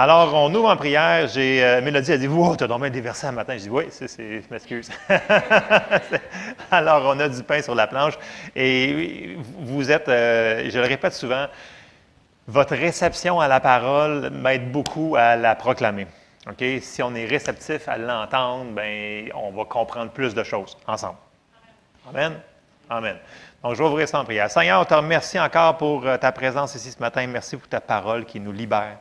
Alors, 0.00 0.32
on 0.32 0.54
ouvre 0.54 0.68
en 0.68 0.76
prière. 0.76 1.26
J'ai, 1.26 1.64
euh, 1.64 1.82
Mélodie 1.82 2.12
a 2.12 2.18
dit 2.18 2.28
Wow, 2.28 2.54
tu 2.54 2.62
as 2.62 2.68
dormi 2.68 2.88
des 2.88 3.00
versets 3.00 3.26
un 3.26 3.32
matin. 3.32 3.54
Je 3.54 3.64
dis 3.64 3.68
Oui, 3.68 3.86
c'est, 3.90 4.06
c'est, 4.06 4.42
je 4.42 4.48
m'excuse. 4.48 4.88
Alors, 6.70 7.02
on 7.04 7.18
a 7.18 7.28
du 7.28 7.42
pain 7.42 7.60
sur 7.60 7.74
la 7.74 7.88
planche. 7.88 8.12
Et 8.54 9.36
vous 9.58 9.90
êtes, 9.90 10.08
euh, 10.08 10.70
je 10.70 10.78
le 10.78 10.86
répète 10.86 11.14
souvent, 11.14 11.46
votre 12.46 12.76
réception 12.76 13.40
à 13.40 13.48
la 13.48 13.58
parole 13.58 14.30
m'aide 14.30 14.70
beaucoup 14.70 15.16
à 15.18 15.34
la 15.34 15.56
proclamer. 15.56 16.06
OK? 16.48 16.64
Si 16.80 17.02
on 17.02 17.12
est 17.16 17.26
réceptif 17.26 17.88
à 17.88 17.98
l'entendre, 17.98 18.70
ben, 18.70 19.32
on 19.34 19.50
va 19.50 19.64
comprendre 19.64 20.12
plus 20.12 20.32
de 20.32 20.44
choses 20.44 20.76
ensemble. 20.86 21.18
Amen? 22.08 22.34
Amen. 22.88 23.16
Donc, 23.64 23.74
je 23.74 23.82
vais 23.82 23.88
ouvrir 23.88 24.08
ça 24.08 24.20
en 24.20 24.24
prière. 24.24 24.48
Seigneur, 24.48 24.80
on 24.80 24.84
te 24.84 24.94
remercie 24.94 25.40
encore 25.40 25.76
pour 25.76 26.06
euh, 26.06 26.16
ta 26.18 26.30
présence 26.30 26.76
ici 26.76 26.92
ce 26.92 27.00
matin. 27.00 27.26
Merci 27.26 27.56
pour 27.56 27.66
ta 27.66 27.80
parole 27.80 28.24
qui 28.26 28.38
nous 28.38 28.52
libère. 28.52 28.98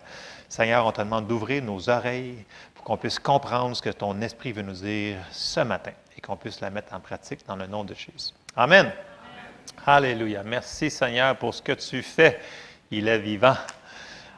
Seigneur, 0.49 0.85
on 0.85 0.91
te 0.91 1.01
demande 1.01 1.27
d'ouvrir 1.27 1.61
nos 1.61 1.89
oreilles 1.89 2.45
pour 2.73 2.85
qu'on 2.85 2.97
puisse 2.97 3.19
comprendre 3.19 3.75
ce 3.75 3.81
que 3.81 3.89
ton 3.89 4.21
esprit 4.21 4.53
veut 4.53 4.61
nous 4.61 4.73
dire 4.73 5.17
ce 5.31 5.59
matin 5.59 5.91
et 6.17 6.21
qu'on 6.21 6.37
puisse 6.37 6.61
la 6.61 6.69
mettre 6.69 6.93
en 6.93 6.99
pratique 6.99 7.45
dans 7.45 7.55
le 7.55 7.67
nom 7.67 7.83
de 7.83 7.93
Jésus. 7.93 8.33
Amen. 8.55 8.91
Alléluia. 9.85 10.43
Merci 10.43 10.89
Seigneur 10.89 11.35
pour 11.35 11.53
ce 11.53 11.61
que 11.61 11.73
tu 11.73 12.01
fais. 12.01 12.39
Il 12.89 13.07
est 13.07 13.19
vivant. 13.19 13.57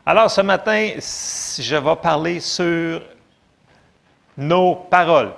Alors 0.06 0.32
ce 0.32 0.42
matin, 0.42 0.94
je 0.98 1.76
vais 1.76 1.96
parler 1.98 2.40
sur 2.40 3.02
nos 4.36 4.76
paroles. 4.76 5.34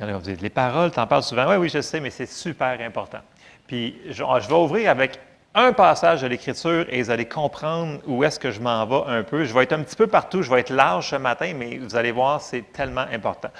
Les 0.00 0.50
paroles, 0.50 0.90
tu 0.90 0.98
en 0.98 1.06
parles 1.06 1.22
souvent. 1.22 1.48
Oui, 1.48 1.56
oui, 1.56 1.68
je 1.68 1.80
sais, 1.80 2.00
mais 2.00 2.10
c'est 2.10 2.26
super 2.26 2.80
important. 2.80 3.20
Puis 3.66 4.00
je 4.08 4.22
vais 4.24 4.54
ouvrir 4.54 4.90
avec 4.90 5.20
un 5.54 5.72
passage 5.72 6.22
de 6.22 6.26
l'Écriture 6.26 6.86
et 6.88 7.02
vous 7.02 7.10
allez 7.10 7.26
comprendre 7.26 8.00
où 8.06 8.24
est-ce 8.24 8.40
que 8.40 8.50
je 8.50 8.60
m'en 8.60 8.84
vais 8.86 9.10
un 9.10 9.22
peu. 9.22 9.44
Je 9.44 9.54
vais 9.54 9.62
être 9.62 9.72
un 9.72 9.82
petit 9.82 9.96
peu 9.96 10.08
partout, 10.08 10.42
je 10.42 10.50
vais 10.50 10.60
être 10.60 10.70
large 10.70 11.10
ce 11.10 11.16
matin, 11.16 11.52
mais 11.56 11.78
vous 11.78 11.94
allez 11.94 12.10
voir, 12.10 12.40
c'est 12.40 12.72
tellement 12.72 13.06
important. 13.12 13.50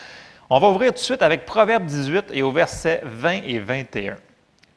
On 0.51 0.59
va 0.59 0.69
ouvrir 0.69 0.91
tout 0.91 0.99
de 0.99 1.05
suite 1.05 1.23
avec 1.23 1.47
Proverbe 1.47 1.85
18 1.85 2.27
et 2.33 2.43
au 2.43 2.51
verset 2.51 3.01
20 3.05 3.43
et 3.45 3.59
21. 3.61 4.17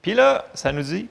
Puis 0.01 0.13
là, 0.13 0.45
ça 0.53 0.71
nous 0.71 0.83
dit, 0.83 1.09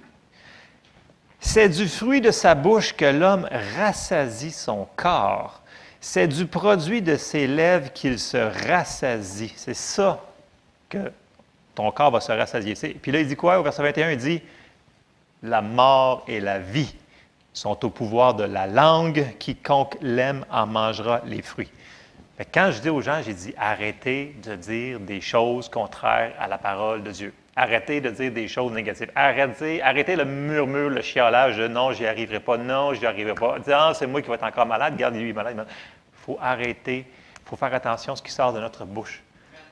c'est 1.40 1.68
du 1.68 1.88
fruit 1.88 2.20
de 2.20 2.30
sa 2.30 2.54
bouche 2.54 2.94
que 2.94 3.04
l'homme 3.04 3.48
rassasie 3.76 4.52
son 4.52 4.88
corps. 4.96 5.60
C'est 6.00 6.28
du 6.28 6.46
produit 6.46 7.02
de 7.02 7.16
ses 7.16 7.46
lèvres 7.46 7.92
qu'il 7.92 8.18
se 8.18 8.36
rassasie. 8.68 9.52
C'est 9.56 9.74
ça 9.74 10.20
que 10.88 11.10
ton 11.74 11.90
corps 11.90 12.12
va 12.12 12.20
se 12.20 12.32
rassasier. 12.32 12.74
Puis 13.02 13.10
là, 13.12 13.20
il 13.20 13.26
dit 13.26 13.36
quoi 13.36 13.58
au 13.58 13.62
verset 13.62 13.82
21? 13.82 14.10
Il 14.12 14.16
dit, 14.16 14.42
la 15.42 15.62
mort 15.62 16.24
et 16.28 16.40
la 16.40 16.58
vie 16.58 16.94
sont 17.52 17.84
au 17.84 17.90
pouvoir 17.90 18.34
de 18.34 18.44
la 18.44 18.66
langue. 18.66 19.26
Quiconque 19.38 19.96
l'aime 20.00 20.44
en 20.50 20.66
mangera 20.66 21.22
les 21.26 21.42
fruits. 21.42 21.70
quand 22.52 22.70
je 22.70 22.80
dis 22.80 22.90
aux 22.90 23.00
gens, 23.00 23.20
j'ai 23.24 23.34
dit 23.34 23.54
arrêtez 23.56 24.36
de 24.44 24.54
dire 24.56 25.00
des 25.00 25.20
choses 25.20 25.68
contraires 25.68 26.34
à 26.38 26.48
la 26.48 26.58
parole 26.58 27.02
de 27.02 27.10
Dieu. 27.10 27.34
Arrêtez 27.58 28.02
de 28.02 28.10
dire 28.10 28.32
des 28.32 28.48
choses 28.48 28.72
négatives. 28.72 29.10
Arrêtez, 29.14 29.80
arrêtez 29.80 30.14
le 30.14 30.26
murmure, 30.26 30.90
le 30.90 31.00
chiolage 31.00 31.56
de 31.56 31.66
non, 31.66 31.92
j'y 31.92 32.06
arriverai 32.06 32.40
pas, 32.40 32.58
non, 32.58 32.92
j'y 32.92 33.06
arriverai 33.06 33.34
pas. 33.34 33.56
Ah, 33.72 33.92
c'est 33.94 34.06
moi 34.06 34.20
qui 34.20 34.28
vais 34.28 34.34
être 34.34 34.44
encore 34.44 34.66
malade, 34.66 34.94
garde 34.96 35.14
lui 35.14 35.32
malade. 35.32 35.56
Il 35.66 36.18
faut 36.18 36.38
arrêter, 36.38 37.06
il 37.08 37.48
faut 37.48 37.56
faire 37.56 37.72
attention 37.72 38.12
à 38.12 38.16
ce 38.16 38.22
qui 38.22 38.30
sort 38.30 38.52
de 38.52 38.60
notre 38.60 38.84
bouche. 38.84 39.22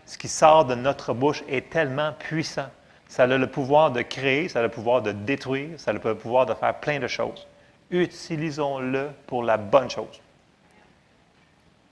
Ce 0.07 0.17
qui 0.17 0.29
sort 0.29 0.65
de 0.65 0.75
notre 0.75 1.13
bouche 1.13 1.45
est 1.47 1.69
tellement 1.69 2.13
puissant. 2.19 2.71
Ça 3.15 3.23
a 3.23 3.27
le 3.29 3.47
pouvoir 3.47 3.93
de 3.93 4.03
créer, 4.03 4.49
ça 4.49 4.59
a 4.59 4.63
le 4.63 4.69
pouvoir 4.69 5.01
de 5.01 5.13
détruire, 5.13 5.79
ça 5.79 5.93
a 5.93 5.95
le 5.95 6.01
pouvoir 6.01 6.47
de 6.47 6.55
faire 6.55 6.75
plein 6.75 6.99
de 6.99 7.07
choses. 7.07 7.47
Utilisons-le 7.93 9.11
pour 9.29 9.45
la 9.45 9.57
bonne 9.57 9.89
chose. 9.89 10.21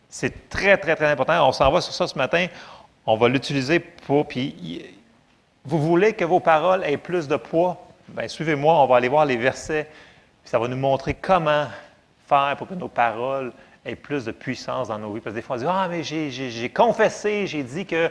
C'est 0.09 0.49
très, 0.49 0.77
très, 0.77 0.97
très 0.97 1.07
important. 1.07 1.47
On 1.47 1.53
s'en 1.53 1.71
va 1.71 1.81
sur 1.81 1.95
ça 1.95 2.09
ce 2.09 2.19
matin. 2.19 2.49
On 3.07 3.17
va 3.17 3.29
l'utiliser 3.29 3.79
pour. 3.79 4.27
Puis, 4.27 4.85
vous 5.65 5.79
voulez 5.81 6.13
que 6.13 6.25
vos 6.25 6.41
paroles 6.41 6.83
aient 6.83 6.97
plus 6.97 7.29
de 7.29 7.37
poids? 7.37 7.81
Bien, 8.09 8.27
suivez-moi, 8.27 8.75
on 8.83 8.87
va 8.89 8.97
aller 8.97 9.09
voir 9.09 9.25
les 9.25 9.37
versets. 9.37 9.89
ça 10.45 10.59
va 10.59 10.67
nous 10.67 10.77
montrer 10.77 11.15
comment 11.15 11.69
faire 12.27 12.57
pour 12.59 12.67
que 12.67 12.75
nos 12.75 12.89
paroles 12.89 13.53
aient 13.85 13.95
plus 13.95 14.25
de 14.25 14.33
puissance 14.33 14.89
dans 14.89 14.99
nos 14.99 15.13
vies. 15.13 15.21
Parce 15.21 15.35
que 15.35 15.39
des 15.39 15.43
fois, 15.43 15.55
on 15.55 15.59
dit 15.61 15.67
Ah, 15.69 15.87
mais 15.89 16.03
j'ai 16.03 16.69
confessé, 16.71 17.47
j'ai 17.47 17.63
dit 17.63 17.87
que 17.87 18.11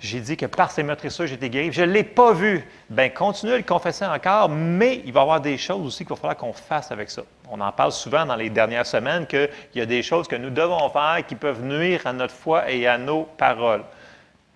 j'ai 0.00 0.20
dit 0.20 0.36
que 0.36 0.46
par 0.46 0.70
ces 0.70 0.84
meurtrissures, 0.84 1.26
j'étais 1.26 1.50
guéri. 1.50 1.72
Je 1.72 1.82
ne 1.82 1.90
l'ai 1.90 2.04
pas 2.04 2.32
vu. 2.32 2.64
Bien, 2.88 3.08
continuez 3.08 3.54
à 3.54 3.56
le 3.56 3.64
confesser 3.64 4.04
encore, 4.06 4.48
mais 4.48 5.02
il 5.04 5.12
va 5.12 5.20
y 5.20 5.22
avoir 5.22 5.40
des 5.40 5.58
choses 5.58 5.84
aussi 5.84 6.04
qu'il 6.04 6.10
va 6.10 6.16
falloir 6.16 6.36
qu'on 6.36 6.52
fasse 6.52 6.92
avec 6.92 7.10
ça. 7.10 7.22
On 7.50 7.60
en 7.60 7.72
parle 7.72 7.90
souvent 7.90 8.24
dans 8.24 8.36
les 8.36 8.48
dernières 8.48 8.86
semaines 8.86 9.26
qu'il 9.26 9.48
y 9.74 9.80
a 9.80 9.86
des 9.86 10.02
choses 10.04 10.28
que 10.28 10.36
nous 10.36 10.50
devons 10.50 10.88
faire 10.90 11.26
qui 11.26 11.34
peuvent 11.34 11.64
nuire 11.64 12.06
à 12.06 12.12
notre 12.12 12.34
foi 12.34 12.70
et 12.70 12.86
à 12.86 12.96
nos 12.96 13.24
paroles. 13.24 13.82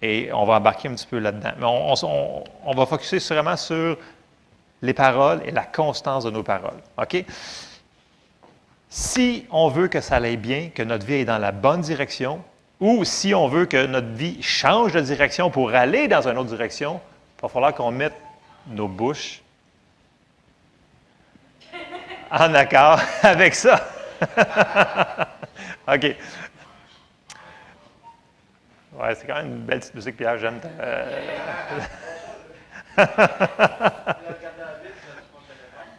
Et 0.01 0.31
on 0.33 0.45
va 0.45 0.55
embarquer 0.59 0.89
un 0.89 0.95
petit 0.95 1.07
peu 1.07 1.19
là-dedans. 1.19 1.53
Mais 1.59 1.67
on, 1.67 2.75
va 2.75 2.87
focuser 2.87 3.19
vraiment 3.19 3.57
sur 3.57 3.97
les 4.81 4.95
paroles 4.95 5.43
et 5.45 5.51
la 5.51 5.65
constance 5.65 6.23
de 6.25 6.31
nos 6.31 6.43
paroles. 6.45 6.81
OK? 6.99 7.25
Si 8.89 9.47
on 9.51 9.69
veut 9.69 9.89
que 9.89 10.01
ça 10.01 10.17
aille 10.17 10.37
bien, 10.37 10.71
que 10.73 10.83
notre 10.83 11.07
vie 11.07 11.15
est 11.15 11.25
dans 11.25 11.39
la 11.39 11.51
bonne 11.51 11.81
direction, 11.81 12.43
ou 12.83 13.05
si 13.05 13.33
on 13.33 13.47
veut 13.47 13.65
que 13.67 13.87
notre 13.87 14.09
vie 14.09 14.43
change 14.43 14.93
de 14.93 15.01
direction 15.01 15.51
pour 15.51 15.73
aller 15.73 16.09
dans 16.09 16.27
une 16.27 16.37
autre 16.37 16.49
direction, 16.49 17.01
il 17.39 17.43
va 17.43 17.49
falloir 17.49 17.73
qu'on 17.73 17.93
mette 17.93 18.17
nos 18.67 18.89
bouches 18.89 19.41
en 22.29 22.53
accord 22.55 22.99
avec 23.23 23.55
ça. 23.55 23.87
OK. 25.87 26.17
Ouais, 28.95 29.15
c'est 29.15 29.27
quand 29.29 29.37
même 29.37 29.47
une 29.47 29.59
belle 29.59 29.79
petite 29.79 29.95
musique, 29.95 30.17
Pierre, 30.17 30.39
j'aime. 30.39 30.59
Euh... 30.81 31.21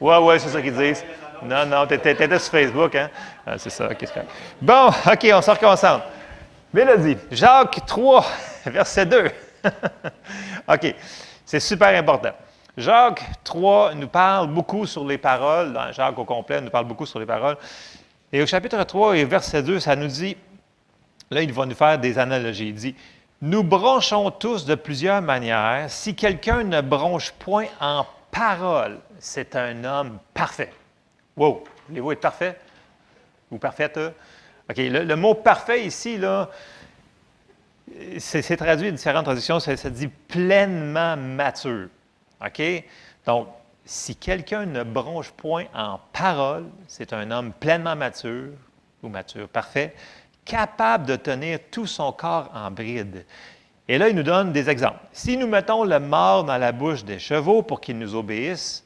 ouais, 0.02 0.18
ouais, 0.18 0.38
c'est 0.40 0.50
ça 0.50 0.62
qu'ils 0.62 0.76
disent. 0.76 1.06
Non, 1.44 1.66
non, 1.66 1.88
tu 1.88 1.94
étais 1.94 2.40
sur 2.40 2.52
Facebook, 2.52 2.94
hein? 2.96 3.10
Ah, 3.48 3.58
c'est 3.58 3.70
ça, 3.70 3.86
OK, 3.86 4.06
Bon, 4.62 4.88
OK, 4.88 5.30
on 5.34 5.42
se 5.42 5.52
reconcentre. 5.52 6.06
Mélodie, 6.74 7.18
Jacques 7.30 7.86
3, 7.86 8.26
verset 8.66 9.06
2. 9.06 9.30
OK, 10.68 10.96
c'est 11.46 11.60
super 11.60 11.96
important. 11.96 12.32
Jacques 12.76 13.24
3 13.44 13.94
nous 13.94 14.08
parle 14.08 14.48
beaucoup 14.48 14.88
sur 14.88 15.06
les 15.06 15.20
paroles, 15.20 15.72
dans 15.72 15.92
Jacques 15.92 16.18
au 16.18 16.26
complet 16.26 16.60
nous 16.62 16.72
parle 16.72 16.86
beaucoup 16.86 17.06
sur 17.06 17.20
les 17.20 17.28
paroles. 17.28 17.58
Et 18.32 18.42
au 18.42 18.48
chapitre 18.48 18.84
3 18.84 19.18
et 19.18 19.26
verset 19.26 19.62
2, 19.62 19.80
ça 19.80 19.96
nous 19.96 20.08
dit, 20.08 20.36
là, 21.30 21.44
il 21.44 21.54
va 21.54 21.68
nous 21.68 21.76
faire 21.76 22.00
des 22.00 22.18
analogies. 22.18 22.70
Il 22.70 22.76
dit, 22.76 22.96
nous 23.44 23.64
bronchons 23.64 24.32
tous 24.32 24.66
de 24.66 24.74
plusieurs 24.74 25.22
manières. 25.22 25.92
Si 25.92 26.16
quelqu'un 26.16 26.64
ne 26.64 26.82
bronche 26.82 27.34
point 27.34 27.68
en 27.80 28.08
parole, 28.32 28.98
c'est 29.20 29.56
un 29.56 29.84
homme 29.84 30.18
parfait. 30.34 30.74
Wow, 31.38 31.64
voulez-vous 31.88 32.14
être 32.14 32.22
parfait? 32.22 32.58
Ou 33.52 33.60
parfaite? 33.60 34.00
Le, 34.78 35.16
mot 35.16 35.36
parfait 35.36 35.86
ici, 35.86 36.18
là, 36.18 36.50
c'est 38.18 38.58
traduit 38.58 38.90
dans 38.90 38.96
différentes 38.96 39.26
traductions, 39.26 39.60
ça, 39.60 39.90
dit 39.90 40.08
pleinement 40.08 41.18
mature. 41.18 41.88
Donc, 43.26 43.48
si 43.86 44.16
quelqu'un 44.16 44.66
ne 44.66 44.84
bronche 44.84 45.32
point 45.32 45.66
en 45.74 46.00
parole, 46.12 46.66
c'est 46.88 47.14
un 47.14 47.32
homme 47.32 47.52
pleinement 47.54 47.96
mature 47.96 48.52
ou 49.02 49.10
mature, 49.10 49.48
parfait, 49.48 49.94
capable 50.46 51.06
de 51.06 51.16
tenir 51.16 51.60
tout 51.72 51.88
son 51.88 52.12
corps 52.12 52.50
en 52.54 52.72
bride. 52.72 53.26
Et 53.88 53.98
là, 53.98 54.10
il 54.10 54.16
nous 54.16 54.24
donne 54.24 54.54
des 54.54 54.70
exemples. 54.70 55.00
Si 55.12 55.36
nous 55.38 55.48
mettons 55.48 55.84
le 55.84 56.00
mort 56.00 56.46
dans 56.46 56.58
la 56.58 56.72
bouche 56.72 57.04
des 57.04 57.20
chevaux 57.20 57.64
pour 57.64 57.82
qu'ils 57.82 58.00
nous 58.00 58.16
obéissent, 58.16 58.86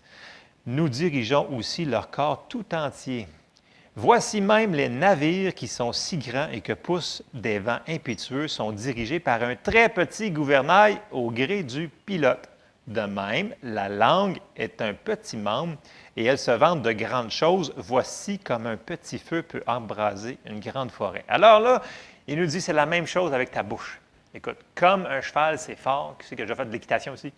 nous 0.66 0.90
dirigeons 0.90 1.48
aussi 1.56 1.86
leur 1.86 2.10
corps 2.10 2.48
tout 2.50 2.66
entier. 2.74 3.28
Voici 4.00 4.42
même 4.42 4.76
les 4.76 4.90
navires 4.90 5.56
qui 5.56 5.68
sont 5.68 5.92
si 5.92 6.20
grands 6.20 6.50
et 6.52 6.62
que 6.62 6.74
poussent 6.74 7.24
des 7.34 7.58
vents 7.58 7.80
impétueux 7.88 8.48
sont 8.48 8.72
dirigés 8.72 9.20
par 9.20 9.42
un 9.42 9.56
très 9.56 9.90
petit 9.90 10.30
gouvernail 10.30 11.02
au 11.10 11.32
gré 11.32 11.64
du 11.64 11.90
pilote. 12.06 12.48
De 12.86 13.02
même, 13.02 13.56
la 13.64 13.90
langue 13.90 14.38
est 14.56 14.84
un 14.84 14.94
petit 14.94 15.36
membre 15.36 15.78
et 16.16 16.26
elle 16.26 16.38
se 16.38 16.52
vante 16.52 16.84
de 16.84 16.92
grandes 16.92 17.32
choses. 17.32 17.74
Voici 17.76 18.38
comme 18.38 18.68
un 18.68 18.78
petit 18.78 19.18
feu 19.18 19.42
peut 19.42 19.64
embraser 19.66 20.38
une 20.46 20.60
grande 20.60 20.92
forêt. 20.92 21.26
Alors 21.28 21.60
là, 21.60 21.82
il 22.28 22.38
nous 22.38 22.46
dit 22.46 22.62
c'est 22.62 22.74
la 22.74 22.86
même 22.86 23.08
chose 23.08 23.34
avec 23.34 23.50
ta 23.50 23.64
bouche. 23.64 24.00
Écoute, 24.32 24.60
comme 24.76 25.08
un 25.08 25.22
cheval, 25.22 25.58
c'est 25.58 25.76
fort. 25.76 26.18
Tu 26.20 26.28
sais 26.28 26.36
que 26.36 26.46
j'ai 26.46 26.54
fait 26.54 26.66
de 26.66 26.72
l'équitation 26.72 27.14
aussi. 27.14 27.34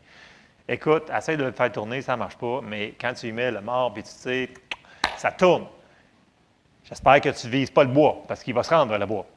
Écoute, 0.68 1.10
essaye 1.18 1.38
de 1.38 1.46
le 1.46 1.54
faire 1.54 1.72
tourner, 1.72 2.02
ça 2.02 2.16
ne 2.16 2.20
marche 2.20 2.36
pas, 2.36 2.60
mais 2.62 2.96
quand 3.00 3.14
tu 3.14 3.28
y 3.28 3.32
mets 3.32 3.50
le 3.50 3.62
mort, 3.62 3.94
puis 3.94 4.04
tu 4.04 4.10
sais, 4.10 4.50
ça 5.16 5.32
tourne. 5.32 5.66
J'espère 6.90 7.22
que 7.22 7.30
tu 7.30 7.46
ne 7.46 7.52
vises 7.52 7.70
pas 7.70 7.84
le 7.84 7.92
bois, 7.92 8.24
parce 8.28 8.44
qu'il 8.44 8.56
va 8.56 8.64
se 8.64 8.74
rendre 8.74 8.98
le 8.98 9.06
bois. 9.06 9.28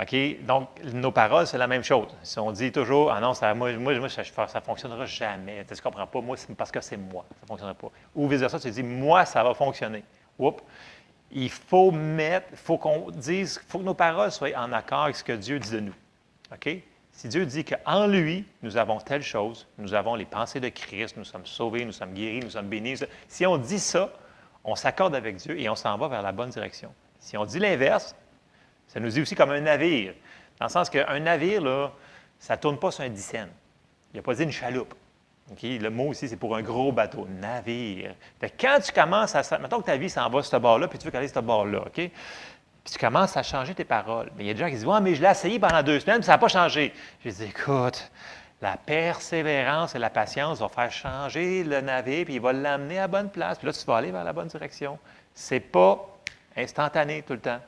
OK? 0.00 0.44
Donc, 0.46 0.68
nos 0.82 1.12
paroles, 1.12 1.46
c'est 1.46 1.58
la 1.58 1.66
même 1.66 1.84
chose. 1.84 2.08
Si 2.22 2.38
on 2.38 2.50
dit 2.52 2.72
toujours, 2.72 3.12
ah 3.12 3.20
non, 3.20 3.34
ça, 3.34 3.52
moi, 3.54 3.70
moi, 3.76 4.08
ça 4.08 4.22
ne 4.22 4.60
fonctionnera 4.64 5.04
jamais. 5.04 5.64
Tu 5.66 5.74
ne 5.74 5.80
comprends 5.80 6.06
pas, 6.06 6.20
moi, 6.22 6.36
c'est 6.38 6.54
parce 6.54 6.72
que 6.72 6.80
c'est 6.80 6.96
moi. 6.96 7.26
Ça 7.30 7.42
ne 7.42 7.46
fonctionnera 7.48 7.74
pas. 7.74 7.88
Ou 8.14 8.26
vice-versa, 8.26 8.58
tu 8.58 8.70
dis, 8.70 8.82
moi, 8.82 9.26
ça 9.26 9.44
va 9.44 9.52
fonctionner. 9.52 10.04
Oups. 10.38 10.62
il 11.30 11.50
faut 11.50 11.90
mettre, 11.90 12.48
il 12.52 12.58
faut 12.58 12.78
qu'on 12.78 13.10
dise, 13.10 13.60
il 13.62 13.70
faut 13.70 13.78
que 13.78 13.84
nos 13.84 13.94
paroles 13.94 14.30
soient 14.30 14.56
en 14.56 14.72
accord 14.72 15.04
avec 15.04 15.16
ce 15.16 15.24
que 15.24 15.32
Dieu 15.32 15.58
dit 15.58 15.70
de 15.70 15.80
nous. 15.80 15.94
OK? 16.52 16.68
Si 17.12 17.28
Dieu 17.28 17.46
dit 17.46 17.64
qu'en 17.64 18.06
lui, 18.06 18.44
nous 18.62 18.76
avons 18.76 18.98
telle 18.98 19.22
chose, 19.22 19.66
nous 19.78 19.94
avons 19.94 20.14
les 20.14 20.26
pensées 20.26 20.60
de 20.60 20.68
Christ, 20.68 21.16
nous 21.16 21.24
sommes 21.24 21.46
sauvés, 21.46 21.84
nous 21.86 21.92
sommes 21.92 22.12
guéris, 22.12 22.40
nous 22.40 22.50
sommes 22.50 22.68
bénis, 22.68 22.98
si 23.28 23.46
on 23.46 23.56
dit 23.56 23.78
ça, 23.78 24.12
on 24.66 24.74
s'accorde 24.74 25.14
avec 25.14 25.36
Dieu 25.36 25.58
et 25.58 25.68
on 25.68 25.76
s'en 25.76 25.96
va 25.96 26.08
vers 26.08 26.22
la 26.22 26.32
bonne 26.32 26.50
direction. 26.50 26.92
Si 27.20 27.36
on 27.38 27.44
dit 27.44 27.58
l'inverse, 27.58 28.14
ça 28.88 29.00
nous 29.00 29.08
dit 29.08 29.22
aussi 29.22 29.34
comme 29.34 29.50
un 29.52 29.60
navire. 29.60 30.12
Dans 30.58 30.66
le 30.66 30.70
sens 30.70 30.90
qu'un 30.90 31.20
navire, 31.20 31.62
là, 31.62 31.92
ça 32.38 32.56
ne 32.56 32.60
tourne 32.60 32.78
pas 32.78 32.90
sur 32.90 33.04
un 33.04 33.08
dixaine. 33.08 33.48
Il 34.10 34.14
n'y 34.14 34.20
a 34.20 34.22
pas 34.22 34.34
dit 34.34 34.42
une 34.42 34.52
chaloupe. 34.52 34.94
Le 35.62 35.88
mot 35.88 36.12
ici, 36.12 36.28
c'est 36.28 36.36
pour 36.36 36.56
un 36.56 36.62
gros 36.62 36.90
bateau, 36.90 37.28
navire. 37.40 38.14
quand 38.58 38.80
tu 38.82 38.92
commences 38.92 39.36
à. 39.36 39.58
Mettons 39.58 39.80
que 39.80 39.86
ta 39.86 39.96
vie 39.96 40.10
s'en 40.10 40.28
va 40.28 40.42
sur 40.42 40.50
ce 40.50 40.56
bord-là, 40.56 40.88
puis 40.88 40.98
tu 40.98 41.04
veux 41.04 41.12
qu'elle 41.12 41.22
aille 41.22 41.28
ce 41.28 41.38
bord-là? 41.38 41.84
Puis 41.92 42.10
tu 42.84 42.98
commences 42.98 43.36
à 43.36 43.44
changer 43.44 43.72
tes 43.72 43.84
paroles. 43.84 44.30
Mais 44.36 44.44
il 44.44 44.46
y 44.48 44.50
a 44.50 44.54
des 44.54 44.60
gens 44.60 44.66
qui 44.66 44.74
disent 44.74 44.84
Ouais, 44.84 45.00
mais 45.00 45.14
je 45.14 45.22
l'ai 45.22 45.30
essayé 45.30 45.60
pendant 45.60 45.82
deux 45.84 46.00
semaines, 46.00 46.18
puis 46.18 46.26
ça 46.26 46.32
n'a 46.32 46.38
pas 46.38 46.48
changé. 46.48 46.92
Je 47.24 47.30
dis 47.30 47.44
Écoute, 47.44 48.10
la 48.62 48.76
persévérance 48.76 49.94
et 49.94 49.98
la 49.98 50.10
patience 50.10 50.60
vont 50.60 50.68
faire 50.68 50.90
changer 50.90 51.62
le 51.62 51.80
navire, 51.80 52.24
puis 52.24 52.34
il 52.34 52.40
va 52.40 52.52
l'amener 52.52 52.98
à 52.98 53.06
bonne 53.06 53.30
place. 53.30 53.58
Puis 53.58 53.66
là, 53.66 53.72
tu 53.72 53.84
vas 53.84 53.96
aller 53.96 54.10
vers 54.10 54.24
la 54.24 54.32
bonne 54.32 54.48
direction. 54.48 54.98
Ce 55.34 55.54
n'est 55.54 55.60
pas 55.60 56.18
instantané 56.56 57.22
tout 57.22 57.34
le 57.34 57.40
temps. 57.40 57.60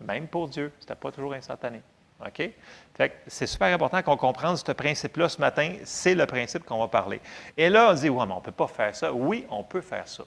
Même 0.00 0.26
pour 0.26 0.48
Dieu, 0.48 0.72
ce 0.78 0.84
n'était 0.84 0.96
pas 0.96 1.12
toujours 1.12 1.34
instantané. 1.34 1.80
OK? 2.24 2.50
c'est 3.26 3.46
super 3.46 3.74
important 3.74 4.00
qu'on 4.02 4.16
comprenne 4.16 4.56
ce 4.56 4.70
principe-là 4.70 5.28
ce 5.28 5.40
matin. 5.40 5.74
C'est 5.84 6.14
le 6.14 6.26
principe 6.26 6.64
qu'on 6.64 6.78
va 6.78 6.88
parler. 6.88 7.20
Et 7.56 7.68
là, 7.68 7.90
on 7.90 7.94
dit, 7.94 8.08
oui, 8.08 8.24
mais 8.26 8.32
on 8.32 8.36
ne 8.36 8.42
peut 8.42 8.52
pas 8.52 8.68
faire 8.68 8.94
ça. 8.94 9.12
Oui, 9.12 9.46
on 9.50 9.64
peut 9.64 9.80
faire 9.80 10.06
ça. 10.06 10.24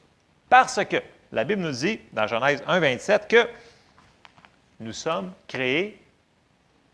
Parce 0.50 0.84
que 0.86 0.98
la 1.32 1.44
Bible 1.44 1.62
nous 1.62 1.72
dit, 1.72 2.00
dans 2.12 2.28
Genèse 2.28 2.64
1, 2.68 2.80
27, 2.80 3.28
que 3.28 3.48
nous 4.80 4.94
sommes 4.94 5.32
créés 5.48 6.02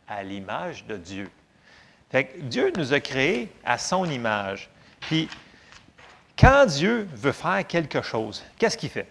à 0.07 0.23
l'image 0.23 0.85
de 0.85 0.97
Dieu. 0.97 1.29
Dieu 2.37 2.71
nous 2.75 2.93
a 2.93 2.99
créés 2.99 3.51
à 3.63 3.77
son 3.77 4.05
image. 4.05 4.69
Puis, 4.99 5.29
quand 6.37 6.65
Dieu 6.65 7.07
veut 7.13 7.31
faire 7.31 7.65
quelque 7.65 8.01
chose, 8.01 8.43
qu'est-ce 8.57 8.77
qu'il 8.77 8.89
fait? 8.89 9.07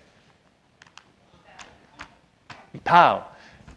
Il 2.75 2.81
parle. 2.81 3.23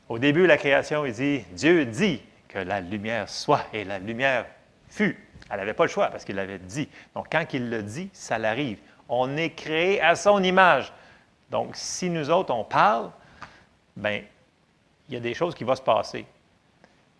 Au 0.09 0.19
début 0.19 0.41
de 0.41 0.47
la 0.47 0.57
création, 0.57 1.05
il 1.05 1.13
dit, 1.13 1.39
Dieu 1.51 1.85
dit 1.85 2.21
que 2.47 2.59
la 2.59 2.81
lumière 2.81 3.29
soit, 3.29 3.65
et 3.73 3.83
la 3.83 3.99
lumière 3.99 4.45
fut. 4.89 5.17
Elle 5.49 5.57
n'avait 5.57 5.73
pas 5.73 5.85
le 5.85 5.89
choix 5.89 6.07
parce 6.07 6.25
qu'il 6.25 6.35
l'avait 6.35 6.59
dit. 6.59 6.89
Donc, 7.15 7.27
quand 7.31 7.45
il 7.53 7.69
le 7.69 7.81
dit, 7.83 8.09
ça 8.13 8.37
l'arrive. 8.37 8.79
On 9.09 9.37
est 9.37 9.51
créé 9.51 10.01
à 10.01 10.15
son 10.15 10.43
image. 10.43 10.91
Donc, 11.49 11.75
si 11.75 12.09
nous 12.09 12.29
autres, 12.29 12.53
on 12.53 12.63
parle, 12.63 13.11
bien, 13.95 14.23
il 15.07 15.13
y 15.13 15.17
a 15.17 15.19
des 15.19 15.33
choses 15.33 15.55
qui 15.55 15.63
vont 15.63 15.75
se 15.75 15.81
passer. 15.81 16.25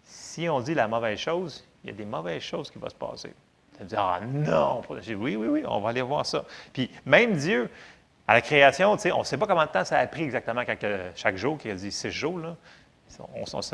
Si 0.04 0.50
on 0.50 0.60
dit 0.60 0.74
la 0.74 0.88
mauvaise 0.88 1.20
chose, 1.20 1.64
il 1.83 1.89
y 1.89 1.94
a 1.94 1.95
des 1.95 2.06
mauvaises 2.06 2.41
choses 2.41 2.71
qui 2.71 2.80
vont 2.80 2.89
se 2.89 2.95
passer. 2.95 3.33
Tu 3.77 3.85
dire, 3.85 4.00
ah 4.00 4.19
non, 4.21 4.81
oui, 4.89 5.35
oui, 5.35 5.35
oui, 5.35 5.63
on 5.68 5.80
va 5.81 5.89
aller 5.89 6.01
voir 6.01 6.25
ça. 6.25 6.45
Puis 6.71 6.89
même 7.06 7.35
Dieu, 7.35 7.69
à 8.27 8.35
la 8.35 8.41
création, 8.41 8.91
on 8.91 9.19
ne 9.19 9.24
sait 9.24 9.38
pas 9.38 9.47
combien 9.47 9.65
de 9.65 9.71
temps 9.71 9.83
ça 9.83 9.97
a 9.97 10.07
pris 10.07 10.24
exactement 10.24 10.63
chaque 11.15 11.38
jour, 11.38 11.57
qui 11.57 11.69
a 11.69 11.75
dit 11.75 11.91
six 11.91 12.12
jours, 12.12 12.39
là. 12.39 12.56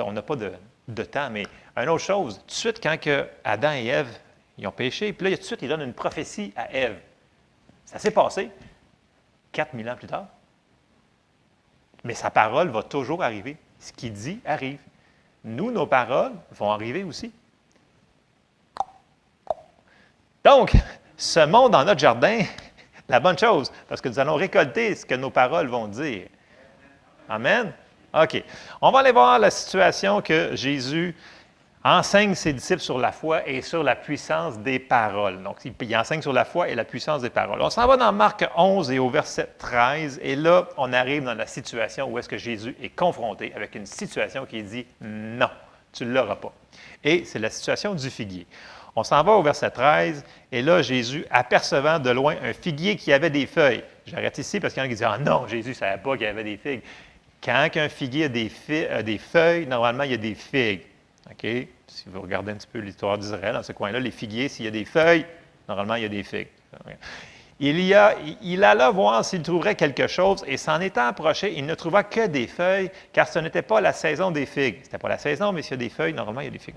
On 0.01 0.11
n'a 0.11 0.21
pas 0.21 0.35
de, 0.35 1.03
temps. 1.03 1.29
Mais 1.29 1.45
une 1.77 1.89
autre 1.89 2.03
chose, 2.03 2.39
tout 2.39 2.47
de 2.47 2.51
suite, 2.51 2.79
quand 2.81 2.99
que 2.99 3.27
Adam 3.43 3.71
et 3.73 3.85
Ève 3.85 4.19
ils 4.57 4.67
ont 4.67 4.71
péché, 4.71 5.13
puis 5.13 5.29
là, 5.29 5.37
tout 5.37 5.41
de 5.41 5.47
suite, 5.47 5.61
il 5.61 5.69
donne 5.69 5.81
une 5.81 5.93
prophétie 5.93 6.51
à 6.57 6.73
Ève. 6.73 6.99
Ça 7.85 7.97
s'est 7.97 8.11
passé 8.11 8.51
4000 9.53 9.89
ans 9.89 9.95
plus 9.95 10.07
tard. 10.07 10.27
Mais 12.03 12.13
sa 12.13 12.29
parole 12.29 12.67
va 12.67 12.83
toujours 12.83 13.23
arriver. 13.23 13.55
Ce 13.79 13.93
qu'il 13.93 14.11
dit 14.11 14.41
arrive. 14.45 14.79
Nous, 15.45 15.71
nos 15.71 15.85
paroles 15.85 16.33
vont 16.51 16.71
arriver 16.71 17.05
aussi. 17.05 17.31
Donc, 20.43 20.73
ce 21.17 21.45
monde 21.45 21.71
dans 21.71 21.83
notre 21.83 21.99
jardin, 21.99 22.41
la 23.09 23.19
bonne 23.19 23.37
chose, 23.37 23.71
parce 23.87 23.99
que 24.01 24.09
nous 24.09 24.19
allons 24.19 24.35
récolter 24.35 24.95
ce 24.95 25.05
que 25.05 25.15
nos 25.15 25.29
paroles 25.29 25.67
vont 25.67 25.87
dire. 25.87 26.27
Amen? 27.27 27.73
OK. 28.13 28.43
On 28.81 28.91
va 28.91 28.99
aller 28.99 29.11
voir 29.11 29.37
la 29.37 29.51
situation 29.51 30.21
que 30.21 30.55
Jésus 30.55 31.15
enseigne 31.83 32.35
ses 32.35 32.53
disciples 32.53 32.81
sur 32.81 32.99
la 32.99 33.11
foi 33.11 33.47
et 33.47 33.61
sur 33.61 33.83
la 33.83 33.95
puissance 33.95 34.59
des 34.59 34.79
paroles. 34.79 35.41
Donc, 35.43 35.57
il 35.63 35.97
enseigne 35.97 36.21
sur 36.21 36.33
la 36.33 36.45
foi 36.45 36.69
et 36.69 36.75
la 36.75 36.83
puissance 36.83 37.21
des 37.21 37.29
paroles. 37.29 37.61
On 37.61 37.69
s'en 37.69 37.87
va 37.87 37.97
dans 37.97 38.11
Marc 38.11 38.47
11 38.55 38.91
et 38.91 38.99
au 38.99 39.09
verset 39.09 39.49
13, 39.57 40.19
et 40.21 40.35
là, 40.35 40.67
on 40.77 40.91
arrive 40.91 41.23
dans 41.23 41.35
la 41.35 41.47
situation 41.47 42.09
où 42.09 42.17
est-ce 42.19 42.29
que 42.29 42.37
Jésus 42.37 42.75
est 42.81 42.89
confronté 42.89 43.53
avec 43.55 43.75
une 43.75 43.85
situation 43.85 44.45
qui 44.45 44.61
dit 44.63 44.85
non, 45.01 45.49
tu 45.93 46.05
ne 46.05 46.13
l'auras 46.13 46.35
pas. 46.35 46.53
Et 47.03 47.23
c'est 47.25 47.39
la 47.39 47.49
situation 47.49 47.95
du 47.95 48.09
figuier. 48.09 48.45
On 48.99 49.03
s'en 49.05 49.23
va 49.23 49.31
au 49.31 49.41
verset 49.41 49.71
13, 49.71 50.25
et 50.51 50.61
là, 50.61 50.81
Jésus, 50.81 51.25
apercevant 51.31 51.99
de 51.99 52.09
loin 52.09 52.35
un 52.43 52.51
figuier 52.51 52.97
qui 52.97 53.13
avait 53.13 53.29
des 53.29 53.45
feuilles, 53.45 53.81
j'arrête 54.05 54.37
ici 54.37 54.59
parce 54.59 54.73
qu'il 54.73 54.81
y 54.81 54.83
en 54.83 54.87
a 54.87 54.89
qui 54.89 54.95
disent 54.95 55.07
Ah 55.09 55.17
non, 55.17 55.47
Jésus 55.47 55.69
ne 55.69 55.73
savait 55.73 56.01
pas 56.01 56.17
qu'il 56.17 56.25
y 56.25 56.29
avait 56.29 56.43
des 56.43 56.57
figues. 56.57 56.81
Quand 57.41 57.69
un 57.77 57.87
figuier 57.87 58.25
a 58.25 58.27
des, 58.27 58.49
feuilles, 59.19 59.67
normalement, 59.67 60.03
il 60.03 60.11
y 60.11 60.15
a 60.15 60.17
des 60.17 60.35
figues. 60.35 60.81
OK? 61.31 61.47
Si 61.87 62.03
vous 62.07 62.19
regardez 62.19 62.51
un 62.51 62.55
petit 62.55 62.67
peu 62.67 62.79
l'histoire 62.79 63.17
d'Israël, 63.17 63.53
dans 63.53 63.63
ce 63.63 63.71
coin-là, 63.71 64.01
les 64.01 64.11
figuiers, 64.11 64.49
s'il 64.49 64.65
y 64.65 64.67
a 64.67 64.71
des 64.71 64.83
feuilles, 64.83 65.25
normalement, 65.69 65.95
il 65.95 66.03
y 66.03 66.05
a 66.05 66.09
des 66.09 66.23
figues. 66.23 66.49
Il, 67.61 67.79
y 67.79 67.93
a, 67.93 68.15
il 68.41 68.65
alla 68.65 68.89
voir 68.89 69.23
s'il 69.23 69.43
trouverait 69.43 69.75
quelque 69.75 70.07
chose, 70.07 70.43
et 70.45 70.57
s'en 70.57 70.81
étant 70.81 71.07
approché, 71.07 71.53
il 71.55 71.65
ne 71.65 71.75
trouva 71.75 72.03
que 72.03 72.27
des 72.27 72.47
feuilles, 72.47 72.91
car 73.13 73.29
ce 73.29 73.39
n'était 73.39 73.61
pas 73.61 73.79
la 73.79 73.93
saison 73.93 74.31
des 74.31 74.45
figues. 74.45 74.79
Ce 74.79 74.83
n'était 74.87 74.97
pas 74.97 75.09
la 75.09 75.17
saison, 75.17 75.53
mais 75.53 75.61
s'il 75.61 75.71
y 75.71 75.73
a 75.75 75.77
des 75.77 75.89
feuilles, 75.89 76.13
normalement, 76.13 76.41
il 76.41 76.45
y 76.45 76.49
a 76.49 76.51
des 76.51 76.59
figues. 76.59 76.75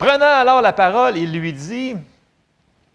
Prenant 0.00 0.24
alors 0.24 0.62
la 0.62 0.72
parole, 0.72 1.18
il 1.18 1.30
lui 1.30 1.52
dit 1.52 1.94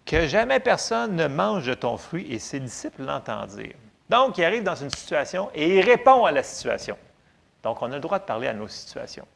que 0.07 0.25
jamais 0.25 0.60
personne 0.60 1.16
ne 1.16 1.28
mange 1.28 1.68
de 1.68 1.75
ton 1.75 1.98
fruit, 1.98 2.25
et 2.34 2.40
ses 2.40 2.60
disciples 2.60 3.04
l'entendirent. 3.04 3.75
Donc, 4.10 4.40
il 4.40 4.44
arrive 4.44 4.63
dans 4.63 4.74
une 4.74 4.90
situation 4.90 5.52
et 5.54 5.78
il 5.78 5.81
répond 5.81 6.25
à 6.25 6.31
la 6.31 6.42
situation. 6.42 6.98
Donc, 7.62 7.84
on 7.84 7.92
a 7.92 7.96
le 7.96 8.00
droit 8.00 8.18
de 8.18 8.24
parler 8.24 8.48
à 8.48 8.54
nos 8.54 8.68
situations. 8.68 9.28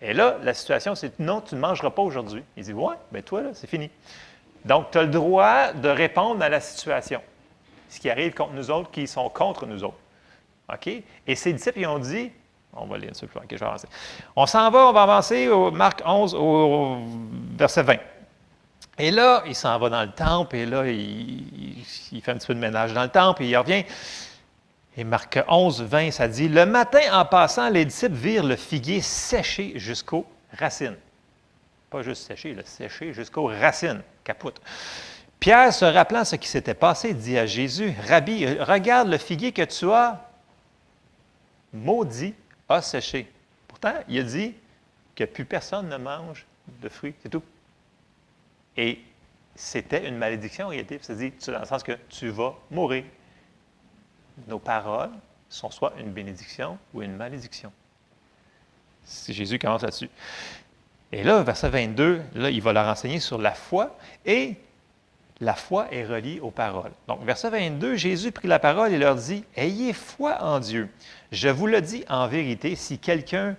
Et 0.00 0.14
là, 0.14 0.38
la 0.42 0.54
situation, 0.54 0.94
c'est 0.94 1.18
non, 1.18 1.42
tu 1.42 1.56
ne 1.56 1.60
mangeras 1.60 1.90
pas 1.90 2.00
aujourd'hui. 2.00 2.42
Il 2.56 2.64
dit, 2.64 2.72
ouais, 2.72 2.96
mais 3.12 3.20
toi, 3.20 3.42
là, 3.42 3.50
c'est 3.52 3.66
fini. 3.66 3.90
Donc, 4.64 4.90
tu 4.90 4.96
as 4.96 5.02
le 5.02 5.08
droit 5.08 5.74
de 5.74 5.90
répondre 5.90 6.42
à 6.42 6.48
la 6.48 6.60
situation. 6.60 7.20
Ce 7.90 8.00
qui 8.00 8.08
arrive 8.08 8.32
contre 8.32 8.54
nous 8.54 8.70
autres 8.70 8.90
qui 8.90 9.06
sont 9.06 9.28
contre 9.28 9.66
nous 9.66 9.84
autres. 9.84 10.00
OK? 10.72 10.88
Et 11.26 11.34
ces 11.34 11.52
disciples, 11.52 11.80
ils 11.80 11.86
ont 11.86 11.98
dit, 11.98 12.32
on 12.76 12.86
va 12.86 12.98
lire 12.98 13.12
peu 13.18 13.26
plus, 13.26 13.38
OK. 13.38 13.70
On 14.36 14.46
s'en 14.46 14.70
va, 14.70 14.86
on 14.86 14.92
va 14.92 15.02
avancer 15.02 15.48
au 15.48 15.70
Marc 15.70 16.02
11, 16.04 16.34
au 16.34 16.98
verset 17.56 17.82
20. 17.82 17.96
Et 18.98 19.10
là, 19.10 19.42
il 19.46 19.54
s'en 19.54 19.78
va 19.78 19.88
dans 19.88 20.02
le 20.02 20.12
temple, 20.12 20.56
et 20.56 20.66
là, 20.66 20.86
il, 20.86 21.82
fait 22.22 22.30
un 22.30 22.36
petit 22.36 22.46
peu 22.46 22.54
de 22.54 22.60
ménage 22.60 22.92
dans 22.92 23.02
le 23.02 23.08
temple, 23.08 23.42
et 23.42 23.48
il 23.48 23.56
revient. 23.56 23.84
Et 24.96 25.02
Marc 25.02 25.40
11, 25.48 25.82
20, 25.82 26.10
ça 26.12 26.28
dit 26.28 26.48
Le 26.48 26.66
matin, 26.66 27.00
en 27.12 27.24
passant, 27.24 27.68
les 27.68 27.84
disciples 27.84 28.14
virent 28.14 28.44
le 28.44 28.56
figuier 28.56 29.00
séché 29.00 29.72
jusqu'aux 29.76 30.26
racines. 30.56 30.96
Pas 31.90 32.02
juste 32.02 32.26
séché, 32.26 32.54
le 32.54 32.62
séché 32.64 33.12
jusqu'aux 33.12 33.46
racines. 33.46 34.02
Capoute. 34.22 34.60
Pierre, 35.40 35.72
se 35.74 35.84
rappelant 35.84 36.24
ce 36.24 36.36
qui 36.36 36.48
s'était 36.48 36.74
passé, 36.74 37.12
dit 37.12 37.36
à 37.36 37.46
Jésus 37.46 37.94
Rabbi, 38.08 38.46
regarde 38.60 39.08
le 39.08 39.18
figuier 39.18 39.52
que 39.52 39.62
tu 39.62 39.90
as 39.90 40.24
maudit, 41.72 42.34
a 42.68 42.82
séché. 42.82 43.30
Pourtant, 43.68 43.94
il 44.08 44.18
a 44.18 44.22
dit 44.22 44.54
que 45.14 45.24
plus 45.24 45.44
personne 45.44 45.88
ne 45.88 45.96
mange 45.96 46.46
de 46.80 46.88
fruits. 46.88 47.14
C'est 47.22 47.28
tout. 47.28 47.42
Et 48.76 49.00
c'était 49.54 50.08
une 50.08 50.16
malédiction 50.16 50.66
en 50.66 50.68
réalité. 50.70 50.98
C'est-à-dire, 51.00 51.32
dans 51.46 51.60
le 51.60 51.66
sens 51.66 51.82
que 51.82 51.98
tu 52.08 52.28
vas 52.28 52.54
mourir. 52.70 53.04
Nos 54.48 54.58
paroles 54.58 55.12
sont 55.48 55.70
soit 55.70 55.92
une 55.98 56.10
bénédiction 56.10 56.78
ou 56.92 57.02
une 57.02 57.14
malédiction. 57.14 57.72
Si 59.04 59.32
Jésus 59.32 59.58
commence 59.58 59.82
là-dessus. 59.82 60.10
Et 61.12 61.22
là, 61.22 61.42
verset 61.42 61.68
22, 61.68 62.22
là, 62.34 62.50
il 62.50 62.60
va 62.60 62.72
leur 62.72 62.88
enseigner 62.88 63.20
sur 63.20 63.38
la 63.38 63.52
foi 63.52 63.96
et 64.26 64.56
la 65.40 65.54
foi 65.54 65.86
est 65.90 66.04
reliée 66.04 66.40
aux 66.40 66.50
paroles. 66.50 66.92
Donc, 67.08 67.24
verset 67.24 67.50
22, 67.50 67.96
Jésus 67.96 68.30
prit 68.30 68.48
la 68.48 68.58
parole 68.58 68.92
et 68.92 68.98
leur 68.98 69.16
dit 69.16 69.44
Ayez 69.56 69.92
foi 69.92 70.42
en 70.42 70.60
Dieu. 70.60 70.88
Je 71.32 71.48
vous 71.48 71.66
le 71.66 71.80
dis 71.80 72.04
en 72.08 72.28
vérité, 72.28 72.76
si 72.76 72.98
quelqu'un 72.98 73.56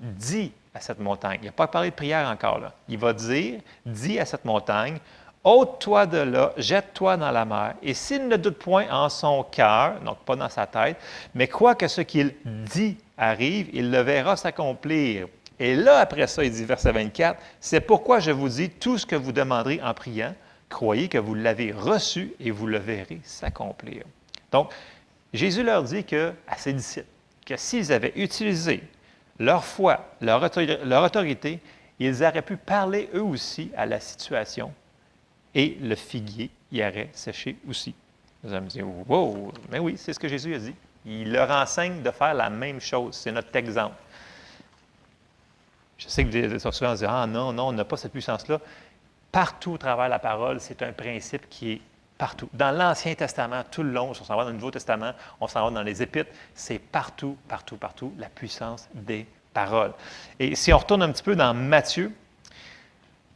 dit 0.00 0.52
à 0.74 0.80
cette 0.80 0.98
montagne. 0.98 1.38
Il 1.42 1.46
n'a 1.46 1.52
pas 1.52 1.66
parlé 1.66 1.90
de 1.90 1.94
prière 1.94 2.28
encore 2.28 2.58
là. 2.58 2.72
Il 2.88 2.98
va 2.98 3.12
dire, 3.12 3.60
dis 3.86 4.18
à 4.18 4.26
cette 4.26 4.44
montagne, 4.44 4.98
ôte-toi 5.44 6.06
de 6.06 6.18
là, 6.18 6.52
jette-toi 6.56 7.16
dans 7.16 7.30
la 7.30 7.44
mer. 7.44 7.74
Et 7.82 7.94
s'il 7.94 8.26
ne 8.28 8.36
doute 8.36 8.58
point 8.58 8.86
en 8.90 9.08
son 9.08 9.44
cœur, 9.44 10.00
donc 10.00 10.18
pas 10.20 10.36
dans 10.36 10.48
sa 10.48 10.66
tête, 10.66 10.96
mais 11.34 11.48
quoi 11.48 11.74
que 11.74 11.86
ce 11.86 12.00
qu'il 12.00 12.34
dit 12.44 12.96
arrive, 13.16 13.68
il 13.72 13.90
le 13.90 14.00
verra 14.00 14.36
s'accomplir. 14.36 15.28
Et 15.60 15.76
là, 15.76 15.98
après 15.98 16.26
ça, 16.26 16.44
il 16.44 16.50
dit, 16.50 16.64
verset 16.64 16.90
24, 16.90 17.40
c'est 17.60 17.80
pourquoi 17.80 18.18
je 18.18 18.32
vous 18.32 18.48
dis, 18.48 18.70
tout 18.70 18.98
ce 18.98 19.06
que 19.06 19.14
vous 19.14 19.30
demanderez 19.30 19.80
en 19.82 19.94
priant, 19.94 20.34
croyez 20.74 21.08
que 21.08 21.18
vous 21.18 21.34
l'avez 21.34 21.70
reçu 21.70 22.34
et 22.40 22.50
vous 22.50 22.66
le 22.66 22.78
verrez 22.78 23.20
s'accomplir. 23.22 24.02
Donc, 24.50 24.72
Jésus 25.32 25.62
leur 25.62 25.84
dit 25.84 26.04
que, 26.04 26.32
à 26.48 26.56
ses 26.56 26.72
disciples 26.72 27.06
que 27.46 27.56
s'ils 27.56 27.92
avaient 27.92 28.12
utilisé 28.16 28.82
leur 29.38 29.64
foi, 29.64 30.04
leur, 30.20 30.42
autorité, 30.42 31.60
ils 32.00 32.24
auraient 32.24 32.42
pu 32.42 32.56
parler 32.56 33.08
eux 33.14 33.22
aussi 33.22 33.70
à 33.76 33.86
la 33.86 34.00
situation 34.00 34.72
et 35.54 35.76
le 35.80 35.94
figuier 35.94 36.50
y 36.72 36.82
aurait 36.82 37.10
séché 37.12 37.56
aussi. 37.68 37.94
Vous 38.42 38.52
allez 38.52 38.64
me 38.64 38.70
dire, 38.70 38.86
wow, 39.08 39.52
mais 39.70 39.78
oui, 39.78 39.94
c'est 39.96 40.12
ce 40.12 40.18
que 40.18 40.28
Jésus 40.28 40.54
a 40.54 40.58
dit. 40.58 40.74
Il 41.06 41.30
leur 41.30 41.50
enseigne 41.50 42.02
de 42.02 42.10
faire 42.10 42.34
la 42.34 42.50
même 42.50 42.80
chose. 42.80 43.14
C'est 43.14 43.30
notre 43.30 43.54
exemple. 43.54 43.96
Je 45.98 46.08
sais 46.08 46.24
que 46.24 46.58
souvent 46.58 46.94
dire 46.94 47.10
Ah 47.10 47.26
non, 47.26 47.52
non, 47.52 47.68
on 47.68 47.72
n'a 47.72 47.84
pas 47.84 47.96
cette 47.96 48.12
puissance-là. 48.12 48.60
Partout 49.34 49.72
au 49.72 49.78
travers 49.78 50.08
la 50.08 50.20
parole, 50.20 50.60
c'est 50.60 50.80
un 50.82 50.92
principe 50.92 51.48
qui 51.50 51.72
est 51.72 51.80
partout. 52.16 52.48
Dans 52.52 52.70
l'Ancien 52.70 53.16
Testament, 53.16 53.64
tout 53.68 53.82
le 53.82 53.90
long, 53.90 54.10
on 54.10 54.14
s'en 54.14 54.36
va 54.36 54.44
dans 54.44 54.50
le 54.50 54.54
Nouveau 54.54 54.70
Testament, 54.70 55.10
on 55.40 55.48
s'en 55.48 55.64
va 55.64 55.70
dans 55.72 55.82
les 55.82 56.00
Épîtres, 56.00 56.30
c'est 56.54 56.78
partout, 56.78 57.36
partout, 57.48 57.76
partout 57.76 58.14
la 58.16 58.28
puissance 58.28 58.88
des 58.94 59.26
paroles. 59.52 59.92
Et 60.38 60.54
si 60.54 60.72
on 60.72 60.78
retourne 60.78 61.02
un 61.02 61.10
petit 61.10 61.24
peu 61.24 61.34
dans 61.34 61.52
Matthieu, 61.52 62.12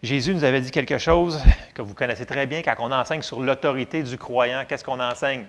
Jésus 0.00 0.32
nous 0.32 0.44
avait 0.44 0.60
dit 0.60 0.70
quelque 0.70 0.98
chose 0.98 1.42
que 1.74 1.82
vous 1.82 1.94
connaissez 1.94 2.26
très 2.26 2.46
bien 2.46 2.62
quand 2.62 2.76
on 2.78 2.92
enseigne 2.92 3.22
sur 3.22 3.40
l'autorité 3.40 4.04
du 4.04 4.16
croyant. 4.16 4.64
Qu'est-ce 4.68 4.84
qu'on 4.84 5.00
enseigne? 5.00 5.46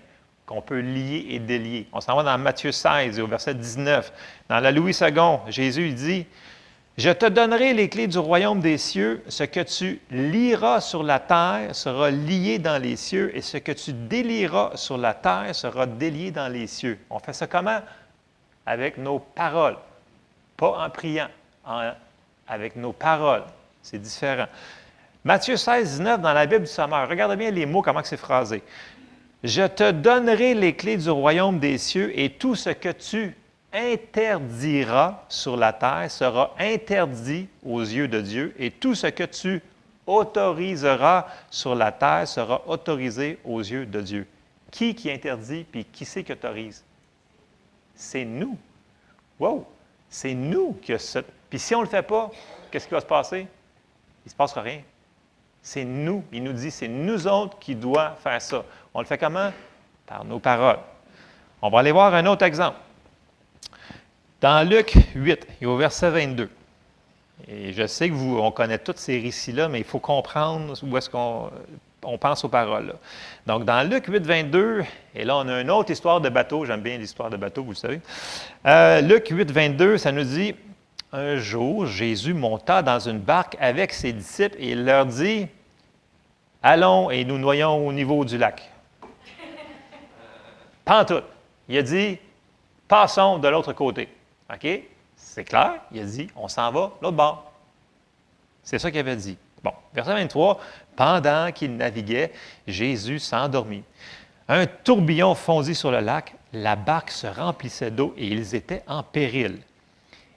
Qu'on 0.48 0.63
peut 0.63 0.79
lier 0.79 1.27
et 1.29 1.38
délier. 1.38 1.88
On 1.94 2.01
s'en 2.01 2.15
va 2.15 2.24
dans 2.24 2.39
Matthieu 2.39 2.72
16 2.72 3.20
au 3.20 3.27
verset 3.27 3.53
19. 3.53 4.12
Dans 4.50 4.60
la 4.60 4.72
Louis 4.72 4.98
II, 5.00 5.38
Jésus 5.50 5.91
dit 5.91 6.25
je 7.00 7.12
te 7.12 7.25
donnerai 7.25 7.74
les 7.74 7.88
clés 7.88 8.08
du 8.08 8.18
royaume 8.18 8.60
des 8.60 8.77
cieux. 8.77 9.24
Ce 9.29 9.46
que 9.46 9.62
tu 9.62 10.01
liras 10.12 10.82
sur 10.82 11.01
la 11.01 11.18
terre 11.20 11.74
sera 11.74 12.12
lié 12.12 12.60
dans 12.60 12.77
les 12.77 12.98
cieux, 12.98 13.34
et 13.34 13.41
ce 13.41 13.56
que 13.56 13.72
tu 13.72 13.94
délieras 13.94 14.72
sur 14.75 14.98
la 14.98 15.13
terre 15.13 15.56
sera 15.56 15.86
délié 15.86 16.32
dans 16.32 16.50
les 16.50 16.68
cieux. 16.68 17.00
On 17.10 17.20
fait 17.20 17.32
ça 17.32 17.48
comment? 17.48 17.79
Avec 18.65 18.98
nos 18.98 19.20
paroles. 19.20 19.77
Pas 20.58 20.86
en 20.86 20.89
priant, 20.89 21.29
avec 22.46 22.75
nos 22.75 22.91
paroles. 22.91 23.46
C'est 23.82 24.01
différent. 24.01 24.48
Matthieu 25.24 25.56
16, 25.56 26.00
19, 26.00 26.20
dans 26.20 26.34
la 26.34 26.46
Bible 26.46 26.65
du 26.65 26.70
Sommeur, 26.70 27.08
regardez 27.08 27.38
bien 27.38 27.51
les 27.51 27.65
mots, 27.65 27.82
comment 27.82 28.03
c'est 28.03 28.18
phrasé. 28.18 28.62
Je 29.41 29.65
te 29.65 29.91
donnerai 29.91 30.53
les 30.53 30.75
clés 30.75 30.98
du 30.98 31.10
royaume 31.10 31.60
des 31.60 31.77
cieux, 31.77 32.12
et 32.20 32.32
tout 32.32 32.56
ce 32.56 32.72
que 32.72 32.89
tu 32.89 33.38
interdira 33.73 35.23
sur 35.29 35.55
la 35.55 35.73
terre 35.73 36.09
sera 36.09 36.55
interdit 36.57 37.47
aux 37.63 37.81
yeux 37.81 38.07
de 38.07 38.21
Dieu, 38.21 38.55
et 38.57 38.71
tout 38.71 38.95
ce 38.95 39.07
que 39.07 39.23
tu 39.23 39.61
autoriseras 40.07 41.27
sur 41.51 41.75
la 41.75 41.91
terre 41.91 42.27
sera 42.27 42.61
autorisé 42.67 43.38
aux 43.43 43.59
yeux 43.59 43.85
de 43.85 44.01
Dieu. 44.01 44.27
Qui 44.71 44.95
qui 44.95 45.11
interdit, 45.11 45.65
puis 45.71 45.85
qui 45.85 46.05
c'est 46.05 46.23
qui 46.23 46.31
autorise? 46.31 46.83
C'est 47.95 48.25
nous. 48.25 48.57
Wow! 49.39 49.65
C'est 50.09 50.33
nous 50.33 50.73
qui 50.81 50.97
ce... 50.97 51.19
Puis 51.49 51.59
si 51.59 51.75
on 51.75 51.79
ne 51.79 51.85
le 51.85 51.89
fait 51.89 52.03
pas, 52.03 52.31
qu'est-ce 52.71 52.88
qui 52.88 52.93
va 52.93 53.01
se 53.01 53.05
passer? 53.05 53.41
Il 53.41 54.27
ne 54.27 54.29
se 54.31 54.35
passera 54.35 54.61
rien. 54.61 54.81
C'est 55.61 55.85
nous. 55.85 56.23
Il 56.31 56.43
nous 56.43 56.53
dit, 56.53 56.71
c'est 56.71 56.88
nous 56.88 57.27
autres 57.27 57.59
qui 57.59 57.75
doivent 57.75 58.19
faire 58.21 58.41
ça. 58.41 58.63
On 58.93 59.01
le 59.01 59.05
fait 59.05 59.17
comment? 59.17 59.51
Par 60.05 60.23
nos 60.25 60.39
paroles. 60.39 60.79
On 61.61 61.69
va 61.69 61.79
aller 61.79 61.91
voir 61.91 62.13
un 62.13 62.25
autre 62.25 62.45
exemple. 62.45 62.77
Dans 64.41 64.67
Luc 64.67 64.93
8, 65.15 65.48
et 65.62 65.65
au 65.65 65.75
verset 65.75 66.10
22, 66.12 66.50
et 67.48 67.74
je 67.74 67.88
sais 67.88 68.10
que 68.10 68.13
vous, 68.13 68.38
on 68.39 68.51
connaît 68.51 68.77
tous 68.77 68.93
ces 68.96 69.19
récits-là, 69.19 69.69
mais 69.69 69.79
il 69.79 69.86
faut 69.86 70.00
comprendre 70.00 70.74
où 70.84 70.98
est-ce 70.98 71.10
qu'on 71.10 71.50
on 72.03 72.17
pense 72.17 72.43
aux 72.46 72.50
paroles. 72.50 72.96
Donc, 73.46 73.65
dans 73.65 73.88
Luc 73.88 74.05
8, 74.08 74.25
22, 74.25 74.84
et 75.15 75.25
là, 75.25 75.38
on 75.38 75.48
a 75.48 75.62
une 75.62 75.72
autre 75.72 75.91
histoire 75.91 76.22
de 76.22 76.29
bateau. 76.29 76.65
J'aime 76.65 76.81
bien 76.81 76.98
l'histoire 76.98 77.29
de 77.29 77.38
bateau, 77.38 77.63
vous 77.63 77.72
le 77.72 77.75
savez. 77.75 78.01
Euh, 78.65 79.01
Luc 79.01 79.27
8, 79.29 79.51
22, 79.51 79.98
ça 79.98 80.12
nous 80.12 80.24
dit 80.24 80.55
Un 81.12 81.38
jour, 81.38 81.86
Jésus 81.86 82.34
monta 82.34 82.81
dans 82.81 83.00
une 83.00 83.19
barque 83.19 83.58
avec 83.60 83.93
ses 83.93 84.13
disciples 84.13 84.55
et 84.60 84.72
il 84.72 84.86
leur 84.86 85.05
dit 85.05 85.48
Allons 86.63 87.10
et 87.10 87.25
nous 87.25 87.38
noyons 87.38 87.86
au 87.86 87.91
niveau 87.91 88.24
du 88.24 88.38
lac. 88.38 88.69
Pantoute. 90.86 91.25
Il 91.67 91.77
a 91.77 91.81
dit 91.81 92.17
Passons 92.88 93.38
de 93.38 93.48
l'autre 93.48 93.74
côté. 93.74 94.08
OK? 94.53 94.68
C'est 95.15 95.44
clair? 95.44 95.82
Il 95.91 96.01
a 96.01 96.06
dit, 96.06 96.27
on 96.36 96.48
s'en 96.48 96.72
va 96.72 96.91
l'autre 97.01 97.18
bord. 97.18 97.51
C'est 98.63 98.79
ça 98.79 98.89
qu'il 98.89 99.00
avait 99.00 99.15
dit. 99.15 99.38
Bon, 99.63 99.74
verset 99.94 100.13
23, 100.13 100.60
pendant 100.96 101.51
qu'il 101.51 101.75
naviguait, 101.75 102.32
Jésus 102.68 103.20
s'endormit. 103.20 103.84
Un 104.48 104.65
tourbillon 104.65 105.36
fondit 105.36 105.75
sur 105.75 105.91
le 105.91 106.00
lac, 106.00 106.34
la 106.53 106.75
barque 106.75 107.12
se 107.12 107.27
remplissait 107.27 107.91
d'eau 107.91 108.13
et 108.18 108.27
ils 108.27 108.56
étaient 108.56 108.84
en 108.88 109.03
péril. 109.03 109.60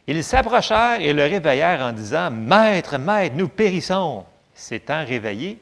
Ils 0.06 0.24
s'approchèrent 0.24 1.00
et 1.00 1.12
le 1.12 1.22
réveillèrent 1.22 1.80
en 1.80 1.92
disant, 1.92 2.30
Maître, 2.30 2.98
Maître, 2.98 3.36
nous 3.36 3.48
périssons. 3.48 4.24
S'étant 4.54 5.04
réveillé, 5.04 5.58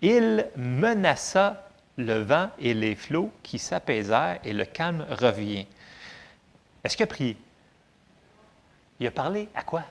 il 0.00 0.46
menaça 0.56 1.68
le 1.96 2.22
vent 2.22 2.48
et 2.58 2.72
les 2.72 2.94
flots 2.94 3.30
qui 3.42 3.58
s'apaisèrent 3.58 4.38
et 4.44 4.52
le 4.52 4.64
calme 4.64 5.04
revient. 5.10 5.66
Est-ce 6.82 6.96
qu'il 6.96 7.04
a 7.04 7.08
prié? 7.08 7.36
Il 9.00 9.06
a 9.06 9.10
parlé 9.10 9.48
à 9.54 9.62
quoi? 9.62 9.82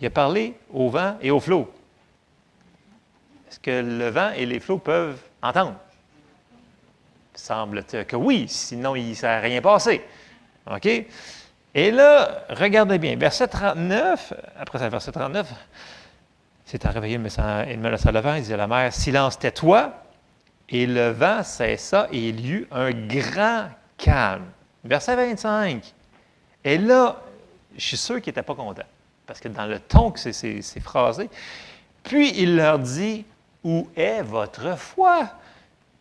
Il 0.00 0.06
a 0.06 0.10
parlé 0.10 0.54
au 0.70 0.90
vent 0.90 1.16
et 1.22 1.30
au 1.30 1.40
flot. 1.40 1.72
Est-ce 3.48 3.58
que 3.58 3.70
le 3.70 4.08
vent 4.10 4.30
et 4.36 4.44
les 4.44 4.60
flots 4.60 4.78
peuvent 4.78 5.20
entendre? 5.42 5.74
semble 7.34 7.84
que 7.84 8.16
oui, 8.16 8.46
sinon 8.48 8.96
il 8.96 9.10
ne 9.10 9.14
s'est 9.14 9.40
rien 9.40 9.60
passé. 9.60 10.02
OK? 10.70 10.86
Et 11.74 11.90
là, 11.90 12.44
regardez 12.48 12.98
bien, 12.98 13.16
verset 13.16 13.48
39, 13.48 14.32
après 14.58 14.78
ça, 14.78 14.88
verset 14.88 15.12
39, 15.12 15.46
c'est 16.64 16.84
à 16.86 16.90
réveiller, 16.90 17.14
il 17.14 17.20
me 17.20 17.90
laissa 17.90 18.10
le 18.10 18.20
vent, 18.20 18.34
il 18.34 18.42
dit 18.42 18.54
à 18.54 18.56
la 18.56 18.66
mer, 18.66 18.92
silence, 18.92 19.38
tais-toi. 19.38 19.92
Et 20.68 20.86
le 20.86 21.10
vent 21.10 21.44
cessa 21.44 22.08
et 22.10 22.30
il 22.30 22.40
y 22.40 22.50
eut 22.50 22.68
un 22.72 22.90
grand 22.90 23.68
calme. 23.96 24.46
Verset 24.86 25.16
25. 25.16 25.92
Et 26.64 26.78
là, 26.78 27.20
je 27.76 27.84
suis 27.84 27.96
sûr 27.96 28.20
qu'il 28.20 28.30
n'était 28.30 28.42
pas 28.42 28.54
content, 28.54 28.82
parce 29.26 29.40
que 29.40 29.48
dans 29.48 29.66
le 29.66 29.80
ton 29.80 30.10
que 30.10 30.20
c'est 30.20 30.80
phrasé, 30.80 31.28
puis 32.02 32.32
il 32.36 32.56
leur 32.56 32.78
dit, 32.78 33.24
Où 33.64 33.88
est 33.96 34.22
votre 34.22 34.78
foi? 34.78 35.28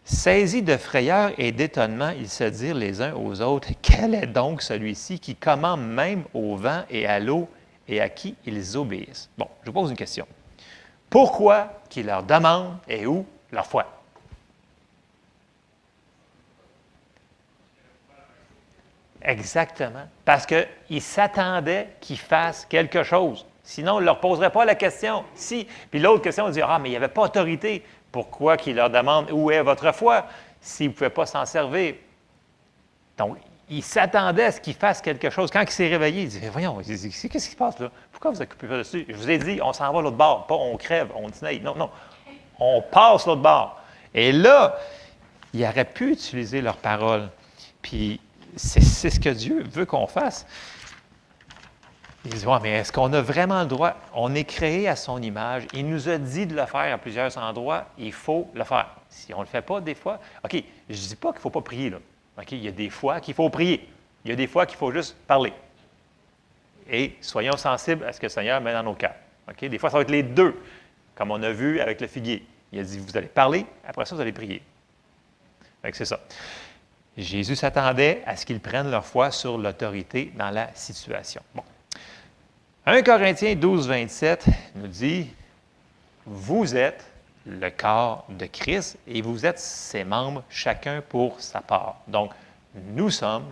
Saisis 0.03 0.61
de 0.61 0.77
frayeur 0.77 1.31
et 1.39 1.51
d'étonnement, 1.51 2.11
ils 2.11 2.29
se 2.29 2.43
dirent 2.43 2.75
les 2.75 3.01
uns 3.01 3.15
aux 3.15 3.41
autres, 3.41 3.69
Quel 3.81 4.13
est 4.13 4.27
donc 4.27 4.61
celui-ci 4.61 5.19
qui 5.19 5.35
commande 5.35 5.85
même 5.85 6.23
au 6.33 6.55
vent 6.55 6.83
et 6.91 7.07
à 7.07 7.19
l'eau 7.19 7.49
et 7.87 8.01
à 8.01 8.09
qui 8.09 8.35
ils 8.45 8.77
obéissent? 8.77 9.29
Bon, 9.37 9.47
je 9.63 9.67
vous 9.67 9.73
pose 9.73 9.89
une 9.89 9.97
question. 9.97 10.27
Pourquoi 11.09 11.81
qu'il 11.89 12.05
leur 12.05 12.21
demande 12.21 12.77
et 12.87 13.07
où 13.07 13.25
leur 13.51 13.65
foi? 13.65 13.94
Exactement. 19.25 20.07
Parce 20.23 20.45
qu'ils 20.45 21.01
s'attendaient 21.01 21.89
qu'ils 21.99 22.19
fassent 22.19 22.65
quelque 22.65 23.03
chose. 23.03 23.45
Sinon, 23.63 23.95
on 23.95 23.99
ne 23.99 24.05
leur 24.05 24.19
poserait 24.19 24.51
pas 24.51 24.63
la 24.63 24.75
question. 24.75 25.23
Si, 25.33 25.67
puis 25.89 25.99
l'autre 25.99 26.21
question, 26.21 26.45
on 26.45 26.49
dit 26.49 26.61
Ah, 26.61 26.77
mais 26.79 26.89
il 26.89 26.91
n'y 26.91 26.97
avait 26.97 27.07
pas 27.07 27.23
autorité. 27.23 27.83
Pourquoi 28.11 28.55
qu'ils 28.55 28.75
leur 28.75 28.89
demandent 28.89 29.31
où 29.31 29.49
est 29.49 29.63
votre 29.63 29.91
foi? 29.93 30.25
S'ils 30.61 30.89
ne 30.89 30.93
pouvaient 30.93 31.09
pas 31.09 31.25
s'en 31.25 31.45
servir? 31.45 31.95
Donc, 33.17 33.37
ils 33.67 33.83
s'attendaient 33.83 34.45
à 34.45 34.51
ce 34.51 34.61
qu'ils 34.61 34.75
fassent 34.75 35.01
quelque 35.01 35.31
chose. 35.31 35.49
Quand 35.49 35.61
il 35.61 35.71
s'est 35.71 35.87
réveillé, 35.87 36.23
il 36.23 36.29
dit 36.29 36.39
Voyons, 36.51 36.77
qu'est-ce 36.77 37.27
qui 37.27 37.39
se 37.39 37.55
passe 37.55 37.79
là? 37.79 37.89
Pourquoi 38.11 38.31
vous 38.31 38.41
occupez 38.41 38.67
pas 38.67 38.77
dessus? 38.77 39.05
Je 39.09 39.15
vous 39.15 39.29
ai 39.29 39.39
dit, 39.39 39.59
on 39.61 39.73
s'en 39.73 39.91
va 39.91 40.01
l'autre 40.01 40.17
bord, 40.17 40.45
pas 40.45 40.55
on 40.55 40.77
crève, 40.77 41.09
on 41.15 41.29
dîne. 41.29 41.63
Non, 41.63 41.75
non. 41.75 41.89
On 42.59 42.81
passe 42.81 43.25
l'autre 43.25 43.41
bord. 43.41 43.81
Et 44.13 44.31
là, 44.31 44.77
ils 45.53 45.65
auraient 45.65 45.85
pu 45.85 46.11
utiliser 46.11 46.61
leurs 46.61 46.77
paroles. 46.77 47.29
Puis 47.81 48.21
c'est 48.55 49.09
ce 49.09 49.19
que 49.19 49.29
Dieu 49.29 49.63
veut 49.63 49.85
qu'on 49.85 50.07
fasse. 50.07 50.45
Il 52.25 52.33
dit, 52.33 52.45
mais 52.63 52.71
est-ce 52.71 52.91
qu'on 52.91 53.13
a 53.13 53.21
vraiment 53.21 53.61
le 53.61 53.67
droit? 53.67 53.95
On 54.13 54.33
est 54.33 54.45
créé 54.45 54.87
à 54.87 54.95
son 54.95 55.21
image. 55.21 55.67
Il 55.73 55.87
nous 55.87 56.09
a 56.09 56.17
dit 56.17 56.47
de 56.47 56.55
le 56.55 56.65
faire 56.65 56.93
à 56.93 56.97
plusieurs 56.97 57.37
endroits. 57.37 57.85
Il 57.99 58.11
faut 58.11 58.49
le 58.55 58.63
faire. 58.63 58.95
Si 59.09 59.31
on 59.33 59.39
ne 59.39 59.43
le 59.43 59.49
fait 59.49 59.61
pas 59.61 59.79
des 59.79 59.93
fois, 59.93 60.19
OK, 60.43 60.53
je 60.89 60.95
ne 60.95 61.07
dis 61.07 61.15
pas 61.15 61.29
qu'il 61.29 61.37
ne 61.37 61.41
faut 61.41 61.51
pas 61.51 61.61
prier. 61.61 61.91
Là. 61.91 61.97
OK, 62.39 62.51
il 62.51 62.63
y 62.63 62.67
a 62.67 62.71
des 62.71 62.89
fois 62.89 63.19
qu'il 63.19 63.35
faut 63.35 63.49
prier. 63.49 63.87
Il 64.23 64.29
y 64.29 64.33
a 64.33 64.35
des 64.35 64.47
fois 64.47 64.65
qu'il 64.65 64.77
faut 64.77 64.91
juste 64.91 65.15
parler. 65.27 65.53
Et 66.89 67.15
soyons 67.21 67.57
sensibles 67.57 68.03
à 68.05 68.11
ce 68.11 68.19
que 68.19 68.25
le 68.25 68.31
Seigneur 68.31 68.59
met 68.59 68.73
dans 68.73 68.83
nos 68.83 68.95
cœurs. 68.95 69.15
OK? 69.47 69.63
Des 69.65 69.77
fois, 69.77 69.91
ça 69.91 69.97
va 69.97 70.01
être 70.01 70.11
les 70.11 70.23
deux, 70.23 70.59
comme 71.13 71.29
on 71.29 71.41
a 71.43 71.51
vu 71.51 71.79
avec 71.79 72.01
le 72.01 72.07
figuier. 72.07 72.43
Il 72.71 72.79
a 72.79 72.83
dit, 72.83 72.97
vous 72.97 73.15
allez 73.15 73.27
parler, 73.27 73.67
après 73.87 74.05
ça, 74.05 74.15
vous 74.15 74.21
allez 74.21 74.33
prier. 74.33 74.63
C'est 75.93 76.05
ça. 76.05 76.19
Jésus 77.17 77.55
s'attendait 77.55 78.21
à 78.25 78.35
ce 78.35 78.45
qu'ils 78.45 78.59
prennent 78.59 78.91
leur 78.91 79.05
foi 79.05 79.31
sur 79.31 79.57
l'autorité 79.57 80.31
dans 80.35 80.49
la 80.49 80.69
situation. 80.73 81.41
Bon. 81.53 81.63
1 82.85 83.01
Corinthiens 83.03 83.55
12, 83.55 83.87
27 83.87 84.45
nous 84.75 84.87
dit 84.87 85.27
Vous 86.25 86.75
êtes 86.75 87.05
le 87.45 87.69
corps 87.69 88.25
de 88.29 88.45
Christ 88.45 88.97
et 89.07 89.21
vous 89.21 89.45
êtes 89.45 89.59
ses 89.59 90.03
membres, 90.03 90.43
chacun 90.49 91.01
pour 91.01 91.39
sa 91.39 91.61
part. 91.61 92.01
Donc, 92.07 92.31
nous 92.73 93.09
sommes 93.09 93.45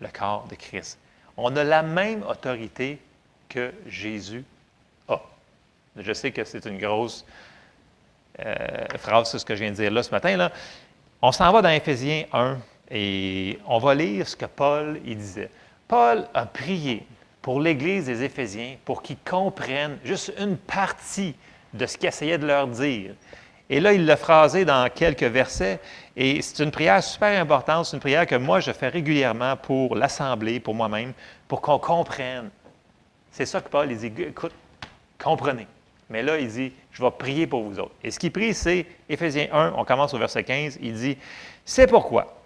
le 0.00 0.08
corps 0.08 0.46
de 0.48 0.54
Christ. 0.54 0.98
On 1.36 1.54
a 1.56 1.64
la 1.64 1.82
même 1.82 2.22
autorité 2.22 2.98
que 3.48 3.72
Jésus 3.86 4.44
a. 5.08 5.20
Je 5.96 6.12
sais 6.12 6.30
que 6.30 6.44
c'est 6.44 6.64
une 6.66 6.78
grosse 6.78 7.24
euh, 8.38 8.86
phrase, 8.98 9.36
ce 9.36 9.44
que 9.44 9.54
je 9.54 9.64
viens 9.64 9.72
de 9.72 9.76
dire 9.76 9.90
là 9.90 10.02
ce 10.02 10.10
matin. 10.10 10.36
Là. 10.36 10.52
On 11.22 11.32
s'en 11.32 11.52
va 11.52 11.60
dans 11.60 11.68
Éphésiens 11.68 12.24
1 12.32 12.56
et 12.90 13.58
on 13.66 13.78
va 13.78 13.94
lire 13.94 14.26
ce 14.26 14.34
que 14.34 14.46
Paul 14.46 15.00
il 15.04 15.18
disait. 15.18 15.50
Paul 15.86 16.26
a 16.32 16.46
prié 16.46 17.06
pour 17.42 17.60
l'Église 17.60 18.06
des 18.06 18.22
Éphésiens 18.22 18.76
pour 18.86 19.02
qu'ils 19.02 19.18
comprennent 19.18 19.98
juste 20.02 20.32
une 20.40 20.56
partie 20.56 21.34
de 21.74 21.84
ce 21.84 21.98
qu'il 21.98 22.08
essayait 22.08 22.38
de 22.38 22.46
leur 22.46 22.66
dire. 22.66 23.12
Et 23.68 23.80
là, 23.80 23.92
il 23.92 24.06
l'a 24.06 24.16
phrasé 24.16 24.64
dans 24.64 24.90
quelques 24.90 25.22
versets. 25.22 25.78
Et 26.16 26.40
c'est 26.40 26.64
une 26.64 26.70
prière 26.70 27.02
super 27.04 27.40
importante. 27.40 27.84
C'est 27.84 27.96
une 27.96 28.00
prière 28.00 28.26
que 28.26 28.34
moi, 28.34 28.60
je 28.60 28.72
fais 28.72 28.88
régulièrement 28.88 29.56
pour 29.56 29.94
l'Assemblée, 29.96 30.58
pour 30.58 30.74
moi-même, 30.74 31.12
pour 31.46 31.60
qu'on 31.60 31.78
comprenne. 31.78 32.50
C'est 33.30 33.46
ça 33.46 33.60
que 33.60 33.68
Paul 33.68 33.92
il 33.92 33.98
dit, 33.98 34.22
écoute, 34.22 34.54
comprenez. 35.22 35.68
Mais 36.10 36.22
là, 36.22 36.38
il 36.38 36.48
dit, 36.48 36.72
je 36.90 37.02
vais 37.02 37.10
prier 37.10 37.46
pour 37.46 37.62
vous 37.62 37.78
autres. 37.78 37.94
Et 38.02 38.10
ce 38.10 38.18
qu'il 38.18 38.32
prie, 38.32 38.52
c'est 38.52 38.84
Éphésiens 39.08 39.46
1, 39.52 39.74
on 39.76 39.84
commence 39.84 40.12
au 40.12 40.18
verset 40.18 40.44
15, 40.44 40.78
il 40.82 40.92
dit, 40.94 41.16
c'est 41.64 41.86
pourquoi, 41.86 42.36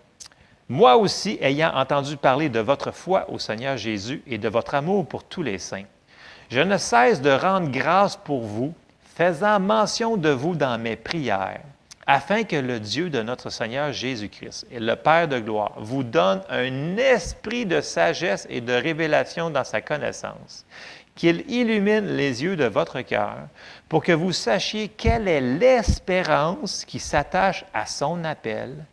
moi 0.68 0.97
aussi, 0.97 1.38
ayant 1.40 1.75
entendu 1.75 2.16
parler 2.16 2.49
de 2.49 2.61
votre 2.61 2.90
foi 2.90 3.28
au 3.30 3.38
Seigneur 3.38 3.76
Jésus 3.76 4.23
et 4.26 4.38
de 4.38 4.49
votre 4.49 4.75
amour 4.75 5.06
pour 5.06 5.25
tous 5.25 5.42
les 5.42 5.59
saints, 5.59 5.85
je 6.50 6.61
ne 6.61 6.76
cesse 6.76 7.21
de 7.21 7.30
rendre 7.30 7.71
grâce 7.71 8.16
pour 8.16 8.42
vous, 8.42 8.75
faisant 9.16 9.61
mention 9.61 10.16
de 10.16 10.30
vous 10.30 10.54
dans 10.54 10.78
mes 10.78 10.97
prières, 10.97 11.61
afin 12.06 12.44
que 12.44 12.56
le 12.56 12.80
Dieu 12.80 13.09
de 13.09 13.23
notre 13.23 13.49
Seigneur 13.50 13.92
Jésus-Christ 13.92 14.66
et 14.71 14.80
le 14.80 14.97
Père 14.97 15.28
de 15.28 15.38
gloire 15.38 15.73
vous 15.78 16.02
donne 16.02 16.42
un 16.50 16.97
esprit 16.97 17.64
de 17.64 17.80
sagesse 17.80 18.47
et 18.50 18.61
de 18.61 18.73
révélation 18.73 19.50
dans 19.50 19.64
sa 19.64 19.80
connaissance, 19.80 20.66
qu'il 21.14 21.44
illumine 21.49 22.16
les 22.16 22.42
yeux 22.42 22.56
de 22.56 22.64
votre 22.64 23.00
cœur, 23.02 23.37
pour 23.88 24.02
que 24.02 24.12
vous 24.12 24.33
sachiez 24.33 24.88
quelle 24.88 25.28
est 25.28 25.40
l'espérance 25.40 26.85
qui 26.85 26.99
s'attache 26.99 27.64
à 27.73 27.87
son 27.87 28.25
appel, 28.25 28.85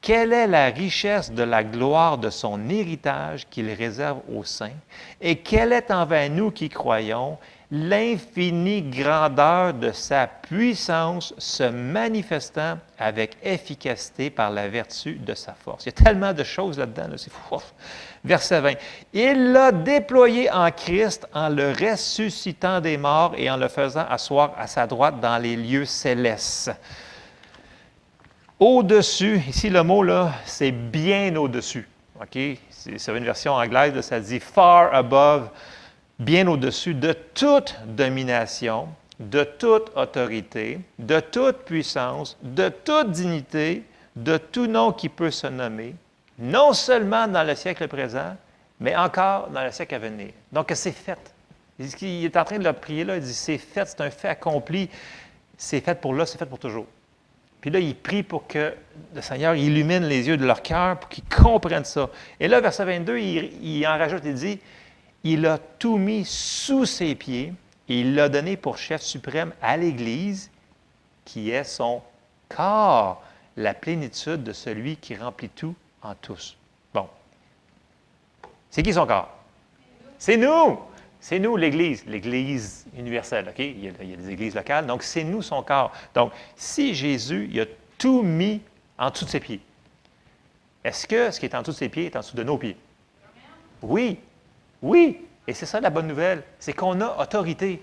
quelle 0.00 0.32
est 0.32 0.46
la 0.46 0.66
richesse 0.66 1.32
de 1.32 1.42
la 1.42 1.64
gloire 1.64 2.18
de 2.18 2.30
son 2.30 2.68
héritage 2.68 3.46
qu'il 3.48 3.70
réserve 3.72 4.20
aux 4.32 4.44
saints, 4.44 4.78
et 5.20 5.36
quelle 5.36 5.72
est 5.72 5.90
envers 5.90 6.30
nous 6.30 6.50
qui 6.50 6.68
croyons 6.68 7.38
l'infinie 7.70 8.82
grandeur 8.82 9.74
de 9.74 9.90
sa 9.92 10.26
puissance 10.26 11.34
se 11.38 11.64
manifestant 11.64 12.78
avec 12.98 13.36
efficacité 13.42 14.30
par 14.30 14.50
la 14.50 14.68
vertu 14.68 15.14
de 15.14 15.34
sa 15.34 15.54
force. 15.54 15.84
Il 15.84 15.86
y 15.86 16.00
a 16.00 16.04
tellement 16.04 16.32
de 16.32 16.44
choses 16.44 16.78
là-dedans, 16.78 17.08
c'est 17.16 17.32
fou. 17.32 17.56
Verset 18.24 18.60
20. 18.60 18.72
Il 19.12 19.52
l'a 19.52 19.72
déployé 19.72 20.50
en 20.50 20.70
Christ 20.70 21.26
en 21.34 21.48
le 21.48 21.72
ressuscitant 21.72 22.80
des 22.80 22.96
morts 22.96 23.34
et 23.36 23.50
en 23.50 23.56
le 23.56 23.68
faisant 23.68 24.06
asseoir 24.08 24.54
à 24.56 24.66
sa 24.66 24.86
droite 24.86 25.20
dans 25.20 25.38
les 25.38 25.56
lieux 25.56 25.84
célestes. 25.84 26.72
Au-dessus, 28.58 29.42
ici 29.48 29.68
le 29.68 29.82
mot 29.82 30.02
là, 30.02 30.32
c'est 30.46 30.72
bien 30.72 31.34
au-dessus. 31.36 31.88
OK? 32.20 32.38
C'est 32.70 33.16
une 33.16 33.24
version 33.24 33.54
anglaise, 33.54 34.00
ça 34.00 34.20
dit 34.20 34.40
far 34.40 34.94
above 34.94 35.50
bien 36.18 36.46
au-dessus 36.46 36.94
de 36.94 37.12
toute 37.34 37.76
domination, 37.86 38.88
de 39.18 39.44
toute 39.44 39.90
autorité, 39.96 40.80
de 40.98 41.20
toute 41.20 41.58
puissance, 41.58 42.36
de 42.42 42.68
toute 42.68 43.10
dignité, 43.10 43.84
de 44.16 44.36
tout 44.36 44.66
nom 44.66 44.92
qui 44.92 45.08
peut 45.08 45.30
se 45.30 45.46
nommer, 45.46 45.94
non 46.38 46.72
seulement 46.72 47.26
dans 47.26 47.44
le 47.44 47.54
siècle 47.54 47.88
présent, 47.88 48.36
mais 48.80 48.96
encore 48.96 49.48
dans 49.48 49.64
le 49.64 49.70
siècle 49.70 49.94
à 49.94 49.98
venir. 49.98 50.30
Donc, 50.52 50.70
c'est 50.74 50.92
fait. 50.92 51.18
Il 51.78 52.24
est 52.24 52.36
en 52.36 52.44
train 52.44 52.58
de 52.58 52.64
le 52.64 52.72
prier 52.72 53.04
là, 53.04 53.16
il 53.16 53.22
dit, 53.22 53.34
c'est 53.34 53.58
fait, 53.58 53.86
c'est 53.86 54.00
un 54.00 54.10
fait 54.10 54.28
accompli, 54.28 54.88
c'est 55.56 55.80
fait 55.80 56.00
pour 56.00 56.14
là, 56.14 56.26
c'est 56.26 56.38
fait 56.38 56.46
pour 56.46 56.58
toujours. 56.58 56.86
Puis 57.60 57.70
là, 57.70 57.78
il 57.78 57.96
prie 57.96 58.22
pour 58.22 58.46
que 58.46 58.74
le 59.14 59.22
Seigneur 59.22 59.54
illumine 59.54 60.04
les 60.04 60.28
yeux 60.28 60.36
de 60.36 60.44
leur 60.44 60.62
cœur, 60.62 60.98
pour 60.98 61.08
qu'ils 61.08 61.24
comprennent 61.24 61.84
ça. 61.84 62.10
Et 62.38 62.46
là, 62.46 62.60
verset 62.60 62.84
22, 62.84 63.18
il, 63.18 63.64
il 63.64 63.86
en 63.86 63.96
rajoute, 63.96 64.22
il 64.24 64.34
dit, 64.34 64.60
il 65.24 65.46
a 65.46 65.58
tout 65.58 65.96
mis 65.96 66.24
sous 66.24 66.84
ses 66.84 67.14
pieds 67.14 67.54
et 67.88 68.00
il 68.00 68.14
l'a 68.14 68.28
donné 68.28 68.56
pour 68.56 68.78
chef 68.78 69.02
suprême 69.02 69.52
à 69.60 69.76
l'Église, 69.76 70.50
qui 71.24 71.50
est 71.50 71.64
son 71.64 72.02
corps, 72.48 73.22
la 73.56 73.74
plénitude 73.74 74.44
de 74.44 74.52
celui 74.52 74.96
qui 74.96 75.16
remplit 75.16 75.48
tout 75.48 75.74
en 76.02 76.14
tous. 76.14 76.56
Bon. 76.92 77.08
C'est 78.70 78.82
qui 78.82 78.92
son 78.92 79.06
corps? 79.06 79.34
C'est 80.18 80.36
nous! 80.36 80.78
C'est 81.20 81.38
nous, 81.38 81.56
l'Église, 81.56 82.04
l'Église 82.04 82.84
universelle, 82.94 83.48
OK? 83.48 83.58
Il 83.58 83.82
y, 83.82 83.88
a, 83.88 83.92
des 83.92 84.30
églises 84.30 84.54
locales, 84.54 84.86
donc 84.86 85.02
c'est 85.02 85.24
nous 85.24 85.40
son 85.40 85.62
corps. 85.62 85.90
Donc, 86.14 86.32
si 86.54 86.94
Jésus, 86.94 87.48
il 87.50 87.58
a 87.62 87.64
tout 87.96 88.20
mis 88.20 88.60
en 88.98 89.08
dessous 89.08 89.24
de 89.24 89.30
ses 89.30 89.40
pieds, 89.40 89.60
est-ce 90.84 91.06
que 91.06 91.30
ce 91.30 91.40
qui 91.40 91.46
est 91.46 91.54
en 91.54 91.62
dessous 91.62 91.72
de 91.72 91.76
ses 91.76 91.88
pieds 91.88 92.04
est 92.04 92.16
en 92.16 92.20
dessous 92.20 92.36
de 92.36 92.42
nos 92.42 92.58
pieds? 92.58 92.76
Oui, 93.80 94.18
oui, 94.84 95.26
et 95.46 95.54
c'est 95.54 95.64
ça 95.64 95.80
la 95.80 95.88
bonne 95.88 96.06
nouvelle, 96.06 96.42
c'est 96.58 96.74
qu'on 96.74 97.00
a 97.00 97.16
autorité. 97.18 97.82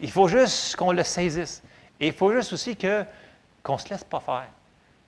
Il 0.00 0.10
faut 0.10 0.26
juste 0.26 0.74
qu'on 0.74 0.90
le 0.90 1.02
saisisse. 1.04 1.62
Et 2.00 2.06
il 2.06 2.12
faut 2.14 2.32
juste 2.32 2.54
aussi 2.54 2.76
que, 2.76 3.04
qu'on 3.62 3.74
ne 3.74 3.78
se 3.78 3.90
laisse 3.90 4.04
pas 4.04 4.20
faire. 4.20 4.48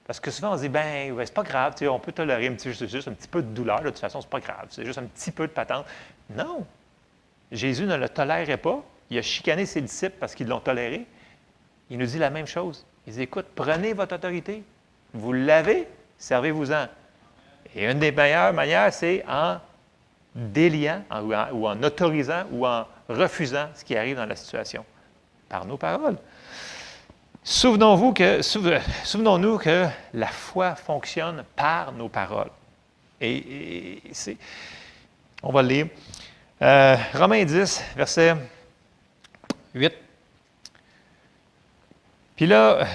Parce 0.06 0.20
que 0.20 0.30
souvent, 0.30 0.52
on 0.52 0.56
se 0.58 0.62
dit, 0.62 0.68
ben, 0.68 1.16
c'est 1.24 1.32
pas 1.32 1.42
grave, 1.42 1.74
on 1.88 1.98
peut 1.98 2.12
tolérer 2.12 2.48
un 2.48 2.52
petit, 2.52 2.70
juste 2.74 3.08
un 3.08 3.12
petit 3.12 3.28
peu 3.28 3.40
de 3.40 3.48
douleur, 3.48 3.80
de 3.80 3.88
toute 3.88 3.98
façon, 3.98 4.20
c'est 4.20 4.28
pas 4.28 4.40
grave, 4.40 4.66
c'est 4.68 4.84
juste 4.84 4.98
un 4.98 5.04
petit 5.04 5.30
peu 5.30 5.46
de 5.46 5.52
patente. 5.52 5.86
Non! 6.36 6.66
Jésus 7.50 7.84
ne 7.84 7.96
le 7.96 8.10
tolérait 8.10 8.58
pas. 8.58 8.82
Il 9.08 9.16
a 9.16 9.22
chicané 9.22 9.64
ses 9.64 9.80
disciples 9.80 10.16
parce 10.20 10.34
qu'ils 10.34 10.48
l'ont 10.48 10.60
toléré. 10.60 11.06
Il 11.88 11.96
nous 11.96 12.06
dit 12.06 12.18
la 12.18 12.28
même 12.28 12.46
chose. 12.46 12.84
Il 13.06 13.14
dit, 13.14 13.22
écoute, 13.22 13.46
prenez 13.54 13.94
votre 13.94 14.16
autorité. 14.16 14.64
Vous 15.14 15.32
l'avez, 15.32 15.88
servez-vous-en. 16.18 16.88
Et 17.74 17.90
une 17.90 18.00
des 18.00 18.12
meilleures 18.12 18.52
manières, 18.52 18.92
c'est 18.92 19.24
en 19.26 19.58
déliant 20.34 21.02
ou 21.54 21.66
en, 21.66 21.82
autorisant 21.82 22.44
ou 22.50 22.66
en 22.66 22.86
refusant 23.08 23.68
ce 23.74 23.84
qui 23.84 23.96
arrive 23.96 24.16
dans 24.16 24.26
la 24.26 24.36
situation 24.36 24.84
par 25.48 25.66
nos 25.66 25.76
paroles. 25.76 26.16
Souvenons-vous 27.44 28.12
que, 28.12 28.40
souvenons-nous 28.40 29.58
que 29.58 29.86
la 30.14 30.28
foi 30.28 30.74
fonctionne 30.74 31.44
par 31.56 31.92
nos 31.92 32.08
paroles. 32.08 32.50
Et, 33.20 34.02
on 35.42 35.52
va 35.52 35.62
le 35.62 35.68
lire. 35.68 35.86
Euh, 36.62 36.96
Romains 37.14 37.44
10, 37.44 37.82
verset 37.96 38.36
8. 39.74 39.92
Puis 42.36 42.46
là, 42.46 42.86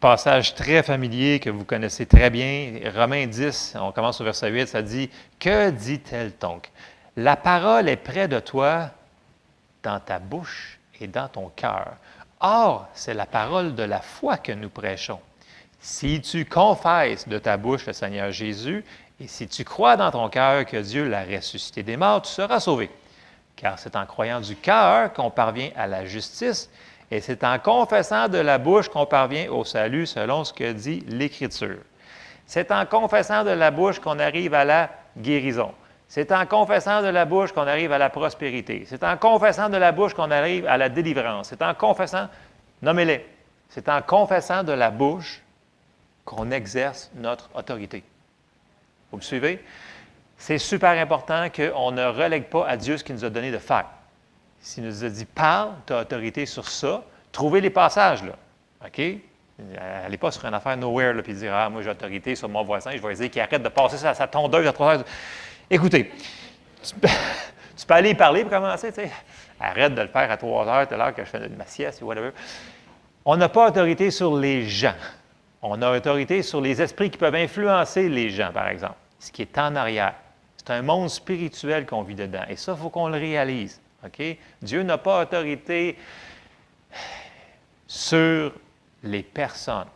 passage 0.00 0.54
très 0.54 0.82
familier 0.82 1.40
que 1.40 1.50
vous 1.50 1.64
connaissez 1.64 2.06
très 2.06 2.30
bien. 2.30 2.78
Romains 2.94 3.26
10, 3.26 3.74
on 3.80 3.92
commence 3.92 4.20
au 4.20 4.24
verset 4.24 4.50
8, 4.50 4.68
ça 4.68 4.82
dit 4.82 5.10
Que 5.38 5.70
dit-elle 5.70 6.32
donc? 6.40 6.70
La 7.16 7.36
parole 7.36 7.88
est 7.88 7.96
près 7.96 8.28
de 8.28 8.38
toi, 8.40 8.90
dans 9.82 10.00
ta 10.00 10.18
bouche 10.18 10.78
et 11.00 11.06
dans 11.06 11.28
ton 11.28 11.48
cœur. 11.54 11.94
Or, 12.40 12.88
c'est 12.92 13.14
la 13.14 13.26
parole 13.26 13.74
de 13.74 13.82
la 13.82 14.00
foi 14.00 14.36
que 14.36 14.52
nous 14.52 14.68
prêchons. 14.68 15.20
Si 15.80 16.20
tu 16.20 16.44
confesses 16.44 17.28
de 17.28 17.38
ta 17.38 17.56
bouche 17.56 17.86
le 17.86 17.92
Seigneur 17.92 18.32
Jésus 18.32 18.84
et 19.20 19.28
si 19.28 19.46
tu 19.46 19.64
crois 19.64 19.96
dans 19.96 20.10
ton 20.10 20.28
cœur 20.28 20.66
que 20.66 20.76
Dieu 20.76 21.08
l'a 21.08 21.24
ressuscité 21.24 21.82
des 21.82 21.96
morts, 21.96 22.22
tu 22.22 22.32
seras 22.32 22.60
sauvé. 22.60 22.90
Car 23.54 23.78
c'est 23.78 23.96
en 23.96 24.04
croyant 24.04 24.40
du 24.40 24.56
cœur 24.56 25.12
qu'on 25.12 25.30
parvient 25.30 25.70
à 25.76 25.86
la 25.86 26.04
justice 26.04 26.68
et 27.10 27.20
c'est 27.20 27.44
en 27.44 27.58
confessant 27.58 28.28
de 28.28 28.38
la 28.38 28.58
bouche 28.58 28.88
qu'on 28.88 29.06
parvient 29.06 29.50
au 29.50 29.64
salut 29.64 30.06
selon 30.06 30.44
ce 30.44 30.52
que 30.52 30.72
dit 30.72 31.04
l'Écriture. 31.08 31.78
C'est 32.46 32.70
en 32.70 32.86
confessant 32.86 33.44
de 33.44 33.50
la 33.50 33.70
bouche 33.70 34.00
qu'on 34.00 34.18
arrive 34.18 34.54
à 34.54 34.64
la 34.64 34.90
guérison. 35.16 35.72
C'est 36.08 36.30
en 36.30 36.46
confessant 36.46 37.02
de 37.02 37.08
la 37.08 37.24
bouche 37.24 37.52
qu'on 37.52 37.66
arrive 37.66 37.92
à 37.92 37.98
la 37.98 38.10
prospérité. 38.10 38.84
C'est 38.86 39.02
en 39.02 39.16
confessant 39.16 39.68
de 39.68 39.76
la 39.76 39.92
bouche 39.92 40.14
qu'on 40.14 40.30
arrive 40.30 40.66
à 40.66 40.76
la 40.76 40.88
délivrance. 40.88 41.48
C'est 41.48 41.62
en 41.62 41.74
confessant, 41.74 42.28
nommez-les, 42.82 43.26
c'est 43.68 43.88
en 43.88 44.02
confessant 44.02 44.62
de 44.62 44.72
la 44.72 44.90
bouche 44.90 45.42
qu'on 46.24 46.50
exerce 46.50 47.10
notre 47.14 47.48
autorité. 47.54 48.04
Vous 49.10 49.18
me 49.18 49.22
suivez? 49.22 49.64
C'est 50.38 50.58
super 50.58 50.90
important 50.90 51.48
qu'on 51.50 51.92
ne 51.92 52.04
relègue 52.04 52.44
pas 52.44 52.66
à 52.66 52.76
Dieu 52.76 52.96
ce 52.96 53.04
qu'il 53.04 53.14
nous 53.14 53.24
a 53.24 53.30
donné 53.30 53.50
de 53.50 53.58
faire. 53.58 53.86
S'il 54.66 54.82
nous 54.82 55.04
a 55.04 55.08
dit 55.08 55.24
parle, 55.26 55.74
tu 55.86 55.92
as 55.92 56.00
autorité 56.00 56.44
sur 56.44 56.68
ça, 56.68 57.04
trouvez 57.30 57.60
les 57.60 57.70
passages, 57.70 58.24
là. 58.24 58.32
OK? 58.84 59.00
Allez 60.04 60.16
pas 60.16 60.32
sur 60.32 60.44
une 60.44 60.54
affaire 60.54 60.76
nowhere, 60.76 61.14
là, 61.14 61.22
puis 61.22 61.34
dire 61.34 61.54
Ah, 61.54 61.70
moi 61.70 61.82
j'ai 61.82 61.90
autorité 61.90 62.34
sur 62.34 62.48
mon 62.48 62.64
voisin, 62.64 62.90
je 62.90 63.00
vais 63.00 63.14
dire 63.14 63.30
qu'il 63.30 63.40
arrête 63.40 63.62
de 63.62 63.68
passer 63.68 63.96
sa, 63.96 64.12
sa 64.12 64.26
tondeuse 64.26 64.66
à 64.66 64.72
trois 64.72 64.96
heures. 64.96 65.04
Écoutez, 65.70 66.10
tu, 66.82 66.94
peux 67.86 67.94
aller 67.94 68.10
y 68.10 68.14
parler 68.16 68.42
pour 68.42 68.50
commencer, 68.50 68.88
tu 68.88 69.02
sais. 69.02 69.12
Arrête 69.60 69.94
de 69.94 70.02
le 70.02 70.08
faire 70.08 70.28
à 70.28 70.36
trois 70.36 70.66
heures, 70.66 70.92
à 70.92 70.96
l'heure 70.96 71.14
que 71.14 71.24
je 71.24 71.30
fais 71.30 71.48
ma 71.48 71.66
sieste 71.66 72.02
ou 72.02 72.06
whatever. 72.06 72.32
On 73.24 73.36
n'a 73.36 73.48
pas 73.48 73.68
autorité 73.68 74.10
sur 74.10 74.36
les 74.36 74.64
gens. 74.64 74.96
On 75.62 75.80
a 75.80 75.96
autorité 75.96 76.42
sur 76.42 76.60
les 76.60 76.82
esprits 76.82 77.10
qui 77.10 77.18
peuvent 77.18 77.36
influencer 77.36 78.08
les 78.08 78.30
gens, 78.30 78.50
par 78.52 78.66
exemple, 78.66 78.96
ce 79.20 79.30
qui 79.30 79.42
est 79.42 79.58
en 79.58 79.76
arrière. 79.76 80.14
C'est 80.56 80.72
un 80.72 80.82
monde 80.82 81.08
spirituel 81.08 81.86
qu'on 81.86 82.02
vit 82.02 82.16
dedans. 82.16 82.42
Et 82.48 82.56
ça, 82.56 82.72
il 82.76 82.82
faut 82.82 82.90
qu'on 82.90 83.06
le 83.06 83.18
réalise. 83.18 83.80
OK? 84.06 84.22
Dieu 84.62 84.82
n'a 84.82 84.98
pas 84.98 85.22
autorité 85.22 85.96
sur 87.86 88.52
les 89.02 89.22
personnes. 89.22 89.88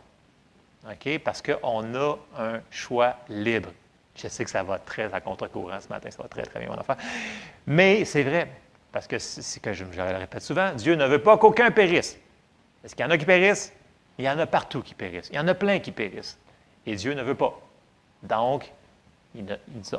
OK? 0.89 1.19
Parce 1.19 1.41
qu'on 1.41 1.95
a 1.95 2.17
un 2.37 2.61
choix 2.69 3.17
libre. 3.29 3.69
Je 4.15 4.27
sais 4.27 4.43
que 4.43 4.49
ça 4.49 4.63
va 4.63 4.77
très 4.79 5.13
à 5.13 5.21
contre-courant 5.21 5.79
ce 5.79 5.89
matin, 5.89 6.11
ça 6.11 6.21
va 6.21 6.29
très, 6.29 6.43
très 6.43 6.59
bien, 6.59 6.69
mon 6.69 6.79
enfant. 6.79 6.95
Mais 7.65 8.05
c'est 8.05 8.23
vrai, 8.23 8.51
parce 8.91 9.07
que 9.07 9.19
c'est 9.19 9.61
que 9.61 9.73
je, 9.73 9.85
le 9.85 10.17
répète 10.17 10.41
souvent, 10.41 10.73
Dieu 10.73 10.95
ne 10.95 11.05
veut 11.05 11.21
pas 11.21 11.37
qu'aucun 11.37 11.71
périsse. 11.71 12.17
Est-ce 12.83 12.95
qu'il 12.95 13.05
y 13.05 13.07
en 13.07 13.11
a 13.11 13.17
qui 13.17 13.25
périssent? 13.25 13.73
Il 14.17 14.25
y 14.25 14.29
en 14.29 14.37
a 14.37 14.45
partout 14.45 14.81
qui 14.81 14.93
périssent. 14.93 15.29
Il 15.31 15.35
y 15.35 15.39
en 15.39 15.47
a 15.47 15.53
plein 15.53 15.79
qui 15.79 15.91
périssent. 15.91 16.37
Et 16.85 16.95
Dieu 16.95 17.13
ne 17.13 17.23
veut 17.23 17.35
pas. 17.35 17.59
Donc, 18.23 18.71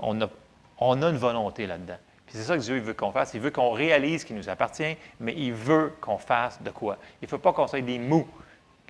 on, 0.01 0.21
a, 0.21 1.09
une 1.09 1.17
volonté 1.17 1.67
là-dedans. 1.67 1.99
C'est 2.33 2.45
ça 2.45 2.57
que 2.57 2.63
Dieu 2.63 2.79
veut 2.79 2.95
qu'on 2.95 3.13
fasse. 3.13 3.35
Il 3.35 3.41
veut 3.41 3.51
qu'on 3.51 3.73
réalise 3.73 4.25
qu'il 4.25 4.37
nous 4.37 4.49
appartient, 4.49 4.97
mais 5.21 5.35
il 5.37 5.53
veut 5.53 5.95
qu'on 6.01 6.17
fasse 6.17 6.63
de 6.63 6.71
quoi? 6.71 6.97
Il 7.21 7.27
ne 7.27 7.29
faut 7.29 7.39
pas 7.39 7.53
qu'on 7.53 7.67
soit 7.67 7.83
des 7.83 7.99
mous. 7.99 8.27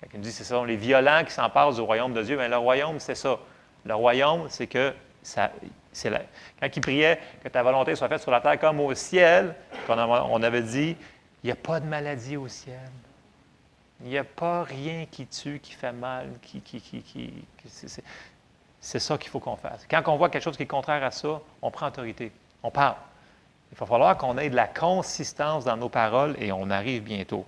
Quand 0.00 0.06
il 0.12 0.18
nous 0.18 0.24
dit 0.24 0.30
que 0.30 0.36
ce 0.36 0.44
sont 0.44 0.64
les 0.64 0.76
violents 0.76 1.24
qui 1.24 1.32
s'emparent 1.32 1.72
du 1.72 1.80
royaume 1.80 2.12
de 2.12 2.22
Dieu, 2.22 2.36
bien, 2.36 2.48
le 2.48 2.56
royaume, 2.56 3.00
c'est 3.00 3.16
ça. 3.16 3.38
Le 3.84 3.94
royaume, 3.94 4.46
c'est 4.48 4.68
que 4.68 4.94
ça, 5.22 5.50
la, 6.04 6.20
quand 6.60 6.68
il 6.76 6.80
priait 6.80 7.20
que 7.42 7.48
ta 7.48 7.62
volonté 7.62 7.96
soit 7.96 8.08
faite 8.08 8.20
sur 8.22 8.30
la 8.30 8.40
terre 8.40 8.58
comme 8.58 8.80
au 8.80 8.94
ciel, 8.94 9.54
on 9.88 10.42
avait 10.42 10.62
dit, 10.62 10.96
il 11.42 11.46
n'y 11.46 11.52
a 11.52 11.56
pas 11.56 11.80
de 11.80 11.86
maladie 11.86 12.36
au 12.36 12.46
ciel. 12.46 12.78
Il 14.02 14.08
n'y 14.08 14.18
a 14.18 14.24
pas 14.24 14.62
rien 14.62 15.06
qui 15.10 15.26
tue, 15.26 15.58
qui 15.60 15.72
fait 15.72 15.92
mal, 15.92 16.28
qui, 16.42 16.60
qui, 16.60 16.80
qui 16.80 17.44
c'est 18.80 18.98
ça 18.98 19.16
qu'il 19.16 19.30
faut 19.30 19.38
qu'on 19.38 19.56
fasse. 19.56 19.86
Quand 19.88 20.02
on 20.08 20.16
voit 20.16 20.28
quelque 20.28 20.42
chose 20.42 20.56
qui 20.56 20.64
est 20.64 20.66
contraire 20.66 21.04
à 21.04 21.12
ça, 21.12 21.40
on 21.60 21.70
prend 21.70 21.86
autorité. 21.86 22.32
On 22.64 22.70
parle. 22.70 22.96
Il 23.72 23.78
va 23.78 23.86
falloir 23.86 24.16
qu'on 24.18 24.36
ait 24.36 24.50
de 24.50 24.56
la 24.56 24.66
consistance 24.66 25.64
dans 25.64 25.76
nos 25.76 25.88
paroles 25.88 26.36
et 26.38 26.52
on 26.52 26.70
arrive 26.70 27.02
bientôt. 27.02 27.46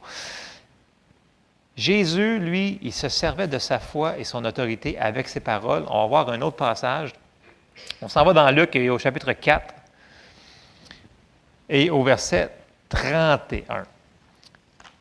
Jésus, 1.77 2.39
lui, 2.39 2.79
il 2.83 2.93
se 2.93 3.09
servait 3.09 3.49
de 3.49 3.59
sa 3.59 3.79
foi 3.79 4.17
et 4.19 4.25
son 4.25 4.45
autorité 4.45 4.99
avec 4.99 5.29
ses 5.29 5.41
paroles. 5.41 5.85
On 5.89 6.03
va 6.03 6.07
voir 6.07 6.31
un 6.31 6.41
autre 6.41 6.57
passage. 6.57 7.13
On 8.01 8.09
s'en 8.09 8.25
va 8.25 8.33
dans 8.33 8.51
Luc 8.51 8.77
au 8.77 8.99
chapitre 8.99 9.33
4 9.33 9.75
et 11.69 11.91
au 11.91 12.03
verset 12.03 12.51
31. 12.89 13.85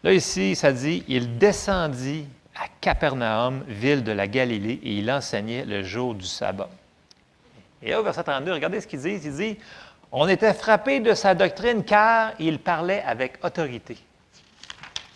Là, 0.04 0.14
ici, 0.14 0.56
ça 0.56 0.74
dit 0.74 1.04
Il 1.08 1.38
descendit 1.38 2.26
à 2.56 2.66
Capernaum, 2.82 3.64
ville 3.68 4.04
de 4.04 4.12
la 4.12 4.28
Galilée, 4.28 4.80
et 4.84 4.98
il 4.98 5.12
enseignait 5.12 5.66
le 5.66 5.84
jour 5.84 6.14
du 6.16 6.26
sabbat. 6.26 6.70
Et 7.82 7.92
là, 7.92 8.00
au 8.00 8.04
verset 8.04 8.24
32, 8.24 8.52
regardez 8.54 8.82
ce 8.82 8.88
qu'il 8.88 9.00
dit. 9.00 9.20
Il 9.24 9.36
dit 9.36 9.58
On 10.16 10.28
était 10.28 10.54
frappé 10.54 11.00
de 11.00 11.16
sa 11.16 11.34
doctrine 11.34 11.84
car 11.84 12.34
il 12.38 12.60
parlait 12.60 13.02
avec 13.02 13.44
autorité. 13.44 13.98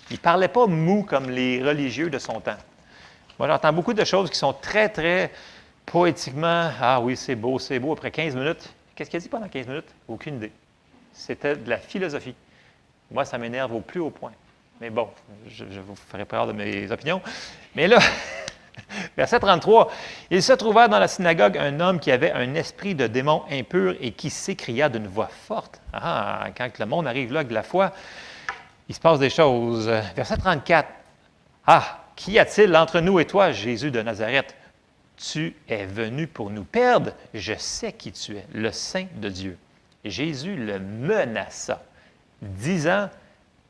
Il 0.10 0.16
ne 0.16 0.20
parlait 0.20 0.48
pas 0.48 0.66
mou 0.66 1.04
comme 1.04 1.30
les 1.30 1.64
religieux 1.64 2.10
de 2.10 2.18
son 2.18 2.42
temps. 2.42 2.58
Moi, 3.38 3.48
j'entends 3.48 3.74
beaucoup 3.74 3.94
de 3.94 4.04
choses 4.04 4.32
qui 4.32 4.40
sont 4.40 4.54
très, 4.54 4.90
très 4.90 5.32
poétiquement 5.86 6.72
Ah 6.82 7.00
oui, 7.00 7.16
c'est 7.16 7.36
beau, 7.36 7.60
c'est 7.60 7.78
beau. 7.78 7.94
Après 7.94 8.10
15 8.10 8.36
minutes, 8.36 8.74
qu'est-ce 8.96 9.12
qu'il 9.12 9.20
dit 9.20 9.30
pendant 9.30 9.48
15 9.48 9.68
minutes? 9.68 9.94
Aucune 10.08 10.38
idée. 10.38 10.52
C'était 11.14 11.56
de 11.56 11.70
la 11.70 11.78
philosophie. 11.78 12.34
Moi, 13.12 13.24
ça 13.24 13.38
m'énerve 13.38 13.76
au 13.76 13.82
plus 13.82 14.00
haut 14.00 14.10
point. 14.10 14.32
Mais 14.82 14.90
bon, 14.90 15.10
je, 15.48 15.64
vous 15.64 15.96
ferai 15.96 16.26
peur 16.26 16.48
de 16.48 16.54
mes 16.54 16.92
opinions. 16.92 17.22
Mais 17.76 17.88
là, 17.88 18.00
verset 19.18 19.40
33, 19.40 19.92
il 20.32 20.44
se 20.44 20.54
trouva 20.54 20.88
dans 20.88 21.00
la 21.00 21.08
synagogue 21.08 21.58
un 21.58 21.80
homme 21.80 22.00
qui 22.00 22.12
avait 22.12 22.32
un 22.32 22.56
esprit 22.56 22.96
de 22.96 23.08
démon 23.08 23.44
impur 23.52 23.96
et 24.00 24.12
qui 24.12 24.30
s'écria 24.30 24.90
d'une 24.90 25.08
voix 25.08 25.30
forte. 25.48 25.82
Ah, 25.94 26.48
quand 26.58 26.80
le 26.80 26.86
monde 26.86 27.08
arrive 27.08 27.34
là 27.34 27.42
avec 27.42 27.52
la 27.52 27.64
foi, 27.64 27.92
il 28.90 28.96
se 28.96 29.00
passe 29.00 29.20
des 29.20 29.30
choses. 29.30 29.88
Verset 30.16 30.38
34, 30.38 30.88
Ah, 31.66 32.04
qu'y 32.16 32.40
a-t-il 32.40 32.76
entre 32.76 33.00
nous 33.00 33.20
et 33.20 33.26
toi, 33.26 33.52
Jésus 33.52 33.92
de 33.92 34.02
Nazareth? 34.02 34.56
Tu 35.18 35.56
es 35.68 35.86
venu 35.86 36.28
pour 36.28 36.50
nous 36.50 36.64
perdre. 36.64 37.12
Je 37.34 37.54
sais 37.58 37.92
qui 37.92 38.12
tu 38.12 38.38
es, 38.38 38.46
le 38.54 38.72
Saint 38.72 39.08
de 39.16 39.30
Dieu. 39.30 39.58
Jésus 40.06 40.56
le 40.56 40.80
menaça, 40.80 41.82
disant, 42.42 43.10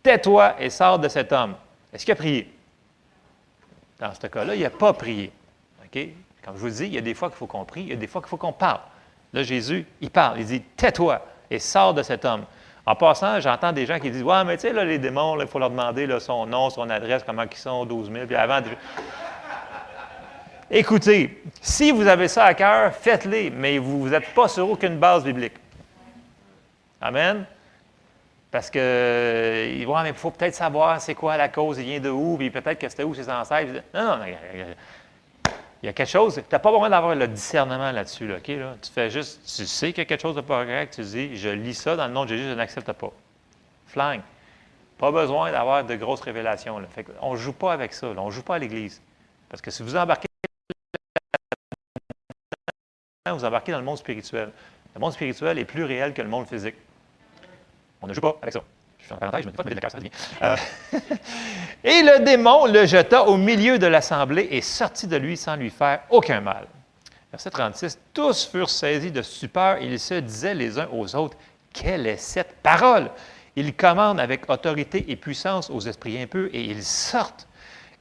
Tais-toi 0.03 0.55
et 0.59 0.69
sors 0.69 0.99
de 0.99 1.07
cet 1.07 1.31
homme. 1.31 1.55
Est-ce 1.93 2.05
qu'il 2.05 2.11
a 2.11 2.15
prié? 2.15 2.56
Dans 3.99 4.13
ce 4.13 4.27
cas-là, 4.27 4.55
il 4.55 4.61
n'a 4.61 4.69
pas 4.69 4.93
prié. 4.93 5.31
OK? 5.83 5.99
Comme 6.43 6.55
je 6.55 6.61
vous 6.61 6.69
dis, 6.69 6.85
il 6.85 6.93
y 6.93 6.97
a 6.97 7.01
des 7.01 7.13
fois 7.13 7.29
qu'il 7.29 7.37
faut 7.37 7.47
qu'on 7.47 7.65
prie, 7.65 7.81
il 7.81 7.89
y 7.89 7.93
a 7.93 7.97
des 7.97 8.07
fois 8.07 8.21
qu'il 8.21 8.29
faut 8.29 8.37
qu'on 8.37 8.53
parle. 8.53 8.79
Là, 9.33 9.43
Jésus, 9.43 9.85
il 10.01 10.09
parle. 10.09 10.39
Il 10.39 10.45
dit 10.45 10.61
Tais-toi 10.61 11.21
et 11.49 11.59
sors 11.59 11.93
de 11.93 12.03
cet 12.03 12.23
homme. 12.25 12.45
En 12.85 12.95
passant, 12.95 13.39
j'entends 13.41 13.73
des 13.73 13.85
gens 13.85 13.99
qui 13.99 14.09
disent 14.09 14.23
Ouais, 14.23 14.43
mais 14.45 14.55
tu 14.55 14.61
sais, 14.61 14.73
là, 14.73 14.85
les 14.85 14.97
démons, 14.97 15.39
il 15.41 15.47
faut 15.47 15.59
leur 15.59 15.69
demander 15.69 16.07
son 16.19 16.45
nom, 16.45 16.69
son 16.69 16.89
adresse, 16.89 17.23
comment 17.25 17.43
ils 17.43 17.57
sont, 17.57 17.85
12 17.85 18.11
000. 18.11 18.25
Puis 18.27 18.35
avant. 18.35 18.61
Écoutez, 20.69 21.43
si 21.61 21.91
vous 21.91 22.07
avez 22.07 22.27
ça 22.27 22.45
à 22.45 22.53
cœur, 22.53 22.93
faites-les, 22.93 23.49
mais 23.49 23.77
vous 23.77 24.09
n'êtes 24.09 24.33
pas 24.33 24.47
sur 24.47 24.69
aucune 24.69 24.97
base 24.97 25.23
biblique. 25.23 25.53
Amen? 27.01 27.45
Parce 28.49 28.69
que, 28.69 29.85
ouais, 29.85 30.03
mais 30.03 30.13
faut 30.13 30.31
peut-être 30.31 30.55
savoir 30.55 31.01
c'est 31.01 31.15
quoi 31.15 31.35
la 31.35 31.49
cause, 31.49 31.79
il 31.79 31.85
vient 31.85 31.99
de 31.99 32.09
où, 32.09 32.37
puis 32.37 32.49
peut-être 32.49 32.79
que 32.79 32.87
c'était 32.87 33.03
où 33.03 33.13
ses 33.13 33.29
ancêtres. 33.29 33.83
Non, 33.93 34.17
non, 34.17 34.25
il 34.25 35.85
y 35.85 35.89
a 35.89 35.93
quelque 35.93 36.09
chose. 36.09 36.35
Tu 36.35 36.41
n'as 36.51 36.59
pas 36.59 36.71
besoin 36.71 36.89
d'avoir 36.89 37.13
le 37.13 37.27
discernement 37.27 37.91
là-dessus. 37.91 38.27
Là? 38.27 38.37
Tu 38.39 38.91
fais 38.91 39.09
juste, 39.09 39.41
tu 39.43 39.65
sais 39.65 39.89
qu'il 39.91 39.99
y 39.99 40.01
a 40.01 40.05
quelque 40.05 40.21
chose 40.21 40.35
de 40.35 40.41
pas 40.41 40.63
correct, 40.63 40.93
tu 40.95 41.01
dis, 41.01 41.37
je 41.37 41.49
lis 41.49 41.75
ça 41.75 41.95
dans 41.95 42.07
le 42.07 42.13
nom 42.13 42.23
de 42.23 42.29
Jésus, 42.29 42.49
je 42.49 42.53
n'accepte 42.53 42.91
pas. 42.93 43.11
Flingue. 43.87 44.21
Pas 44.97 45.11
besoin 45.11 45.51
d'avoir 45.51 45.83
de 45.83 45.95
grosses 45.95 46.21
révélations. 46.21 46.81
On 47.21 47.33
ne 47.33 47.37
joue 47.37 47.53
pas 47.53 47.73
avec 47.73 47.93
ça. 47.93 48.07
On 48.17 48.27
ne 48.27 48.31
joue 48.31 48.41
pas 48.41 48.55
à 48.55 48.59
l'Église. 48.59 48.99
Parce 49.49 49.61
que 49.61 49.69
si 49.69 49.83
vous 49.83 49.95
embarquez 49.95 50.27
vous 53.33 53.45
embarquez 53.45 53.71
dans 53.71 53.79
le 53.79 53.83
monde 53.83 53.97
spirituel. 53.97 54.51
Le 54.95 55.01
monde 55.01 55.13
spirituel 55.13 55.59
est 55.59 55.65
plus 55.65 55.83
réel 55.83 56.13
que 56.13 56.21
le 56.21 56.29
monde 56.29 56.47
physique. 56.47 56.75
On 58.01 58.07
ne 58.07 58.13
joue 58.13 58.21
pas 58.21 58.37
avec 58.41 58.53
ça. 58.53 58.61
Je 58.99 59.05
fais 59.07 59.13
une 59.13 59.19
parenthèse, 59.19 59.41
je 59.41 59.47
me 59.47 59.51
dis 59.51 59.57
pas 59.57 59.63
de 59.63 59.73
mettre 59.73 59.91
ça 59.91 59.97
euh, 60.43 60.55
et 61.83 62.01
le 62.01 62.23
démon 62.25 62.65
le 62.65 62.85
jeta 62.85 63.23
au 63.23 63.37
milieu 63.37 63.79
de 63.79 63.87
l'assemblée 63.87 64.47
et 64.51 64.61
sortit 64.61 65.07
de 65.07 65.15
lui 65.15 65.37
sans 65.37 65.55
lui 65.55 65.69
faire 65.69 66.01
aucun 66.09 66.41
mal. 66.41 66.67
Verset 67.31 67.49
36. 67.49 67.99
Tous 68.13 68.45
furent 68.45 68.69
saisis 68.69 69.11
de 69.11 69.21
stupeur 69.21 69.77
et 69.77 69.85
ils 69.85 69.99
se 69.99 70.15
disaient 70.15 70.55
les 70.55 70.79
uns 70.79 70.87
aux 70.91 71.15
autres 71.15 71.37
Quelle 71.73 72.07
est 72.07 72.17
cette 72.17 72.55
parole? 72.63 73.09
Il 73.55 73.75
commande 73.75 74.19
avec 74.19 74.49
autorité 74.49 75.05
et 75.07 75.15
puissance 75.15 75.69
aux 75.69 75.81
esprits 75.81 76.21
impurs 76.21 76.49
et 76.53 76.61
ils 76.61 76.83
sortent. 76.83 77.47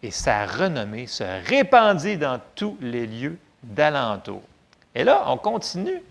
Et 0.03 0.11
sa 0.11 0.47
renommée 0.47 1.07
se 1.07 1.25
répandit 1.49 2.19
dans 2.19 2.41
tous 2.55 2.77
les 2.81 3.07
lieux 3.07 3.39
d'alentour. 3.63 4.43
Et 4.95 5.03
là, 5.03 5.25
on 5.27 5.39
continue 5.39 6.03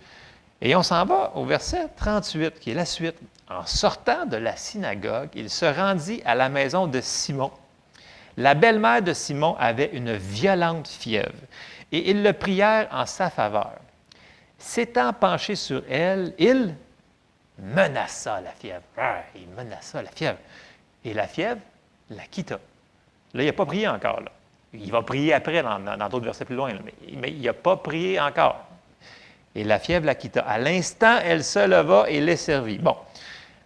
et 0.62 0.76
on 0.76 0.84
s'en 0.84 1.06
va 1.06 1.32
au 1.36 1.46
verset 1.46 1.88
38, 1.96 2.60
qui 2.60 2.72
est 2.72 2.74
la 2.74 2.86
suite. 2.86 3.18
En 3.50 3.66
sortant 3.66 4.26
de 4.26 4.38
la 4.38 4.56
synagogue, 4.56 5.30
il 5.36 5.50
se 5.50 5.66
rendit 5.66 6.22
à 6.26 6.34
la 6.34 6.50
maison 6.50 6.88
de 6.88 7.00
Simon. 7.00 7.52
La 8.38 8.56
belle-mère 8.56 9.02
de 9.02 9.14
Simon 9.14 9.56
avait 9.60 9.92
une 9.94 10.14
violente 10.14 10.88
fièvre, 10.88 11.32
et 11.92 12.10
ils 12.10 12.24
le 12.24 12.34
prièrent 12.34 12.88
en 12.92 13.06
sa 13.06 13.30
faveur. 13.30 13.74
S'étant 14.58 15.14
penché 15.14 15.56
sur 15.56 15.84
elle, 15.90 16.34
il 16.40 16.74
menaça 17.60 18.42
la 18.42 18.52
fièvre. 18.52 18.82
Ah, 18.98 19.22
il 19.36 19.48
menaça 19.50 20.02
la 20.02 20.10
fièvre. 20.10 20.40
Et 21.04 21.14
la 21.14 21.28
fièvre 21.28 21.62
la 22.10 22.24
quitta. 22.24 22.60
Là, 23.34 23.44
il 23.44 23.46
n'a 23.46 23.54
pas 23.54 23.66
prié 23.66 23.88
encore. 23.88 24.22
Il 24.74 24.92
va 24.92 25.04
prier 25.04 25.34
après 25.34 25.62
dans 25.62 26.10
d'autres 26.10 26.26
versets 26.26 26.46
plus 26.46 26.56
loin, 26.56 26.74
mais, 26.84 26.94
mais 27.16 27.32
il 27.32 27.42
n'a 27.42 27.54
pas 27.54 27.78
prié 27.78 28.20
encore. 28.20 28.66
Et 29.54 29.64
la 29.64 29.80
fièvre 29.80 30.06
la 30.06 30.16
quitta. 30.16 30.42
À 30.42 30.58
l'instant, 30.58 31.20
elle 31.24 31.44
se 31.44 31.66
leva 31.66 32.10
et 32.10 32.20
les 32.20 32.36
servit. 32.38 32.80
Bon. 32.80 32.98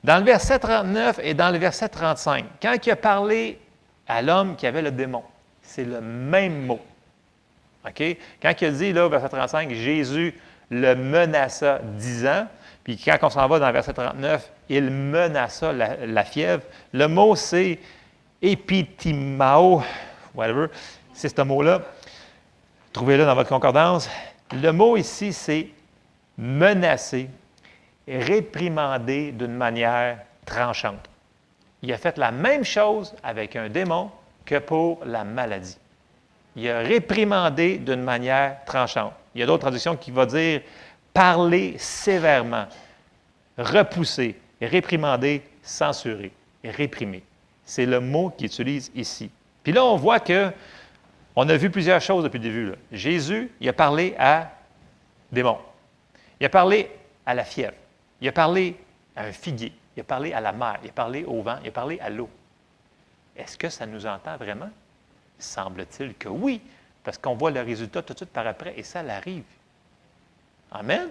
Dans 0.04 0.18
le 0.18 0.24
verset 0.24 0.60
39 0.60 1.20
et 1.24 1.34
dans 1.34 1.50
le 1.50 1.58
verset 1.58 1.90
35, 1.90 2.46
quand 2.62 2.76
il 2.86 2.92
a 2.92 2.96
parlé 2.96 3.60
à 4.08 4.22
l'homme 4.22 4.56
qui 4.56 4.66
avait 4.66 4.82
le 4.82 4.92
démon, 4.92 5.24
c'est 5.62 5.84
le 5.84 6.02
même 6.02 6.66
mot. 6.66 6.80
OK? 7.86 8.04
Quand 8.42 8.54
il 8.62 8.68
a 8.68 8.72
dit, 8.72 8.94
là, 8.94 9.06
au 9.06 9.10
verset 9.10 9.30
35, 9.30 9.74
Jésus 9.74 10.34
le 10.70 10.96
menaça 10.96 11.80
disant, 11.98 12.48
puis 12.84 12.98
quand 12.98 13.18
on 13.24 13.30
s'en 13.30 13.48
va 13.48 13.60
dans 13.60 13.68
le 13.68 13.74
verset 13.74 13.94
39, 13.94 14.50
il 14.70 14.90
menaça 14.90 15.74
la, 15.74 16.24
fièvre, 16.24 16.64
le 16.94 17.08
mot 17.08 17.36
c'est 17.36 17.80
épitimao, 18.42 19.84
whatever, 20.34 20.68
c'est 21.14 21.36
ce 21.36 21.42
mot-là. 21.42 21.82
Trouvez-le 22.94 23.26
dans 23.26 23.36
votre 23.36 23.50
concordance. 23.50 24.10
Le 24.54 24.72
mot 24.72 24.98
ici, 24.98 25.34
c'est 25.34 25.68
menacer, 26.38 27.30
réprimander 28.17 29.32
d'une 29.32 29.54
manière 29.54 30.19
tranchante. 30.45 31.10
Il 31.82 31.93
a 31.93 31.98
fait 31.98 32.17
la 32.17 32.32
même 32.32 32.63
chose 32.63 33.13
avec 33.24 33.56
un 33.56 33.69
démon 33.69 34.12
que 34.45 34.60
pour 34.60 35.00
la 35.06 35.24
maladie. 35.24 35.78
Il 36.56 36.69
a 36.69 36.80
réprimandé 36.80 37.78
d'une 37.78 38.02
manière 38.02 38.58
tranchante. 38.65 39.13
Il 39.34 39.41
y 39.41 39.43
a 39.43 39.45
d'autres 39.45 39.62
traductions 39.62 39.95
qui 39.95 40.12
vont 40.12 40.26
dire 40.26 40.62
parler 41.13 41.76
sévèrement, 41.78 42.65
repousser, 43.58 44.36
réprimander, 44.62 45.43
censurer, 45.62 46.32
réprimer. 46.63 47.24
C'est 47.63 47.86
le 47.86 48.00
mot 48.00 48.32
qu'il 48.32 48.48
utilise 48.48 48.91
ici. 48.95 49.30
Puis 49.63 49.72
là, 49.72 49.86
on 49.86 49.95
voit 49.95 50.19
que 50.19 50.52
on 51.36 51.48
a 51.48 51.56
vu 51.56 51.69
plusieurs 51.69 52.02
choses 52.02 52.24
depuis 52.24 52.39
le 52.39 52.43
début. 52.43 52.72
Jésus, 52.91 53.52
il 53.62 53.69
a 53.69 53.74
parlé 53.74 54.15
à 54.17 54.52
démons. 55.32 55.60
Il 56.39 56.45
a 56.45 56.50
parlé 56.50 56.89
à 57.26 57.34
la 57.34 57.43
fièvre. 57.43 57.76
Il 58.21 58.27
a 58.27 58.32
parlé 58.32 58.77
à 59.15 59.23
un 59.23 59.32
figuier. 59.32 59.73
Il 59.95 60.01
a 60.01 60.03
parlé 60.03 60.34
à 60.34 60.41
la 60.41 60.51
mer. 60.51 60.79
Il 60.84 60.89
a 60.89 60.93
parlé 60.93 61.23
au 61.23 61.41
vent. 61.41 61.58
Il 61.63 61.69
a 61.69 61.71
parlé 61.71 61.99
à 61.99 62.10
l'eau. 62.10 62.29
Est-ce 63.36 63.58
que 63.58 63.69
ça 63.69 63.86
nous 63.86 64.05
entend 64.05 64.38
vraiment? 64.38 64.69
Semble-t-il 65.38 66.15
que 66.15 66.27
oui, 66.27 66.62
parce 67.03 67.17
qu'on 67.17 67.36
voit 67.36 67.51
le 67.51 67.62
résultat 67.62 68.01
tout 68.01 68.13
de 68.13 68.19
suite 68.19 68.32
par 68.32 68.45
après 68.45 68.73
et 68.77 68.84
ça 68.84 69.01
l'arrive. 69.01 69.45
Amen. 70.71 71.10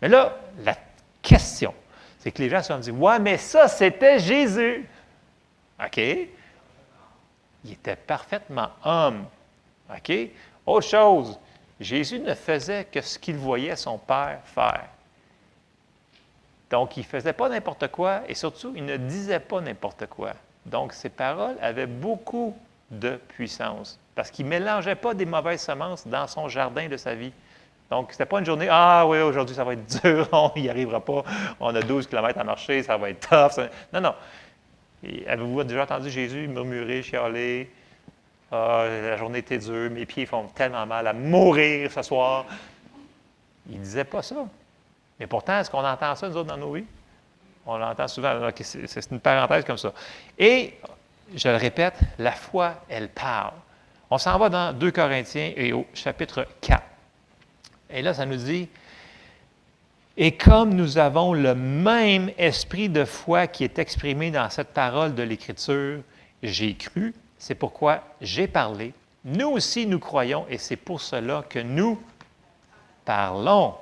Mais 0.00 0.08
là, 0.08 0.36
la 0.64 0.76
question, 1.20 1.74
c'est 2.18 2.32
que 2.32 2.42
les 2.42 2.48
gens 2.48 2.62
se 2.62 2.68
sont 2.68 2.78
dit 2.78 2.90
Ouais, 2.90 3.18
mais 3.18 3.36
ça, 3.36 3.68
c'était 3.68 4.18
Jésus. 4.18 4.88
OK? 5.84 5.98
Il 5.98 7.72
était 7.72 7.96
parfaitement 7.96 8.70
homme. 8.84 9.26
OK? 9.94 10.12
Autre 10.66 10.88
chose, 10.88 11.38
Jésus 11.78 12.18
ne 12.20 12.34
faisait 12.34 12.84
que 12.84 13.00
ce 13.00 13.18
qu'il 13.18 13.36
voyait 13.36 13.76
son 13.76 13.98
Père 13.98 14.40
faire. 14.44 14.88
Donc, 16.72 16.96
il 16.96 17.00
ne 17.00 17.04
faisait 17.04 17.34
pas 17.34 17.50
n'importe 17.50 17.88
quoi 17.88 18.22
et 18.28 18.34
surtout, 18.34 18.72
il 18.74 18.86
ne 18.86 18.96
disait 18.96 19.40
pas 19.40 19.60
n'importe 19.60 20.06
quoi. 20.06 20.32
Donc, 20.64 20.94
ses 20.94 21.10
paroles 21.10 21.56
avaient 21.60 21.86
beaucoup 21.86 22.56
de 22.90 23.20
puissance 23.28 24.00
parce 24.14 24.30
qu'il 24.30 24.46
ne 24.46 24.50
mélangeait 24.50 24.94
pas 24.94 25.12
des 25.12 25.26
mauvaises 25.26 25.60
semences 25.60 26.06
dans 26.06 26.26
son 26.26 26.48
jardin 26.48 26.88
de 26.88 26.96
sa 26.96 27.14
vie. 27.14 27.32
Donc, 27.90 28.08
ce 28.08 28.14
n'était 28.14 28.24
pas 28.24 28.38
une 28.38 28.46
journée, 28.46 28.68
ah 28.70 29.04
oui, 29.06 29.18
aujourd'hui, 29.18 29.54
ça 29.54 29.64
va 29.64 29.74
être 29.74 30.00
dur, 30.02 30.26
on 30.32 30.50
n'y 30.56 30.70
arrivera 30.70 31.00
pas, 31.00 31.24
on 31.60 31.74
a 31.74 31.82
12 31.82 32.06
km 32.06 32.38
à 32.38 32.44
marcher, 32.44 32.82
ça 32.82 32.96
va 32.96 33.10
être 33.10 33.28
tough. 33.28 33.62
Non, 33.92 34.00
non. 34.00 34.14
Avez-vous 35.26 35.64
déjà 35.64 35.82
entendu 35.82 36.08
Jésus 36.08 36.48
murmurer, 36.48 37.02
chialer? 37.02 37.70
Ah, 38.50 38.86
la 38.86 39.18
journée 39.18 39.40
était 39.40 39.58
dure, 39.58 39.90
mes 39.90 40.06
pieds 40.06 40.24
font 40.24 40.44
tellement 40.54 40.86
mal 40.86 41.06
à 41.06 41.12
mourir 41.12 41.92
ce 41.92 42.00
soir. 42.00 42.46
Il 43.68 43.78
ne 43.78 43.84
disait 43.84 44.04
pas 44.04 44.22
ça. 44.22 44.46
Mais 45.18 45.26
pourtant, 45.26 45.58
est-ce 45.58 45.70
qu'on 45.70 45.84
entend 45.84 46.14
ça, 46.14 46.28
nous 46.28 46.36
autres, 46.36 46.48
dans 46.48 46.56
nos 46.56 46.72
vies? 46.72 46.84
On 47.66 47.76
l'entend 47.76 48.08
souvent. 48.08 48.50
C'est 48.62 49.10
une 49.10 49.20
parenthèse 49.20 49.64
comme 49.64 49.78
ça. 49.78 49.92
Et, 50.38 50.74
je 51.34 51.48
le 51.48 51.56
répète, 51.56 51.94
la 52.18 52.32
foi, 52.32 52.74
elle 52.88 53.08
parle. 53.08 53.54
On 54.10 54.18
s'en 54.18 54.38
va 54.38 54.48
dans 54.48 54.72
2 54.72 54.90
Corinthiens 54.90 55.52
et 55.56 55.72
au 55.72 55.86
chapitre 55.94 56.46
4. 56.60 56.82
Et 57.90 58.02
là, 58.02 58.12
ça 58.12 58.26
nous 58.26 58.36
dit, 58.36 58.68
et 60.16 60.36
comme 60.36 60.74
nous 60.74 60.98
avons 60.98 61.32
le 61.32 61.54
même 61.54 62.30
esprit 62.36 62.88
de 62.88 63.04
foi 63.04 63.46
qui 63.46 63.64
est 63.64 63.78
exprimé 63.78 64.30
dans 64.30 64.50
cette 64.50 64.68
parole 64.68 65.14
de 65.14 65.22
l'Écriture, 65.22 66.00
j'ai 66.42 66.74
cru, 66.74 67.14
c'est 67.38 67.54
pourquoi 67.54 68.02
j'ai 68.20 68.46
parlé. 68.46 68.92
Nous 69.24 69.48
aussi, 69.48 69.86
nous 69.86 69.98
croyons, 69.98 70.44
et 70.50 70.58
c'est 70.58 70.76
pour 70.76 71.00
cela 71.00 71.44
que 71.48 71.60
nous 71.60 71.98
parlons. 73.04 73.74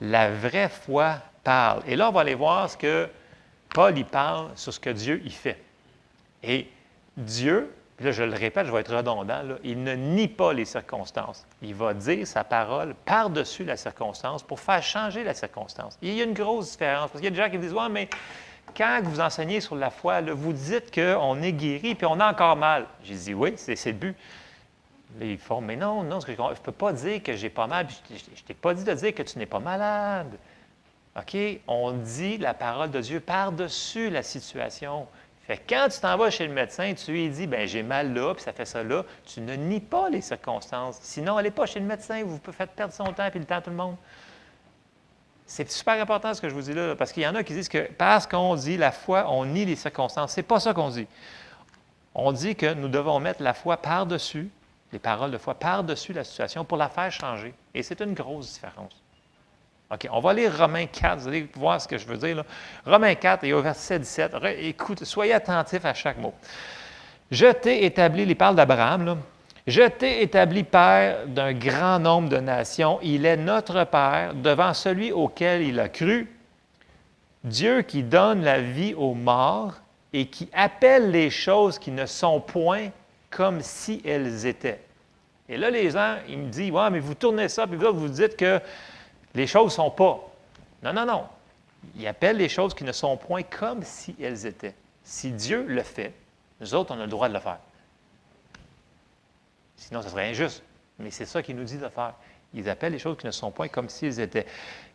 La 0.00 0.30
vraie 0.30 0.68
foi 0.68 1.16
parle. 1.44 1.82
Et 1.86 1.96
là, 1.96 2.08
on 2.08 2.12
va 2.12 2.20
aller 2.20 2.34
voir 2.34 2.70
ce 2.70 2.76
que 2.76 3.08
Paul 3.74 3.96
y 3.96 4.04
parle 4.04 4.48
sur 4.56 4.72
ce 4.72 4.80
que 4.80 4.90
Dieu 4.90 5.22
y 5.24 5.30
fait. 5.30 5.62
Et 6.42 6.68
Dieu, 7.16 7.72
là 8.00 8.12
je 8.12 8.22
le 8.22 8.34
répète, 8.34 8.66
je 8.66 8.72
vais 8.72 8.80
être 8.80 8.94
redondant, 8.94 9.42
il 9.62 9.82
ne 9.82 9.94
nie 9.94 10.28
pas 10.28 10.52
les 10.52 10.64
circonstances. 10.64 11.46
Il 11.62 11.74
va 11.74 11.94
dire 11.94 12.26
sa 12.26 12.44
parole 12.44 12.94
par-dessus 13.04 13.64
la 13.64 13.76
circonstance 13.76 14.42
pour 14.42 14.58
faire 14.58 14.82
changer 14.82 15.22
la 15.22 15.34
circonstance. 15.34 15.98
il 16.02 16.14
y 16.14 16.20
a 16.20 16.24
une 16.24 16.34
grosse 16.34 16.72
différence, 16.72 17.10
parce 17.10 17.20
qu'il 17.20 17.24
y 17.24 17.28
a 17.28 17.30
des 17.30 17.36
gens 17.36 17.50
qui 17.50 17.58
disent, 17.58 17.74
ouais, 17.74 17.88
mais 17.90 18.08
quand 18.76 19.00
vous 19.04 19.20
enseignez 19.20 19.60
sur 19.60 19.76
la 19.76 19.90
foi, 19.90 20.20
vous 20.22 20.52
dites 20.52 20.94
qu'on 20.94 21.42
est 21.42 21.52
guéri 21.52 21.94
puis 21.94 22.06
on 22.06 22.18
a 22.20 22.30
encore 22.30 22.56
mal. 22.56 22.86
J'ai 23.02 23.14
dit, 23.14 23.34
oui, 23.34 23.54
c'est 23.56 23.84
le 23.86 23.92
but. 23.92 24.16
Ils 25.20 25.38
font, 25.38 25.60
mais 25.60 25.76
non, 25.76 26.02
non, 26.02 26.20
je 26.20 26.30
ne 26.30 26.54
peux 26.54 26.72
pas 26.72 26.92
dire 26.92 27.22
que 27.22 27.34
j'ai 27.34 27.50
pas 27.50 27.66
mal. 27.66 27.86
Je 28.08 28.14
ne 28.14 28.46
t'ai 28.46 28.54
pas 28.54 28.74
dit 28.74 28.84
de 28.84 28.92
dire 28.92 29.14
que 29.14 29.22
tu 29.22 29.38
n'es 29.38 29.46
pas 29.46 29.60
malade. 29.60 30.38
OK? 31.16 31.36
On 31.66 31.92
dit 31.92 32.38
la 32.38 32.54
parole 32.54 32.90
de 32.90 33.00
Dieu 33.00 33.20
par-dessus 33.20 34.10
la 34.10 34.22
situation. 34.22 35.06
Fait 35.46 35.60
quand 35.68 35.88
tu 35.90 35.98
t'en 36.00 36.16
vas 36.16 36.30
chez 36.30 36.46
le 36.46 36.52
médecin, 36.52 36.94
tu 36.94 37.10
lui 37.10 37.28
dis, 37.28 37.46
ben 37.46 37.66
j'ai 37.66 37.82
mal 37.82 38.14
là, 38.14 38.34
puis 38.34 38.42
ça 38.44 38.52
fait 38.52 38.64
ça 38.64 38.84
là, 38.84 39.04
tu 39.26 39.40
ne 39.40 39.54
nies 39.54 39.80
pas 39.80 40.08
les 40.08 40.20
circonstances. 40.20 40.98
Sinon, 41.02 41.36
allez 41.36 41.50
pas 41.50 41.66
chez 41.66 41.80
le 41.80 41.86
médecin, 41.86 42.22
vous 42.24 42.38
pouvez 42.38 42.56
faire 42.56 42.68
perdre 42.68 42.94
son 42.94 43.12
temps 43.12 43.26
et 43.26 43.38
le 43.38 43.44
temps 43.44 43.56
à 43.56 43.60
tout 43.60 43.70
le 43.70 43.76
monde. 43.76 43.96
C'est 45.46 45.68
super 45.68 46.00
important 46.00 46.32
ce 46.32 46.40
que 46.40 46.48
je 46.48 46.54
vous 46.54 46.62
dis 46.62 46.72
là, 46.72 46.94
parce 46.94 47.10
qu'il 47.12 47.24
y 47.24 47.26
en 47.26 47.34
a 47.34 47.42
qui 47.42 47.54
disent 47.54 47.68
que 47.68 47.90
parce 47.90 48.28
qu'on 48.28 48.54
dit 48.54 48.76
la 48.76 48.92
foi, 48.92 49.24
on 49.28 49.44
nie 49.44 49.64
les 49.64 49.74
circonstances. 49.74 50.34
Ce 50.34 50.36
n'est 50.38 50.46
pas 50.46 50.60
ça 50.60 50.72
qu'on 50.72 50.90
dit. 50.90 51.08
On 52.14 52.30
dit 52.30 52.54
que 52.54 52.72
nous 52.72 52.86
devons 52.86 53.18
mettre 53.18 53.42
la 53.42 53.52
foi 53.52 53.76
par-dessus, 53.76 54.48
les 54.92 54.98
paroles 54.98 55.30
de 55.30 55.38
foi 55.38 55.54
par-dessus 55.54 56.12
la 56.12 56.24
situation 56.24 56.64
pour 56.64 56.76
la 56.76 56.88
faire 56.88 57.10
changer. 57.12 57.54
Et 57.74 57.82
c'est 57.82 58.00
une 58.00 58.14
grosse 58.14 58.54
différence. 58.54 58.92
OK, 59.92 60.08
on 60.12 60.20
va 60.20 60.32
lire 60.32 60.56
Romains 60.56 60.86
4, 60.86 61.18
vous 61.18 61.28
allez 61.28 61.48
voir 61.54 61.80
ce 61.80 61.88
que 61.88 61.98
je 61.98 62.06
veux 62.06 62.16
dire. 62.16 62.44
Romains 62.86 63.14
4 63.14 63.44
et 63.44 63.52
au 63.52 63.60
verset 63.60 63.98
17, 63.98 64.36
écoute, 64.58 65.04
soyez 65.04 65.32
attentifs 65.32 65.84
à 65.84 65.94
chaque 65.94 66.18
mot. 66.18 66.32
Je 67.30 67.50
t'ai 67.52 67.84
établi, 67.84 68.22
il 68.22 68.36
parle 68.36 68.54
d'Abraham, 68.54 69.20
je 69.66 69.82
t'ai 69.82 70.22
établi 70.22 70.64
Père 70.64 71.26
d'un 71.26 71.52
grand 71.52 71.98
nombre 71.98 72.28
de 72.28 72.38
nations. 72.38 72.98
Il 73.02 73.26
est 73.26 73.36
notre 73.36 73.84
Père 73.84 74.34
devant 74.34 74.74
celui 74.74 75.12
auquel 75.12 75.62
il 75.62 75.78
a 75.78 75.88
cru. 75.88 76.28
Dieu 77.44 77.82
qui 77.82 78.02
donne 78.02 78.42
la 78.42 78.60
vie 78.60 78.94
aux 78.94 79.14
morts 79.14 79.74
et 80.12 80.26
qui 80.26 80.48
appelle 80.52 81.10
les 81.10 81.30
choses 81.30 81.78
qui 81.78 81.90
ne 81.90 82.06
sont 82.06 82.40
point 82.40 82.88
comme 83.30 83.62
si 83.62 84.02
elles 84.04 84.46
étaient. 84.46 84.80
Et 85.48 85.56
là, 85.56 85.70
les 85.70 85.90
gens, 85.90 86.18
ils 86.28 86.38
me 86.38 86.48
disent, 86.48 86.70
ouais, 86.70 86.90
mais 86.90 87.00
vous 87.00 87.14
tournez 87.14 87.48
ça, 87.48 87.66
puis 87.66 87.76
vous, 87.76 87.92
vous 87.92 88.08
dites 88.08 88.36
que 88.36 88.60
les 89.34 89.46
choses 89.46 89.66
ne 89.66 89.76
sont 89.76 89.90
pas. 89.90 90.20
Non, 90.82 90.92
non, 90.92 91.06
non. 91.06 91.24
Il 91.96 92.06
appelle 92.06 92.36
les 92.36 92.48
choses 92.48 92.74
qui 92.74 92.84
ne 92.84 92.92
sont 92.92 93.16
point 93.16 93.42
comme 93.42 93.82
si 93.82 94.14
elles 94.20 94.46
étaient. 94.46 94.74
Si 95.02 95.30
Dieu 95.30 95.64
le 95.66 95.82
fait, 95.82 96.12
nous 96.60 96.74
autres, 96.74 96.94
on 96.94 97.00
a 97.00 97.04
le 97.04 97.10
droit 97.10 97.28
de 97.28 97.34
le 97.34 97.40
faire. 97.40 97.58
Sinon, 99.76 100.02
ce 100.02 100.10
serait 100.10 100.28
injuste. 100.28 100.62
Mais 100.98 101.10
c'est 101.10 101.24
ça 101.24 101.42
qu'il 101.42 101.56
nous 101.56 101.64
dit 101.64 101.78
de 101.78 101.88
faire. 101.88 102.14
Ils 102.52 102.68
appellent 102.68 102.92
les 102.92 102.98
choses 102.98 103.16
qui 103.16 103.26
ne 103.26 103.30
sont 103.30 103.50
point 103.50 103.68
comme 103.68 103.88
s'ils 103.88 104.20
étaient. 104.20 104.46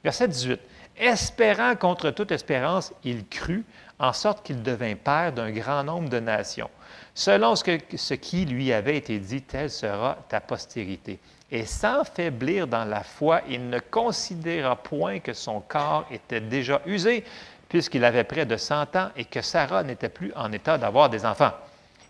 Verset 0.03 0.27
18. 0.27 0.59
Espérant 0.97 1.75
contre 1.75 2.11
toute 2.11 2.31
espérance, 2.31 2.93
il 3.03 3.25
crut, 3.27 3.65
en 3.97 4.13
sorte 4.13 4.45
qu'il 4.45 4.61
devint 4.61 4.95
père 4.95 5.33
d'un 5.33 5.51
grand 5.51 5.83
nombre 5.83 6.09
de 6.09 6.19
nations. 6.19 6.69
Selon 7.17 7.55
ce, 7.55 8.13
qui 8.13 8.45
lui 8.45 8.73
avait 8.73 8.97
été 8.97 9.17
dit, 9.19 9.41
telle 9.41 9.71
sera 9.71 10.17
ta 10.27 10.41
postérité. 10.41 11.17
Et 11.49 11.65
sans 11.65 12.03
faiblir 12.03 12.67
dans 12.67 12.83
la 12.83 13.03
foi, 13.03 13.41
il 13.47 13.69
ne 13.69 13.79
considéra 13.79 14.75
point 14.75 15.19
que 15.19 15.31
son 15.31 15.61
corps 15.61 16.05
était 16.11 16.41
déjà 16.41 16.81
usé, 16.85 17.23
puisqu'il 17.69 18.03
avait 18.03 18.25
près 18.25 18.45
de 18.45 18.57
100 18.57 18.95
ans 18.97 19.09
et 19.15 19.23
que 19.23 19.41
Sarah 19.41 19.83
n'était 19.83 20.09
plus 20.09 20.33
en 20.35 20.51
état 20.51 20.77
d'avoir 20.77 21.09
des 21.09 21.25
enfants. 21.25 21.53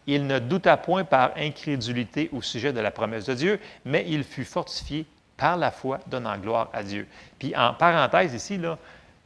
Il 0.07 0.25
ne 0.25 0.39
douta 0.39 0.75
point 0.75 1.03
par 1.03 1.33
incrédulité 1.37 2.31
au 2.33 2.41
sujet 2.41 2.73
de 2.73 2.79
la 2.79 2.89
promesse 2.89 3.25
de 3.25 3.35
Dieu, 3.35 3.59
mais 3.85 4.05
il 4.07 4.23
fut 4.23 4.43
fortifié 4.43 5.05
par 5.37 5.55
la 5.55 5.69
foi, 5.69 5.99
donnant 6.07 6.37
gloire 6.37 6.69
à 6.73 6.81
Dieu. 6.81 7.07
Puis 7.37 7.55
en 7.55 7.75
parenthèse 7.75 8.33
ici, 8.33 8.57
là, 8.57 8.77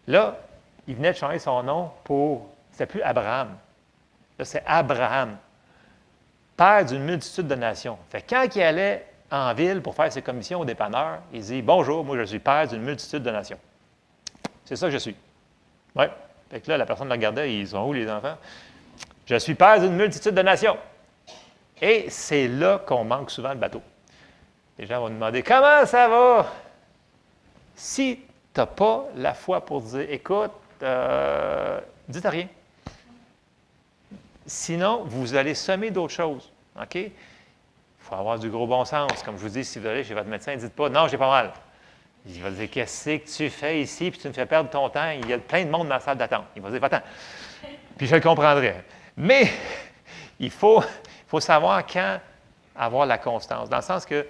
là 0.08 0.38
il 0.88 0.96
venait 0.96 1.13
de 1.13 1.18
changer 1.18 1.39
son 1.39 1.63
nom 1.63 1.92
pour, 2.04 2.50
c'est 2.74 2.86
plus 2.86 3.02
Abraham, 3.02 3.56
là 4.38 4.46
c'est 4.46 4.63
Abraham, 4.65 5.38
père 6.60 6.84
d'une 6.84 7.04
multitude 7.04 7.48
de 7.48 7.56
nations. 7.56 7.98
Fait 8.10 8.22
quand 8.22 8.45
il 8.54 8.62
allait 8.62 9.06
en 9.32 9.54
ville 9.54 9.82
pour 9.82 9.95
faire 9.95 10.12
ses 10.12 10.22
commissions 10.22 10.60
au 10.60 10.65
dépanneur, 10.65 11.19
il 11.32 11.41
dit 11.41 11.62
Bonjour, 11.62 12.04
moi 12.04 12.17
je 12.17 12.24
suis 12.24 12.39
père 12.39 12.67
d'une 12.67 12.82
multitude 12.82 13.24
de 13.24 13.32
nations. 13.32 13.58
C'est 14.65 14.76
ça 14.76 14.88
que 14.88 14.91
je 14.91 14.98
suis. 14.98 15.15
Oui. 15.95 16.04
Fait 16.52 16.60
que 16.60 16.69
là, 16.69 16.78
la 16.78 16.86
personne 16.86 17.08
le 17.08 17.13
regardait, 17.13 17.54
ils 17.54 17.69
sont 17.69 17.86
où 17.86 17.93
les 17.93 18.12
enfants? 18.12 18.36
Je 19.26 19.36
suis 19.38 19.56
père 19.56 19.80
d'une 19.80 19.95
multitude 19.95 20.34
de 20.34 20.41
nations. 20.41 20.78
Et 21.82 22.10
c'est 22.10 22.50
là 22.50 22.80
qu'on 22.80 23.06
manque 23.06 23.32
souvent 23.32 23.50
le 23.50 23.56
bateau. 23.56 23.82
Les 24.78 24.86
gens 24.86 25.00
vont 25.00 25.10
demander 25.10 25.43
Comment 25.43 25.86
ça 25.86 26.10
va? 26.10 26.52
Si 27.74 28.19
tu 28.54 28.60
n'as 28.60 28.65
pas 28.65 29.06
la 29.15 29.34
foi 29.34 29.62
pour 29.65 29.82
dire 29.82 30.08
Écoute, 30.10 30.52
euh, 30.84 31.80
dites 32.10 32.28
rien. 32.28 32.48
Sinon, 34.50 35.04
vous 35.06 35.36
allez 35.36 35.54
semer 35.54 35.92
d'autres 35.92 36.14
choses. 36.14 36.52
OK? 36.82 36.96
Il 36.96 37.12
faut 38.00 38.16
avoir 38.16 38.40
du 38.40 38.50
gros 38.50 38.66
bon 38.66 38.84
sens. 38.84 39.22
Comme 39.24 39.38
je 39.38 39.44
vous 39.44 39.50
dis, 39.50 39.64
si 39.64 39.78
vous 39.78 39.86
allez 39.86 40.04
chez 40.04 40.16
votre 40.16 40.28
médecin, 40.28 40.56
dites 40.56 40.74
pas 40.74 40.90
Non, 40.90 41.08
j'ai 41.08 41.20
pas 41.20 41.30
mal. 41.30 41.54
Il 42.26 42.42
va 42.42 42.50
dire 42.50 42.68
Qu'est-ce 42.68 43.18
que 43.18 43.38
tu 43.38 43.50
fais 43.52 43.80
ici, 43.82 44.10
puis 44.10 44.20
tu 44.20 44.28
me 44.28 44.34
fais 44.34 44.48
perdre 44.48 44.72
ton 44.72 44.90
temps. 44.90 45.12
Il 45.12 45.30
y 45.30 45.34
a 45.34 45.38
plein 45.38 45.66
de 45.66 45.70
monde 45.70 45.88
dans 45.88 45.94
la 45.94 46.00
salle 46.00 46.18
d'attente. 46.18 46.46
Il 46.56 46.64
va 46.64 46.72
dire 46.72 46.80
Va-t'en. 46.80 47.02
Puis 47.96 48.08
je 48.08 48.16
le 48.16 48.22
comprendrai. 48.22 48.74
Mais 49.16 49.52
il 50.40 50.50
faut, 50.50 50.84
faut 51.28 51.40
savoir 51.40 51.86
quand 51.86 52.20
avoir 52.76 53.06
la 53.06 53.20
constance, 53.20 53.70
dans 53.70 53.78
le 53.78 53.84
sens 53.84 54.04
que 54.04 54.26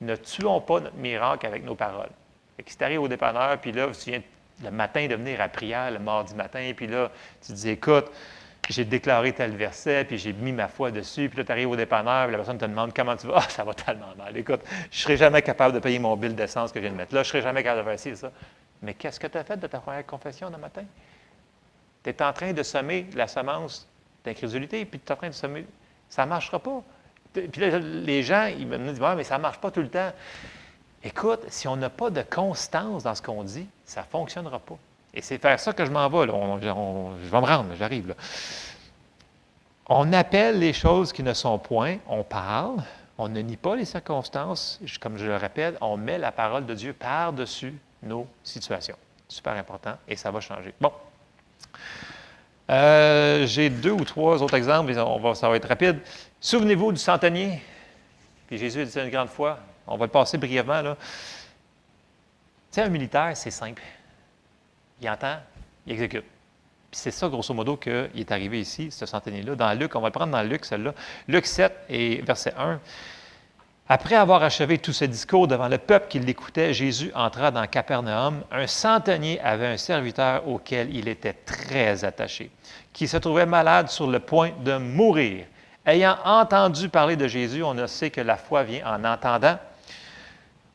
ne 0.00 0.14
tuons 0.14 0.60
pas 0.60 0.78
notre 0.78 0.96
miracle 0.96 1.46
avec 1.46 1.64
nos 1.64 1.74
paroles. 1.74 2.10
Si 2.64 2.76
tu 2.76 2.84
arrives 2.84 3.02
au 3.02 3.08
dépanneur, 3.08 3.58
puis 3.58 3.72
là, 3.72 3.88
tu 3.88 4.10
viens 4.10 4.22
le 4.62 4.70
matin 4.70 5.08
de 5.08 5.16
venir 5.16 5.40
à 5.40 5.48
prière, 5.48 5.90
le 5.90 5.98
mardi 5.98 6.34
matin, 6.36 6.70
puis 6.76 6.86
là, 6.86 7.10
tu 7.44 7.52
dis, 7.52 7.70
écoute, 7.70 8.06
j'ai 8.72 8.84
déclaré 8.84 9.32
tel 9.32 9.56
verset, 9.56 10.04
puis 10.04 10.18
j'ai 10.18 10.32
mis 10.32 10.52
ma 10.52 10.68
foi 10.68 10.90
dessus, 10.90 11.28
puis 11.28 11.38
là, 11.38 11.44
tu 11.44 11.52
arrives 11.52 11.68
au 11.68 11.76
dépanneur, 11.76 12.24
puis 12.24 12.32
la 12.32 12.38
personne 12.38 12.58
te 12.58 12.64
demande 12.64 12.94
comment 12.94 13.16
tu 13.16 13.26
vas? 13.26 13.34
Ah, 13.36 13.48
ça 13.48 13.64
va 13.64 13.74
tellement 13.74 14.14
mal. 14.16 14.36
Écoute, 14.36 14.60
je 14.90 14.98
ne 14.98 15.02
serai 15.02 15.16
jamais 15.16 15.42
capable 15.42 15.74
de 15.74 15.80
payer 15.80 15.98
mon 15.98 16.16
bill 16.16 16.34
d'essence 16.34 16.72
que 16.72 16.78
je 16.78 16.84
viens 16.84 16.92
de 16.92 16.96
mettre 16.96 17.14
là, 17.14 17.22
je 17.22 17.28
ne 17.28 17.30
serai 17.30 17.42
jamais 17.42 17.62
capable 17.62 17.90
de 17.90 17.96
faire 17.96 18.16
ça. 18.16 18.30
Mais 18.82 18.94
qu'est-ce 18.94 19.20
que 19.20 19.26
tu 19.26 19.38
as 19.38 19.44
fait 19.44 19.56
de 19.56 19.66
ta 19.66 19.80
première 19.80 20.06
confession 20.06 20.50
le 20.50 20.58
matin? 20.58 20.84
Tu 22.02 22.10
es 22.10 22.22
en 22.22 22.32
train 22.32 22.52
de 22.52 22.62
semer 22.62 23.06
la 23.14 23.26
semence 23.26 23.88
d'incrédulité, 24.24 24.84
puis 24.84 25.00
tu 25.00 25.06
es 25.06 25.12
en 25.12 25.16
train 25.16 25.28
de 25.28 25.34
semer. 25.34 25.66
Ça 26.08 26.24
ne 26.24 26.30
marchera 26.30 26.58
pas. 26.58 26.82
Puis 27.32 27.60
là, 27.60 27.78
les 27.78 28.22
gens, 28.22 28.46
ils 28.46 28.66
me 28.66 28.78
disent, 28.78 29.00
mais 29.16 29.24
ça 29.24 29.38
ne 29.38 29.42
marche 29.42 29.58
pas 29.58 29.70
tout 29.70 29.80
le 29.80 29.88
temps. 29.88 30.12
Écoute, 31.02 31.40
si 31.48 31.68
on 31.68 31.76
n'a 31.76 31.90
pas 31.90 32.10
de 32.10 32.22
constance 32.22 33.02
dans 33.02 33.14
ce 33.14 33.20
qu'on 33.20 33.42
dit, 33.42 33.66
ça 33.84 34.02
ne 34.02 34.06
fonctionnera 34.06 34.58
pas. 34.58 34.78
Et 35.14 35.22
c'est 35.22 35.38
faire 35.38 35.58
ça 35.60 35.72
que 35.72 35.84
je 35.86 35.92
m'en 35.92 36.08
vais. 36.08 36.26
je 36.26 37.30
vais 37.30 37.40
me 37.40 37.46
rendre, 37.46 37.74
j'arrive. 37.78 38.14
On 39.86 40.12
appelle 40.12 40.58
les 40.58 40.72
choses 40.72 41.12
qui 41.12 41.22
ne 41.22 41.32
sont 41.32 41.58
point, 41.58 41.98
on 42.08 42.24
parle, 42.24 42.82
on 43.16 43.28
ne 43.28 43.40
nie 43.40 43.56
pas 43.56 43.76
les 43.76 43.84
circonstances, 43.84 44.80
comme 45.00 45.16
je 45.16 45.26
le 45.26 45.36
répète, 45.36 45.76
on 45.80 45.96
met 45.96 46.18
la 46.18 46.32
parole 46.32 46.66
de 46.66 46.74
Dieu 46.74 46.92
par-dessus 46.92 47.74
nos 48.02 48.26
situations. 48.42 48.96
Super 49.28 49.52
important 49.52 49.94
et 50.08 50.16
ça 50.16 50.30
va 50.30 50.40
changer. 50.40 50.74
Bon. 50.80 50.92
Euh, 52.70 53.46
j'ai 53.46 53.70
deux 53.70 53.92
ou 53.92 54.04
trois 54.04 54.42
autres 54.42 54.54
exemples, 54.54 54.98
on 54.98 55.20
va, 55.20 55.34
ça 55.34 55.48
va 55.48 55.56
être 55.56 55.68
rapide. 55.68 56.00
Souvenez-vous 56.40 56.92
du 56.92 56.98
centenier. 56.98 57.62
Puis 58.48 58.58
Jésus 58.58 58.80
a 58.80 58.84
dit 58.84 58.90
ça 58.90 59.04
une 59.04 59.10
grande 59.10 59.28
fois. 59.28 59.58
On 59.86 59.96
va 59.96 60.06
le 60.06 60.10
passer 60.10 60.38
brièvement. 60.38 60.80
Là. 60.80 60.96
Tu 60.96 61.06
sais, 62.72 62.82
un 62.82 62.88
militaire, 62.88 63.36
c'est 63.36 63.50
simple 63.50 63.82
il 65.00 65.08
entend, 65.08 65.36
il 65.86 65.92
exécute. 65.92 66.24
Puis 66.90 67.00
c'est 67.00 67.10
ça, 67.10 67.28
grosso 67.28 67.52
modo, 67.52 67.76
qu'il 67.76 68.10
est 68.16 68.32
arrivé 68.32 68.60
ici, 68.60 68.90
ce 68.90 69.06
centenier-là. 69.06 69.56
Dans 69.56 69.72
Luc, 69.78 69.96
on 69.96 70.00
va 70.00 70.08
le 70.08 70.12
prendre 70.12 70.32
dans 70.32 70.42
Luc, 70.42 70.64
celle-là. 70.64 70.94
Luc 71.26 71.46
7 71.46 71.72
et 71.88 72.22
verset 72.22 72.54
1. 72.56 72.80
Après 73.86 74.14
avoir 74.14 74.42
achevé 74.42 74.78
tout 74.78 74.94
ce 74.94 75.04
discours 75.04 75.46
devant 75.46 75.68
le 75.68 75.76
peuple 75.76 76.06
qui 76.08 76.18
l'écoutait, 76.18 76.72
Jésus 76.72 77.10
entra 77.14 77.50
dans 77.50 77.66
Capernaum. 77.66 78.42
Un 78.50 78.66
centenier 78.66 79.38
avait 79.40 79.66
un 79.66 79.76
serviteur 79.76 80.48
auquel 80.48 80.94
il 80.94 81.06
était 81.06 81.34
très 81.34 82.02
attaché, 82.02 82.50
qui 82.94 83.06
se 83.06 83.18
trouvait 83.18 83.44
malade 83.44 83.90
sur 83.90 84.06
le 84.06 84.20
point 84.20 84.52
de 84.64 84.78
mourir. 84.78 85.44
Ayant 85.84 86.16
entendu 86.24 86.88
parler 86.88 87.16
de 87.16 87.28
Jésus, 87.28 87.62
on 87.62 87.86
sait 87.86 88.08
que 88.08 88.22
la 88.22 88.38
foi 88.38 88.62
vient 88.62 88.86
en 88.86 89.04
entendant. 89.04 89.58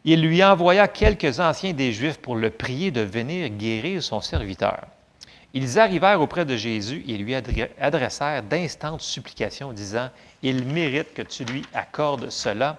Il 0.05 0.21
lui 0.21 0.41
envoya 0.43 0.87
quelques 0.87 1.41
anciens 1.41 1.73
des 1.73 1.91
Juifs 1.91 2.19
pour 2.19 2.37
le 2.37 2.49
prier 2.49 2.89
de 2.89 3.01
venir 3.01 3.49
guérir 3.49 4.01
son 4.01 4.21
serviteur. 4.21 4.85
Ils 5.53 5.77
arrivèrent 5.77 6.21
auprès 6.21 6.45
de 6.45 6.55
Jésus 6.55 7.03
et 7.07 7.17
lui 7.17 7.35
adressèrent 7.35 8.43
d'instantes 8.43 9.01
supplications, 9.01 9.73
disant, 9.73 10.09
Il 10.41 10.65
mérite 10.65 11.13
que 11.13 11.21
tu 11.21 11.43
lui 11.43 11.63
accordes 11.73 12.29
cela, 12.29 12.77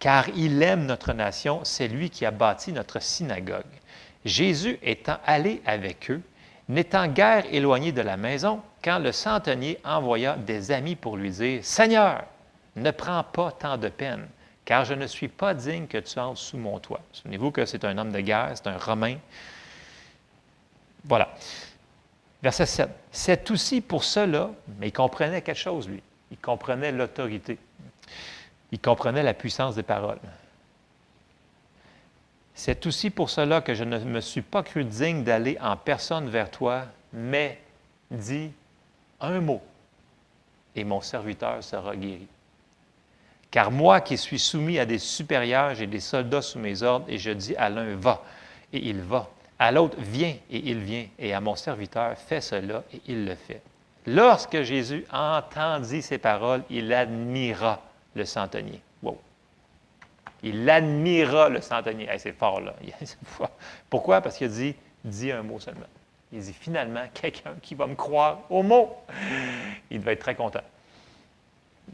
car 0.00 0.28
il 0.30 0.60
aime 0.62 0.86
notre 0.86 1.12
nation, 1.12 1.60
c'est 1.62 1.88
lui 1.88 2.10
qui 2.10 2.26
a 2.26 2.30
bâti 2.32 2.72
notre 2.72 3.00
synagogue. 3.00 3.64
Jésus 4.24 4.78
étant 4.82 5.18
allé 5.24 5.62
avec 5.66 6.10
eux, 6.10 6.20
n'étant 6.68 7.06
guère 7.06 7.44
éloigné 7.52 7.92
de 7.92 8.00
la 8.00 8.16
maison, 8.16 8.60
quand 8.82 8.98
le 8.98 9.12
centenier 9.12 9.78
envoya 9.84 10.36
des 10.36 10.72
amis 10.72 10.96
pour 10.96 11.16
lui 11.16 11.30
dire, 11.30 11.60
Seigneur, 11.64 12.24
ne 12.74 12.90
prends 12.90 13.22
pas 13.22 13.52
tant 13.52 13.76
de 13.76 13.88
peine 13.88 14.26
car 14.66 14.84
je 14.84 14.94
ne 14.94 15.06
suis 15.06 15.28
pas 15.28 15.54
digne 15.54 15.86
que 15.86 15.98
tu 15.98 16.18
entres 16.18 16.40
sous 16.40 16.58
mon 16.58 16.78
toit. 16.80 17.00
Souvenez-vous 17.12 17.52
que 17.52 17.64
c'est 17.64 17.84
un 17.84 17.96
homme 17.96 18.10
de 18.10 18.20
guerre, 18.20 18.50
c'est 18.54 18.66
un 18.66 18.76
Romain. 18.76 19.16
Voilà. 21.04 21.32
Verset 22.42 22.66
7. 22.66 22.90
C'est 23.12 23.50
aussi 23.52 23.80
pour 23.80 24.02
cela, 24.02 24.50
mais 24.78 24.88
il 24.88 24.92
comprenait 24.92 25.40
quelque 25.40 25.56
chose, 25.56 25.88
lui. 25.88 26.02
Il 26.32 26.36
comprenait 26.38 26.90
l'autorité. 26.90 27.58
Il 28.72 28.80
comprenait 28.80 29.22
la 29.22 29.34
puissance 29.34 29.76
des 29.76 29.84
paroles. 29.84 30.18
C'est 32.52 32.84
aussi 32.86 33.10
pour 33.10 33.30
cela 33.30 33.60
que 33.60 33.72
je 33.72 33.84
ne 33.84 33.98
me 34.00 34.20
suis 34.20 34.42
pas 34.42 34.64
cru 34.64 34.84
digne 34.84 35.22
d'aller 35.22 35.56
en 35.60 35.76
personne 35.76 36.28
vers 36.28 36.50
toi, 36.50 36.86
mais 37.12 37.60
dis 38.10 38.50
un 39.20 39.40
mot, 39.40 39.62
et 40.74 40.82
mon 40.82 41.00
serviteur 41.00 41.62
sera 41.62 41.94
guéri. 41.94 42.26
Car 43.56 43.70
moi 43.70 44.02
qui 44.02 44.18
suis 44.18 44.38
soumis 44.38 44.78
à 44.78 44.84
des 44.84 44.98
supérieurs, 44.98 45.74
j'ai 45.74 45.86
des 45.86 46.00
soldats 46.00 46.42
sous 46.42 46.58
mes 46.58 46.82
ordres, 46.82 47.06
et 47.08 47.16
je 47.16 47.30
dis 47.30 47.56
à 47.56 47.70
l'un, 47.70 47.96
va, 47.96 48.22
et 48.70 48.86
il 48.86 49.00
va. 49.00 49.30
À 49.58 49.72
l'autre, 49.72 49.96
viens, 49.98 50.34
et 50.50 50.58
il 50.58 50.80
vient. 50.80 51.06
Et 51.18 51.32
à 51.32 51.40
mon 51.40 51.56
serviteur, 51.56 52.18
fais 52.18 52.42
cela, 52.42 52.84
et 52.92 53.00
il 53.06 53.24
le 53.24 53.34
fait. 53.34 53.62
Lorsque 54.04 54.60
Jésus 54.60 55.06
entendit 55.10 56.02
ces 56.02 56.18
paroles, 56.18 56.64
il 56.68 56.92
admira 56.92 57.80
le 58.14 58.26
centenier. 58.26 58.82
Wow. 59.02 59.18
Il 60.42 60.68
admira 60.68 61.48
le 61.48 61.62
centenier. 61.62 62.10
c'est 62.18 62.36
fort, 62.36 62.60
là. 62.60 62.74
Pourquoi? 63.88 64.20
Parce 64.20 64.36
qu'il 64.36 64.50
dit, 64.50 64.74
dis 65.02 65.32
un 65.32 65.42
mot 65.42 65.58
seulement. 65.60 65.88
Il 66.30 66.40
dit, 66.40 66.52
finalement, 66.52 67.06
quelqu'un 67.14 67.54
qui 67.62 67.74
va 67.74 67.86
me 67.86 67.94
croire 67.94 68.40
au 68.50 68.62
mot. 68.62 68.94
Il 69.90 70.00
va 70.00 70.12
être 70.12 70.20
très 70.20 70.34
content. 70.34 70.60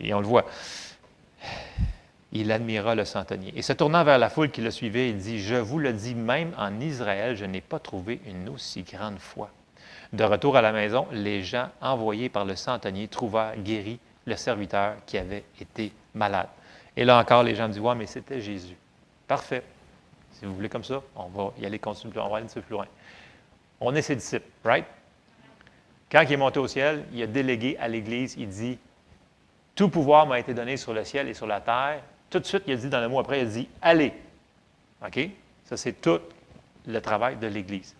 Et 0.00 0.12
on 0.12 0.18
le 0.18 0.26
voit 0.26 0.46
il 2.32 2.50
admira 2.50 2.94
le 2.94 3.04
centenier. 3.04 3.52
Et 3.56 3.62
se 3.62 3.72
tournant 3.72 4.04
vers 4.04 4.18
la 4.18 4.30
foule 4.30 4.50
qui 4.50 4.62
le 4.62 4.70
suivait, 4.70 5.10
il 5.10 5.18
dit, 5.18 5.38
Je 5.38 5.54
vous 5.54 5.78
le 5.78 5.92
dis, 5.92 6.14
même 6.14 6.52
en 6.58 6.80
Israël, 6.80 7.36
je 7.36 7.44
n'ai 7.44 7.60
pas 7.60 7.78
trouvé 7.78 8.20
une 8.26 8.48
aussi 8.48 8.82
grande 8.82 9.18
foi. 9.18 9.50
De 10.12 10.24
retour 10.24 10.56
à 10.56 10.62
la 10.62 10.72
maison, 10.72 11.06
les 11.12 11.42
gens 11.42 11.68
envoyés 11.80 12.28
par 12.28 12.44
le 12.44 12.56
centenier 12.56 13.08
trouvèrent 13.08 13.56
guéri 13.56 13.98
le 14.26 14.36
serviteur 14.36 14.94
qui 15.06 15.18
avait 15.18 15.44
été 15.60 15.92
malade. 16.14 16.48
Et 16.96 17.04
là 17.04 17.18
encore, 17.18 17.42
les 17.42 17.54
gens 17.54 17.68
disent, 17.68 17.80
ouais, 17.80 17.94
mais 17.94 18.06
c'était 18.06 18.40
Jésus. 18.40 18.76
Parfait. 19.26 19.62
Si 20.32 20.44
vous 20.44 20.54
voulez 20.54 20.68
comme 20.68 20.84
ça, 20.84 21.02
on 21.16 21.28
va 21.28 21.52
y 21.58 21.66
aller 21.66 21.78
continuer, 21.78 22.18
on 22.18 22.28
va 22.28 22.38
aller 22.38 22.46
un 22.46 22.52
peu 22.52 22.60
plus 22.60 22.72
loin. 22.72 22.86
On 23.80 23.94
est 23.94 24.02
ses 24.02 24.16
disciples, 24.16 24.48
right? 24.64 24.84
Quand 26.10 26.22
il 26.22 26.32
est 26.32 26.36
monté 26.36 26.58
au 26.58 26.68
ciel, 26.68 27.04
il 27.12 27.22
a 27.22 27.26
délégué 27.26 27.76
à 27.78 27.88
l'Église, 27.88 28.34
il 28.38 28.48
dit, 28.48 28.78
tout 29.74 29.88
pouvoir 29.88 30.26
m'a 30.26 30.38
été 30.38 30.54
donné 30.54 30.76
sur 30.76 30.92
le 30.92 31.04
ciel 31.04 31.28
et 31.28 31.34
sur 31.34 31.46
la 31.46 31.60
terre. 31.60 32.02
Tout 32.30 32.38
de 32.38 32.44
suite, 32.44 32.64
il 32.66 32.74
a 32.74 32.76
dit 32.76 32.88
dans 32.88 33.00
le 33.00 33.08
mot 33.08 33.20
après, 33.20 33.40
il 33.40 33.46
a 33.46 33.50
dit 33.50 33.68
Allez. 33.80 34.12
OK? 35.04 35.28
Ça, 35.64 35.76
c'est 35.76 36.00
tout 36.00 36.20
le 36.86 37.00
travail 37.00 37.36
de 37.36 37.46
l'Église. 37.46 37.94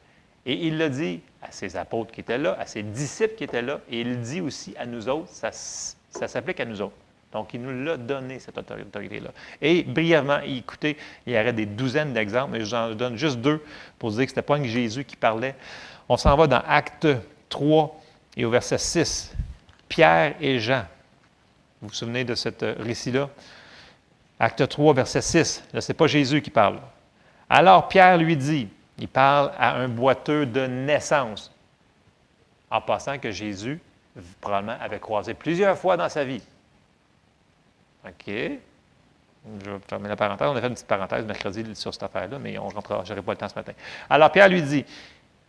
Et 0.44 0.66
il 0.66 0.78
l'a 0.78 0.88
dit 0.88 1.20
à 1.40 1.50
ses 1.50 1.76
apôtres 1.76 2.12
qui 2.12 2.20
étaient 2.20 2.38
là, 2.38 2.56
à 2.58 2.66
ses 2.66 2.82
disciples 2.82 3.34
qui 3.34 3.44
étaient 3.44 3.62
là, 3.62 3.80
et 3.88 4.00
il 4.00 4.20
dit 4.20 4.40
aussi 4.40 4.74
à 4.76 4.86
nous 4.86 5.08
autres, 5.08 5.28
ça, 5.28 5.50
s'applique 5.52 6.60
à 6.60 6.64
nous 6.64 6.80
autres. 6.80 6.94
Donc, 7.32 7.54
il 7.54 7.62
nous 7.62 7.84
l'a 7.84 7.96
donné, 7.96 8.38
cette 8.38 8.58
autorité-là. 8.58 9.30
Et 9.60 9.84
brièvement, 9.84 10.40
écoutez, 10.40 10.98
il 11.26 11.32
y 11.32 11.38
aurait 11.38 11.52
des 11.52 11.64
douzaines 11.64 12.12
d'exemples, 12.12 12.52
mais 12.52 12.64
j'en 12.64 12.94
donne 12.94 13.16
juste 13.16 13.38
deux 13.38 13.64
pour 13.98 14.10
dire 14.10 14.24
que 14.24 14.30
ce 14.30 14.32
n'était 14.32 14.42
pas 14.42 14.62
Jésus 14.62 15.04
qui 15.04 15.16
parlait. 15.16 15.54
On 16.08 16.18
s'en 16.18 16.36
va 16.36 16.46
dans 16.46 16.62
Acte 16.66 17.08
3 17.48 18.00
et 18.36 18.44
au 18.44 18.50
verset 18.50 18.76
6. 18.76 19.32
Pierre 19.88 20.34
et 20.40 20.58
Jean, 20.58 20.84
vous 21.82 21.88
vous 21.88 21.94
souvenez 21.94 22.22
de 22.24 22.36
ce 22.36 22.48
euh, 22.62 22.74
récit-là? 22.78 23.28
Acte 24.38 24.68
3, 24.68 24.94
verset 24.94 25.20
6. 25.20 25.64
Là, 25.72 25.80
ce 25.80 25.90
n'est 25.90 25.96
pas 25.96 26.06
Jésus 26.06 26.40
qui 26.40 26.50
parle. 26.50 26.78
Alors 27.50 27.88
Pierre 27.88 28.16
lui 28.18 28.36
dit, 28.36 28.68
il 28.98 29.08
parle 29.08 29.50
à 29.58 29.74
un 29.74 29.88
boiteux 29.88 30.46
de 30.46 30.66
naissance, 30.66 31.52
en 32.70 32.80
passant 32.80 33.18
que 33.18 33.32
Jésus, 33.32 33.80
probablement, 34.40 34.76
avait 34.80 35.00
croisé 35.00 35.34
plusieurs 35.34 35.76
fois 35.76 35.96
dans 35.96 36.08
sa 36.08 36.24
vie. 36.24 36.42
OK. 38.06 38.26
Je 38.26 39.70
vais 39.70 39.78
fermer 39.88 40.08
la 40.08 40.16
parenthèse. 40.16 40.48
On 40.48 40.54
a 40.54 40.60
fait 40.60 40.68
une 40.68 40.74
petite 40.74 40.86
parenthèse 40.86 41.24
mercredi 41.24 41.64
sur 41.74 41.92
cette 41.92 42.04
affaire-là, 42.04 42.38
mais 42.38 42.56
on 42.58 42.68
rentrera. 42.68 43.02
Je 43.04 43.10
n'aurai 43.10 43.22
pas 43.22 43.32
le 43.32 43.38
temps 43.38 43.48
ce 43.48 43.56
matin. 43.56 43.72
Alors 44.08 44.30
Pierre 44.30 44.48
lui 44.48 44.62
dit, 44.62 44.84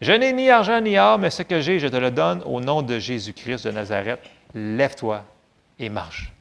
je 0.01 0.11
n'ai 0.13 0.33
ni 0.33 0.49
argent 0.49 0.81
ni 0.81 0.97
or, 0.97 1.19
mais 1.19 1.29
ce 1.29 1.43
que 1.43 1.61
j'ai, 1.61 1.77
je 1.77 1.87
te 1.87 1.95
le 1.95 2.09
donne 2.09 2.41
au 2.45 2.59
nom 2.59 2.81
de 2.81 2.97
Jésus-Christ 2.97 3.65
de 3.65 3.71
Nazareth. 3.71 4.19
Lève-toi 4.55 5.23
et 5.79 5.89
marche. 5.89 6.31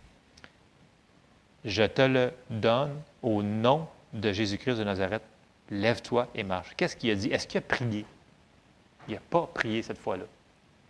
Je 1.65 1.85
te 1.85 2.03
le 2.03 2.33
donne 2.51 3.01
au 3.23 3.43
nom 3.43 3.87
de 4.13 4.33
Jésus-Christ 4.33 4.79
de 4.79 4.85
Nazareth. 4.85 5.23
Lève-toi 5.71 6.29
et 6.35 6.43
marche. 6.43 6.75
Qu'est-ce 6.77 6.97
qu'il 6.97 7.11
a 7.11 7.15
dit? 7.15 7.29
Est-ce 7.29 7.47
qu'il 7.47 7.59
a 7.59 7.63
prié? 7.63 8.05
Il 9.09 9.15
n'a 9.15 9.21
pas 9.31 9.49
prié 9.53 9.83
cette 9.83 9.99
fois-là. 9.99 10.25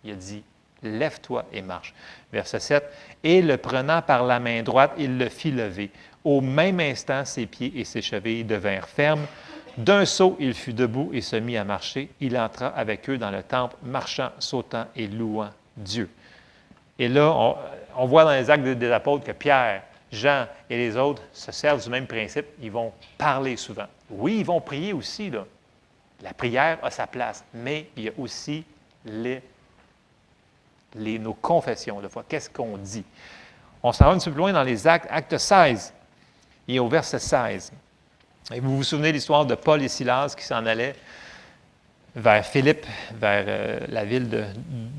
Il 0.05 0.13
a 0.13 0.15
dit, 0.15 0.43
lève-toi 0.83 1.45
et 1.53 1.63
marche. 1.63 1.95
Verset 2.33 2.61
7. 2.61 2.85
Et 3.23 3.43
le 3.43 3.57
prenant 3.57 4.03
par 4.03 4.25
la 4.25 4.41
main 4.41 4.63
droite, 4.63 4.93
il 4.99 5.19
le 5.19 5.29
fit 5.29 5.51
lever. 5.51 5.91
Au 6.25 6.41
même 6.41 6.81
instant, 6.81 7.25
ses 7.25 7.47
pieds 7.47 7.73
et 7.77 7.85
ses 7.85 8.03
chevilles 8.03 8.45
devinrent 8.45 8.89
fermes. 8.89 9.27
D'un 9.79 10.05
saut, 10.05 10.37
il 10.39 10.55
fut 10.55 10.75
debout 10.75 11.11
et 11.13 11.21
se 11.21 11.37
mit 11.37 11.57
à 11.57 11.65
marcher. 11.65 12.11
Il 12.21 12.37
entra 12.37 12.69
avec 12.69 13.09
eux 13.09 13.19
dans 13.19 13.31
le 13.31 13.43
temple, 13.43 13.77
marchant, 13.83 14.31
sautant 14.39 14.87
et 14.97 15.07
louant 15.07 15.51
Dieu. 15.77 16.11
Et 16.99 17.09
là, 17.09 17.33
on, 17.35 17.57
voit 17.97 18.25
dans 18.25 18.33
les 18.33 18.51
actes 18.51 18.65
des 18.65 18.93
apôtres 18.93 19.25
que 19.25 19.33
Pierre, 19.33 19.83
Jean 20.11 20.47
et 20.69 20.77
les 20.77 20.97
autres 20.97 21.23
se 21.33 21.51
servent 21.53 21.83
du 21.83 21.89
même 21.89 22.07
principe. 22.07 22.47
Ils 22.61 22.71
vont 22.71 22.93
parler 23.17 23.57
souvent. 23.57 23.87
Oui, 24.11 24.39
ils 24.41 24.45
vont 24.45 24.61
prier 24.61 24.93
aussi. 24.93 25.33
La 26.23 26.35
prière 26.35 26.79
a 26.83 26.91
sa 26.91 27.07
place, 27.07 27.45
mais 27.55 27.89
il 27.97 28.05
y 28.05 28.09
a 28.09 28.13
aussi 28.19 28.65
nos 30.95 31.35
confessions 31.35 32.01
de 32.01 32.09
foi. 32.09 32.25
Qu'est-ce 32.29 32.51
qu'on 32.51 32.77
dit? 32.77 33.05
On 33.83 33.93
s'en 33.93 34.05
va 34.05 34.11
un 34.13 34.19
petit 34.19 34.31
peu 34.31 34.37
loin 34.37 34.53
dans 34.53 34.63
les 34.63 34.87
actes, 34.87 35.09
acte 35.11 35.37
16 35.37 35.93
et 36.69 36.79
au 36.79 36.89
verset 36.89 37.19
16. 37.19 37.73
Et 38.53 38.61
vous 38.61 38.77
vous 38.77 38.85
souvenez 38.85 39.13
l'histoire 39.13 39.47
de 39.47 39.55
Paul 39.55 39.83
et 39.83 39.89
Silas 39.89 40.35
qui 40.37 40.45
s'en 40.45 40.67
allaient 40.67 40.95
vers 42.15 42.45
Philippe, 42.45 42.85
vers 43.15 43.45
euh, 43.47 43.79
la 43.89 44.05
ville 44.05 44.29
de, 44.29 44.45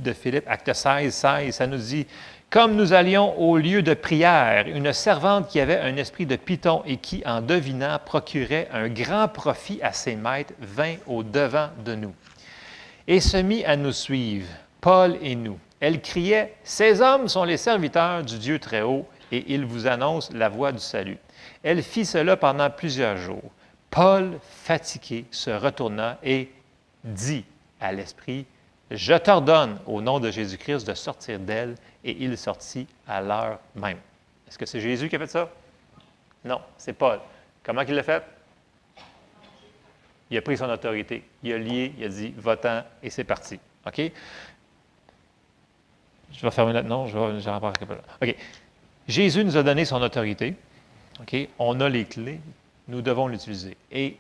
de, 0.03 0.13
Philippe? 0.13 0.45
Acte 0.47 0.73
16, 0.73 1.13
16, 1.13 1.55
ça 1.55 1.67
nous 1.67 1.77
dit 1.77 2.07
Comme 2.53 2.75
nous 2.75 2.93
allions 2.93 3.35
au 3.39 3.57
lieu 3.57 3.81
de 3.81 3.95
prière, 3.95 4.67
une 4.67 4.93
servante 4.93 5.47
qui 5.47 5.59
avait 5.59 5.79
un 5.79 5.97
esprit 5.97 6.27
de 6.27 6.35
python 6.35 6.83
et 6.85 6.97
qui, 6.97 7.23
en 7.25 7.41
devinant, 7.41 7.97
procurait 8.05 8.67
un 8.71 8.89
grand 8.89 9.27
profit 9.27 9.81
à 9.81 9.91
ses 9.91 10.15
maîtres, 10.15 10.53
vint 10.61 10.97
au-devant 11.07 11.69
de 11.83 11.95
nous 11.95 12.13
et 13.07 13.21
se 13.21 13.37
mit 13.37 13.65
à 13.65 13.75
nous 13.75 13.91
suivre, 13.91 14.45
Paul 14.81 15.17
et 15.23 15.33
nous. 15.33 15.57
Elle 15.79 15.99
criait 15.99 16.53
Ces 16.63 17.01
hommes 17.01 17.27
sont 17.27 17.43
les 17.43 17.57
serviteurs 17.57 18.21
du 18.21 18.37
Dieu 18.37 18.59
très 18.59 18.83
haut 18.83 19.07
et 19.31 19.45
ils 19.47 19.65
vous 19.65 19.87
annoncent 19.87 20.31
la 20.35 20.47
voie 20.47 20.71
du 20.71 20.77
salut. 20.77 21.17
Elle 21.63 21.81
fit 21.81 22.05
cela 22.05 22.37
pendant 22.37 22.69
plusieurs 22.69 23.17
jours. 23.17 23.51
Paul, 23.89 24.37
fatigué, 24.43 25.25
se 25.31 25.49
retourna 25.49 26.19
et 26.23 26.51
dit 27.03 27.45
à 27.81 27.91
l'Esprit, 27.91 28.45
Je 28.91 29.13
t'ordonne 29.15 29.79
au 29.85 30.01
nom 30.01 30.19
de 30.19 30.29
Jésus-Christ 30.29 30.85
de 30.85 30.93
sortir 30.93 31.39
d'elle, 31.39 31.75
et 32.03 32.15
il 32.19 32.37
sortit 32.37 32.87
à 33.07 33.21
l'heure 33.21 33.59
même. 33.75 33.97
Est-ce 34.47 34.57
que 34.57 34.65
c'est 34.65 34.81
Jésus 34.81 35.09
qui 35.09 35.15
a 35.15 35.19
fait 35.19 35.27
ça? 35.27 35.49
Non, 36.45 36.61
c'est 36.77 36.93
Paul. 36.93 37.19
Comment 37.63 37.81
il 37.81 37.95
l'a 37.95 38.03
fait? 38.03 38.23
Il 40.29 40.37
a 40.37 40.41
pris 40.41 40.57
son 40.57 40.69
autorité. 40.69 41.23
Il 41.43 41.53
a 41.53 41.57
lié, 41.57 41.93
il 41.97 42.03
a 42.03 42.09
dit, 42.09 42.33
va 42.37 42.57
et 43.01 43.09
c'est 43.09 43.23
parti. 43.23 43.59
OK? 43.85 44.11
Je 46.33 46.41
vais 46.41 46.51
fermer 46.51 46.73
là. 46.73 46.81
Non, 46.81 47.07
je 47.07 47.17
vais, 47.17 47.39
je 47.39 47.49
vais 47.49 47.95
OK. 48.21 48.35
Jésus 49.07 49.45
nous 49.45 49.57
a 49.57 49.63
donné 49.63 49.85
son 49.85 50.01
autorité. 50.01 50.55
On 51.59 51.79
a 51.79 51.89
les 51.89 52.05
clés, 52.05 52.39
nous 52.87 53.01
devons 53.01 53.27
l'utiliser. 53.27 53.77
Et 53.91 54.17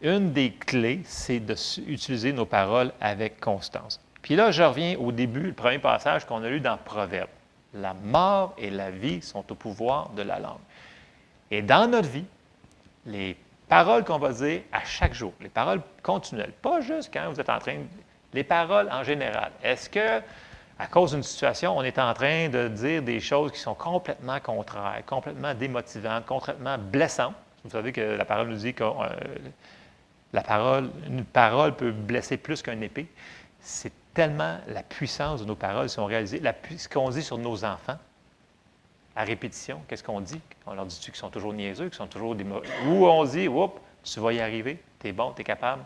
une 0.00 0.32
des 0.32 0.52
clés, 0.52 1.00
c'est 1.04 1.40
d'utiliser 1.40 2.32
nos 2.32 2.46
paroles 2.46 2.92
avec 3.00 3.40
constance. 3.40 4.00
Puis 4.22 4.36
là, 4.36 4.50
je 4.50 4.62
reviens 4.62 4.96
au 4.98 5.12
début, 5.12 5.42
le 5.42 5.52
premier 5.52 5.78
passage 5.78 6.24
qu'on 6.24 6.42
a 6.42 6.48
lu 6.48 6.60
dans 6.60 6.76
Proverbe. 6.76 7.28
La 7.74 7.94
mort 7.94 8.54
et 8.58 8.70
la 8.70 8.90
vie 8.90 9.20
sont 9.22 9.44
au 9.50 9.54
pouvoir 9.54 10.10
de 10.10 10.22
la 10.22 10.38
langue. 10.38 10.60
Et 11.50 11.62
dans 11.62 11.90
notre 11.90 12.08
vie, 12.08 12.24
les 13.06 13.36
paroles 13.68 14.04
qu'on 14.04 14.18
va 14.18 14.32
dire 14.32 14.62
à 14.72 14.84
chaque 14.84 15.14
jour, 15.14 15.32
les 15.40 15.48
paroles 15.48 15.82
continuelles, 16.02 16.52
pas 16.62 16.80
juste 16.80 17.10
quand 17.12 17.30
vous 17.30 17.40
êtes 17.40 17.50
en 17.50 17.58
train 17.58 17.76
de... 17.76 17.86
Les 18.34 18.44
paroles 18.44 18.90
en 18.90 19.04
général. 19.04 19.52
Est-ce 19.62 19.88
que 19.88 20.20
à 20.78 20.86
cause 20.86 21.12
d'une 21.12 21.22
situation, 21.22 21.76
on 21.76 21.82
est 21.82 21.98
en 21.98 22.14
train 22.14 22.48
de 22.48 22.68
dire 22.68 23.02
des 23.02 23.18
choses 23.18 23.50
qui 23.50 23.58
sont 23.58 23.74
complètement 23.74 24.38
contraires, 24.38 25.02
complètement 25.06 25.54
démotivantes, 25.54 26.24
complètement 26.24 26.76
blessantes? 26.78 27.34
Vous 27.64 27.70
savez 27.70 27.90
que 27.90 28.00
la 28.00 28.24
parole 28.24 28.48
nous 28.48 28.56
dit 28.56 28.74
que 28.74 28.84
la 30.32 30.42
parole, 30.42 30.90
une 31.06 31.24
parole 31.24 31.74
peut 31.74 31.90
blesser 31.90 32.36
plus 32.36 32.62
qu'un 32.62 32.80
épée. 32.80 33.06
C'est 33.60 33.92
tellement 34.14 34.58
la 34.68 34.82
puissance 34.82 35.40
de 35.40 35.46
nos 35.46 35.54
paroles 35.54 35.88
si 35.88 35.98
on 35.98 36.06
réalise 36.06 36.40
ce 36.76 36.88
qu'on 36.88 37.10
dit 37.10 37.22
sur 37.22 37.38
nos 37.38 37.64
enfants. 37.64 37.98
À 39.16 39.24
répétition, 39.24 39.80
qu'est-ce 39.88 40.04
qu'on 40.04 40.20
dit? 40.20 40.40
On 40.66 40.74
leur 40.74 40.86
dit 40.86 40.98
qu'ils 41.00 41.14
sont 41.16 41.30
toujours 41.30 41.52
niaiseux, 41.52 41.88
qu'ils 41.88 41.96
sont 41.96 42.06
toujours 42.06 42.34
des 42.34 42.44
Ou 42.44 43.06
on 43.06 43.24
dit, 43.24 43.48
oups, 43.48 43.80
tu 44.04 44.20
vas 44.20 44.32
y 44.32 44.40
arriver, 44.40 44.80
tu 45.00 45.12
bon, 45.12 45.32
tu 45.32 45.42
capable. 45.42 45.82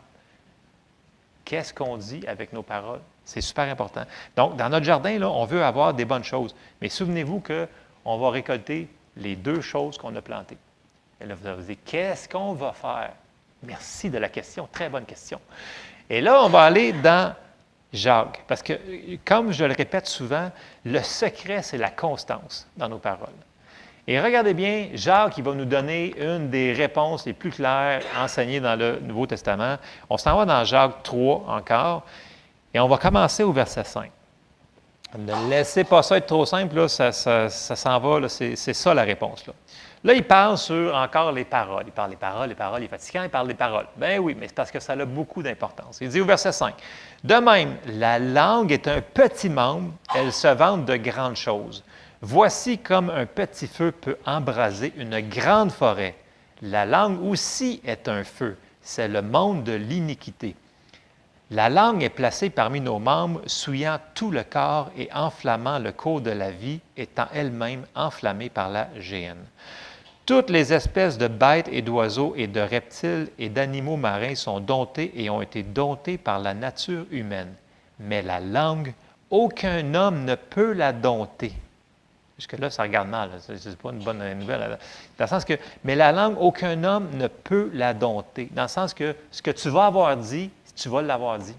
Qu'est-ce 1.45 1.73
qu'on 1.73 1.97
dit 1.97 2.27
avec 2.27 2.53
nos 2.53 2.63
paroles? 2.63 3.01
C'est 3.25 3.41
super 3.41 3.65
important. 3.65 4.05
Donc, 4.37 4.57
dans 4.57 4.69
notre 4.69 4.85
jardin, 4.85 5.21
on 5.23 5.45
veut 5.45 5.65
avoir 5.65 5.95
des 5.95 6.05
bonnes 6.05 6.25
choses. 6.25 6.55
Mais 6.81 6.89
souvenez-vous 6.89 7.41
qu'on 7.41 8.19
va 8.19 8.31
récolter 8.31 8.89
les 9.17 9.37
deux 9.37 9.61
choses 9.61 9.97
qu'on 9.97 10.15
a 10.17 10.23
plantées. 10.23 10.59
Et 11.21 11.27
là, 11.27 11.35
vous 11.35 11.57
vous 11.57 11.63
dire, 11.63 11.77
qu'est-ce 11.85 12.29
qu'on 12.29 12.53
va 12.53 12.73
faire? 12.73 13.13
Merci 13.63 14.11
de 14.11 14.19
la 14.19 14.29
question, 14.29 14.69
très 14.71 14.89
bonne 14.89 15.05
question. 15.05 15.41
Et 16.11 16.21
là, 16.21 16.43
on 16.43 16.49
va 16.49 16.63
aller 16.63 16.93
dans 16.93 17.35
Jacques, 17.93 18.43
parce 18.49 18.63
que, 18.63 18.73
comme 19.25 19.53
je 19.53 19.65
le 19.65 19.75
répète 19.75 20.07
souvent, 20.07 20.51
le 20.85 21.03
secret, 21.03 21.63
c'est 21.63 21.79
la 21.79 21.91
constance 21.91 22.67
dans 22.77 22.89
nos 22.89 22.99
paroles. 22.99 23.29
Et 24.07 24.21
regardez 24.21 24.55
bien, 24.55 24.89
Jacques, 24.95 25.39
il 25.39 25.45
va 25.45 25.55
nous 25.55 25.65
donner 25.65 26.15
une 26.19 26.51
des 26.51 26.73
réponses 26.73 27.25
les 27.25 27.35
plus 27.35 27.51
claires 27.51 28.03
enseignées 28.19 28.59
dans 28.59 28.75
le 28.75 28.99
Nouveau 29.01 29.27
Testament. 29.27 29.77
On 30.11 30.19
s'en 30.19 30.37
va 30.37 30.45
dans 30.45 30.65
Jacques 30.65 31.03
3 31.05 31.45
encore. 31.47 32.03
Et 32.75 32.81
on 32.81 32.89
va 32.89 32.97
commencer 32.97 33.45
au 33.45 33.53
verset 33.53 33.85
5. 33.85 34.11
Ne 35.19 35.51
laissez 35.51 35.85
pas 35.85 36.03
ça 36.03 36.17
être 36.17 36.27
trop 36.27 36.47
simple, 36.47 36.75
là, 36.75 36.89
ça, 36.89 37.13
s'en 37.51 37.99
va, 38.01 38.29
c'est, 38.29 38.57
ça 38.57 38.95
la 38.95 39.03
réponse. 39.03 39.45
Là, 40.05 40.15
il 40.15 40.25
parle 40.25 40.59
sur 40.59 40.95
encore 40.95 41.33
les 41.33 41.45
paroles. 41.45 41.85
Il 41.87 41.93
parle 41.93 42.11
des 42.11 42.17
paroles, 42.17 42.49
les 42.49 42.55
paroles, 42.55 42.83
il 42.83 42.85
est 42.85 42.89
fatiguant, 42.89 43.23
il 43.23 43.31
parle 43.31 43.49
des 43.49 43.55
paroles. 43.55 43.87
Ben 43.97 44.19
oui, 44.19 44.37
mais 44.39 44.49
c'est 44.49 44.55
parce 44.55 44.71
que 44.71 44.81
ça 44.81 44.93
a 44.95 45.05
beaucoup 45.05 45.43
d'importance. 45.43 45.99
Il 46.01 46.09
dit 46.09 46.21
au 46.21 46.25
verset 46.25 46.53
5, 46.53 46.75
De 47.25 47.35
même, 47.35 47.77
la 47.87 48.19
langue 48.19 48.73
est 48.73 48.89
un 48.89 49.01
petit 49.01 49.49
membre, 49.49 49.93
elle 50.15 50.33
se 50.33 50.49
vante 50.49 50.85
de 50.85 50.97
grandes 50.97 51.37
choses. 51.37 51.85
Voici 52.21 52.79
comme 52.79 53.11
un 53.11 53.27
petit 53.27 53.67
feu 53.67 53.91
peut 53.91 54.17
embraser 54.25 54.93
une 54.97 55.21
grande 55.21 55.73
forêt. 55.73 56.15
La 56.63 56.87
langue 56.87 57.21
aussi 57.25 57.81
est 57.85 58.09
un 58.09 58.23
feu, 58.23 58.57
c'est 58.81 59.09
le 59.09 59.23
monde 59.23 59.65
de 59.65 59.73
l'iniquité. 59.73 60.55
La 61.51 61.69
langue 61.69 62.03
est 62.03 62.09
placée 62.09 62.49
parmi 62.49 62.81
nos 62.81 62.99
membres, 62.99 63.43
souillant 63.47 63.99
tout 64.15 64.31
le 64.31 64.43
corps 64.43 64.91
et 64.97 65.11
enflammant 65.13 65.79
le 65.79 65.93
cours 65.93 66.23
de 66.23 66.31
la 66.31 66.51
vie, 66.51 66.81
étant 66.97 67.27
elle-même 67.35 67.85
enflammée 67.95 68.49
par 68.49 68.71
la 68.71 68.89
géhenne. 68.99 69.45
Toutes 70.25 70.51
les 70.51 70.73
espèces 70.73 71.19
de 71.19 71.27
bêtes 71.27 71.69
et 71.73 71.83
d'oiseaux 71.83 72.35
et 72.37 72.47
de 72.47 72.61
reptiles 72.61 73.29
et 73.39 73.49
d'animaux 73.49 73.97
marins 73.97 74.37
sont 74.37 74.61
domptées 74.61 75.13
et 75.17 75.29
ont 75.31 75.43
été 75.43 75.65
domptées 75.65 76.17
par 76.17 76.39
la 76.39 76.55
nature 76.55 77.07
humaine. 77.11 77.53
Mais 77.99 78.23
la 78.23 78.39
langue, 78.39 78.95
aucun 79.31 79.95
homme 79.95 80.25
ne 80.25 80.37
peut 80.37 80.73
la 80.75 80.93
dompter. 80.93 81.53
Jusque-là, 82.39 82.71
ça 82.71 82.85
regarde 82.85 83.09
mal. 83.09 83.31
Ce 83.41 83.53
n'est 83.53 83.77
pas 83.77 83.91
une 83.91 84.03
bonne 84.03 84.23
nouvelle. 84.35 84.79
Dans 85.19 85.25
le 85.25 85.29
sens 85.29 85.45
que, 85.45 85.55
mais 85.83 85.97
la 85.97 86.13
langue, 86.13 86.37
aucun 86.41 86.83
homme 86.85 87.09
ne 87.15 87.27
peut 87.27 87.71
la 87.75 87.93
dompter. 87.93 88.49
Dans 88.53 88.63
le 88.63 88.69
sens 88.69 88.95
que 88.95 89.17
ce 89.33 89.43
que 89.43 89.51
tu 89.51 89.71
vas 89.71 89.87
avoir 89.87 90.17
dit, 90.17 90.51
tu 90.77 90.89
vas 90.89 91.03
l'avoir 91.03 91.39
dit. 91.39 91.55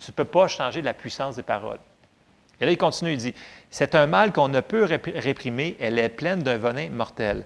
Tu 0.00 0.10
ne 0.10 0.14
peux 0.14 0.24
pas 0.24 0.48
changer 0.48 0.80
la 0.80 0.94
puissance 0.94 1.36
des 1.36 1.42
paroles. 1.42 1.78
Et 2.60 2.64
là, 2.64 2.72
il 2.72 2.78
continue, 2.78 3.12
il 3.12 3.18
dit, 3.18 3.34
c'est 3.70 3.94
un 3.94 4.06
mal 4.06 4.32
qu'on 4.32 4.48
ne 4.48 4.60
peut 4.60 4.84
réprimer, 4.84 5.76
elle 5.78 5.98
est 5.98 6.08
pleine 6.08 6.42
d'un 6.42 6.56
venin 6.56 6.88
mortel. 6.88 7.44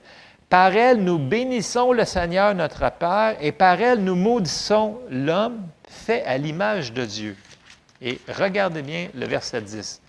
Par 0.51 0.74
elle, 0.74 1.05
nous 1.05 1.18
bénissons 1.18 1.92
le 1.92 2.05
Seigneur 2.05 2.57
notre 2.57 2.90
Père, 2.90 3.36
et 3.40 3.53
par 3.53 3.80
elle, 3.80 4.03
nous 4.03 4.16
maudissons 4.16 4.98
l'homme 5.09 5.61
fait 5.88 6.24
à 6.24 6.38
l'image 6.38 6.92
de 6.92 7.05
Dieu. 7.05 7.36
Et 8.03 8.18
regardez 8.28 8.82
bien 8.82 9.07
le 9.14 9.26
verset 9.26 9.61
10. 9.61 10.03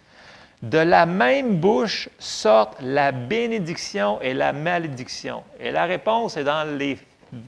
De 0.64 0.80
la 0.80 1.06
même 1.06 1.58
bouche 1.58 2.10
sortent 2.18 2.78
la 2.82 3.12
bénédiction 3.12 4.20
et 4.20 4.34
la 4.34 4.52
malédiction. 4.52 5.44
Et 5.60 5.70
la 5.70 5.86
réponse 5.86 6.38
est 6.38 6.44
dans 6.44 6.76
les 6.76 6.98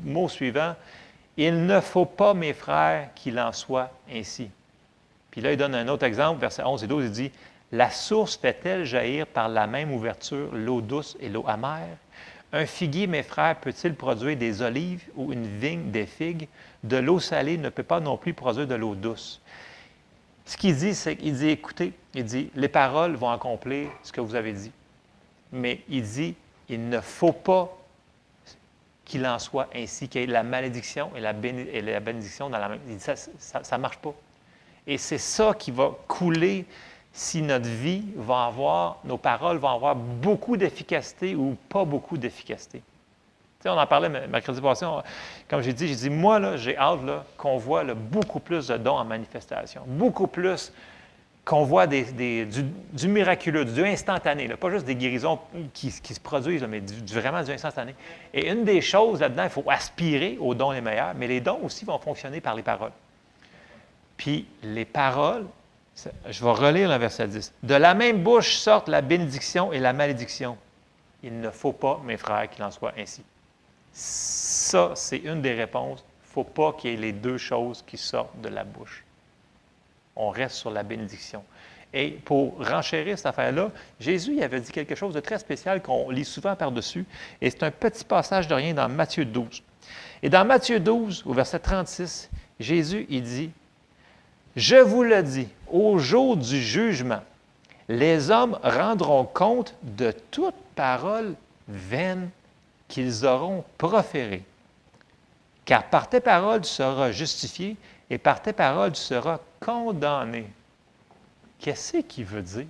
mots 0.03 0.29
suivants. 0.29 0.75
Il 1.35 1.65
ne 1.65 1.79
faut 1.79 2.05
pas, 2.05 2.35
mes 2.35 2.53
frères, 2.53 3.09
qu'il 3.15 3.39
en 3.39 3.53
soit 3.53 3.89
ainsi. 4.13 4.51
Puis 5.31 5.41
là, 5.41 5.51
il 5.51 5.57
donne 5.57 5.73
un 5.73 5.87
autre 5.87 6.05
exemple, 6.05 6.41
verset 6.41 6.61
11 6.63 6.83
et 6.83 6.87
12, 6.87 7.05
il 7.05 7.11
dit, 7.11 7.31
La 7.71 7.89
source 7.89 8.37
fait-elle 8.37 8.85
jaillir 8.85 9.25
par 9.25 9.49
la 9.49 9.65
même 9.65 9.91
ouverture 9.91 10.49
l'eau 10.53 10.79
douce 10.79 11.17
et 11.19 11.29
l'eau 11.29 11.43
amère? 11.47 11.97
Un 12.55 12.67
figuier, 12.67 13.07
mes 13.07 13.23
frères, 13.23 13.59
peut-il 13.59 13.95
produire 13.95 14.37
des 14.37 14.61
olives 14.61 15.03
ou 15.15 15.33
une 15.33 15.47
vigne 15.47 15.89
des 15.89 16.05
figues? 16.05 16.47
De 16.83 16.97
l'eau 16.97 17.19
salée 17.19 17.57
ne 17.57 17.69
peut 17.69 17.83
pas 17.83 17.99
non 17.99 18.15
plus 18.15 18.35
produire 18.35 18.67
de 18.67 18.75
l'eau 18.75 18.93
douce. 18.93 19.41
Ce 20.45 20.55
qu'il 20.55 20.75
dit, 20.75 20.93
c'est 20.93 21.15
qu'il 21.15 21.33
dit, 21.33 21.49
écoutez, 21.49 21.93
il 22.13 22.23
dit, 22.25 22.51
les 22.53 22.67
paroles 22.67 23.15
vont 23.15 23.31
accomplir 23.31 23.89
ce 24.03 24.11
que 24.11 24.21
vous 24.21 24.35
avez 24.35 24.53
dit. 24.53 24.71
Mais 25.51 25.81
il 25.89 26.03
dit, 26.03 26.35
il 26.69 26.89
ne 26.89 27.01
faut 27.01 27.31
pas 27.31 27.75
qu'il 29.03 29.25
en 29.25 29.39
soit 29.39 29.67
ainsi, 29.73 30.07
qu'il 30.07 30.21
y 30.21 30.23
ait 30.23 30.27
la 30.27 30.43
malédiction 30.43 31.11
et 31.15 31.21
la, 31.21 31.33
bénédiction 31.33 32.51
dans 32.51 32.59
la 32.59 32.69
même. 32.69 32.79
Il 32.87 32.97
dit 32.97 33.03
ça 33.03 33.77
ne 33.77 33.81
marche 33.81 33.97
pas. 33.97 34.13
Et 34.85 34.97
c'est 34.97 35.17
ça 35.17 35.53
qui 35.57 35.71
va 35.71 35.91
couler 36.07 36.65
si 37.13 37.43
notre 37.43 37.69
vie 37.69 38.03
va 38.15 38.45
avoir, 38.45 38.97
nos 39.05 39.17
paroles 39.17 39.57
vont 39.57 39.69
avoir 39.69 39.95
beaucoup 39.95 40.57
d'efficacité 40.57 41.35
ou 41.35 41.55
pas 41.69 41.85
beaucoup 41.85 42.17
d'efficacité. 42.17 42.79
Tu 42.79 42.83
sais, 43.63 43.69
on 43.69 43.77
en 43.77 43.85
parlait 43.85 44.09
mercredi 44.09 44.59
passé, 44.59 44.85
comme 45.47 45.61
j'ai 45.61 45.73
dit, 45.73 45.87
j'ai 45.87 45.95
dit, 45.95 46.09
moi, 46.09 46.57
j'ai 46.57 46.75
hâte 46.75 46.99
qu'on 47.37 47.57
voit 47.57 47.83
beaucoup 47.93 48.39
plus 48.39 48.67
de 48.67 48.77
dons 48.77 48.97
en 48.97 49.05
manifestation, 49.05 49.83
beaucoup 49.85 50.27
plus 50.27 50.73
qu'on 51.45 51.63
voit 51.63 51.87
des, 51.87 52.45
du, 52.45 53.07
miraculeux, 53.07 53.65
du 53.65 53.85
instantané, 53.85 54.47
pas 54.49 54.69
juste 54.69 54.85
des 54.85 54.95
guérisons 54.95 55.39
qui, 55.73 55.91
se 55.91 56.19
produisent, 56.19 56.63
mais 56.63 56.79
du, 56.79 57.13
vraiment 57.13 57.43
du 57.43 57.51
instantané. 57.51 57.95
Et 58.33 58.49
une 58.49 58.63
des 58.63 58.81
choses 58.81 59.19
là-dedans, 59.19 59.43
il 59.43 59.49
faut 59.49 59.65
aspirer 59.67 60.37
aux 60.39 60.55
dons 60.55 60.71
les 60.71 60.81
meilleurs, 60.81 61.13
mais 61.15 61.27
les 61.27 61.41
dons 61.41 61.59
aussi 61.63 61.85
vont 61.85 61.99
fonctionner 61.99 62.39
par 62.39 62.55
les 62.55 62.63
paroles. 62.63 62.93
Puis 64.15 64.47
les 64.63 64.85
paroles, 64.85 65.45
je 66.29 66.43
vais 66.43 66.51
relire 66.51 66.89
le 66.89 66.97
verset 66.97 67.27
10. 67.27 67.53
De 67.63 67.75
la 67.75 67.93
même 67.93 68.23
bouche 68.23 68.55
sortent 68.55 68.89
la 68.89 69.01
bénédiction 69.01 69.71
et 69.71 69.79
la 69.79 69.93
malédiction. 69.93 70.57
Il 71.21 71.39
ne 71.39 71.49
faut 71.49 71.71
pas, 71.71 72.01
mes 72.03 72.17
frères, 72.17 72.49
qu'il 72.49 72.63
en 72.63 72.71
soit 72.71 72.93
ainsi. 72.97 73.23
Ça, 73.93 74.91
c'est 74.95 75.17
une 75.17 75.41
des 75.41 75.53
réponses. 75.53 76.03
Il 76.03 76.27
ne 76.29 76.33
faut 76.33 76.43
pas 76.43 76.73
qu'il 76.73 76.91
y 76.91 76.93
ait 76.93 76.97
les 76.97 77.13
deux 77.13 77.37
choses 77.37 77.83
qui 77.85 77.97
sortent 77.97 78.41
de 78.41 78.49
la 78.49 78.63
bouche 78.63 79.03
on 80.15 80.29
reste 80.29 80.55
sur 80.55 80.71
la 80.71 80.83
bénédiction. 80.83 81.43
Et 81.93 82.09
pour 82.09 82.57
renchérir 82.57 83.17
cette 83.17 83.27
affaire-là, 83.27 83.71
Jésus 83.99 84.41
avait 84.41 84.59
dit 84.59 84.71
quelque 84.71 84.95
chose 84.95 85.13
de 85.13 85.19
très 85.19 85.37
spécial 85.37 85.81
qu'on 85.81 86.09
lit 86.09 86.25
souvent 86.25 86.55
par-dessus, 86.55 87.05
et 87.39 87.49
c'est 87.49 87.63
un 87.63 87.71
petit 87.71 88.03
passage 88.03 88.47
de 88.47 88.55
rien 88.55 88.73
dans 88.73 88.89
Matthieu 88.89 89.25
12. 89.25 89.61
Et 90.23 90.29
dans 90.29 90.45
Matthieu 90.45 90.79
12, 90.79 91.23
au 91.25 91.33
verset 91.33 91.59
36, 91.59 92.29
Jésus, 92.59 93.05
il 93.09 93.21
dit, 93.21 93.51
Je 94.55 94.75
vous 94.75 95.03
le 95.03 95.23
dis, 95.23 95.47
au 95.71 95.97
jour 95.97 96.37
du 96.37 96.61
jugement, 96.61 97.21
les 97.89 98.29
hommes 98.29 98.59
rendront 98.63 99.25
compte 99.25 99.75
de 99.81 100.13
toute 100.31 100.55
parole 100.75 101.35
vaine 101.67 102.29
qu'ils 102.87 103.25
auront 103.25 103.63
proférée. 103.77 104.43
Car 105.65 105.83
par 105.89 106.09
tes 106.09 106.19
paroles 106.19 106.61
tu 106.61 106.69
seras 106.69 107.11
justifié, 107.11 107.77
et 108.09 108.17
par 108.17 108.41
tes 108.41 108.53
paroles 108.53 108.91
tu 108.91 109.01
seras 109.01 109.39
condamné. 109.59 110.45
Qu'est-ce 111.59 111.97
qu'il 111.97 112.25
veut 112.25 112.41
dire? 112.41 112.67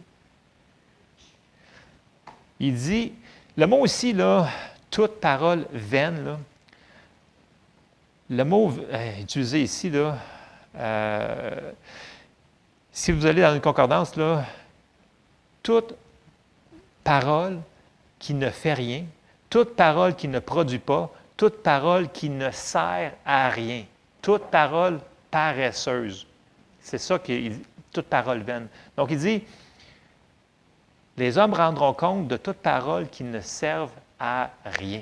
Il 2.60 2.76
dit, 2.76 3.14
le 3.58 3.68
mot 3.68 3.86
ici, 3.86 4.14
là, 4.14 4.48
toute 4.90 5.20
parole 5.20 5.66
vaine, 5.72 6.38
le 8.30 8.46
mot 8.46 8.72
euh, 8.72 9.20
utilisé 9.20 9.64
ici, 9.64 9.90
là, 9.90 10.18
euh, 10.76 11.72
si 12.92 13.12
vous 13.12 13.26
allez 13.26 13.42
dans 13.42 13.54
une 13.54 13.62
concordance, 13.62 14.14
toute 15.62 15.96
parole 17.04 17.60
qui 18.20 18.34
ne 18.34 18.50
fait 18.50 18.74
rien, 18.74 19.06
toute 19.50 19.76
parole 19.76 20.16
qui 20.16 20.28
ne 20.28 20.40
produit 20.40 20.80
pas, 20.80 21.12
toute 21.38 21.64
parole 21.64 22.10
qui 22.10 22.30
ne 22.30 22.52
sert 22.52 23.14
à 23.26 23.50
rien, 23.50 23.84
toute 24.22 24.44
parole 24.44 25.00
paresseuse. 25.30 26.28
C'est 26.80 26.98
ça 26.98 27.20
qui 27.20 27.52
toute 27.92 28.06
parole 28.06 28.40
vaine. 28.40 28.68
Donc 28.98 29.12
il 29.12 29.20
dit, 29.20 29.44
les 31.18 31.38
hommes 31.38 31.54
rendront 31.54 31.94
compte 31.94 32.28
de 32.28 32.38
toute 32.38 32.58
parole 32.58 33.08
qui 33.08 33.24
ne 33.24 33.40
servent 33.40 33.92
à 34.20 34.50
rien. 34.66 35.02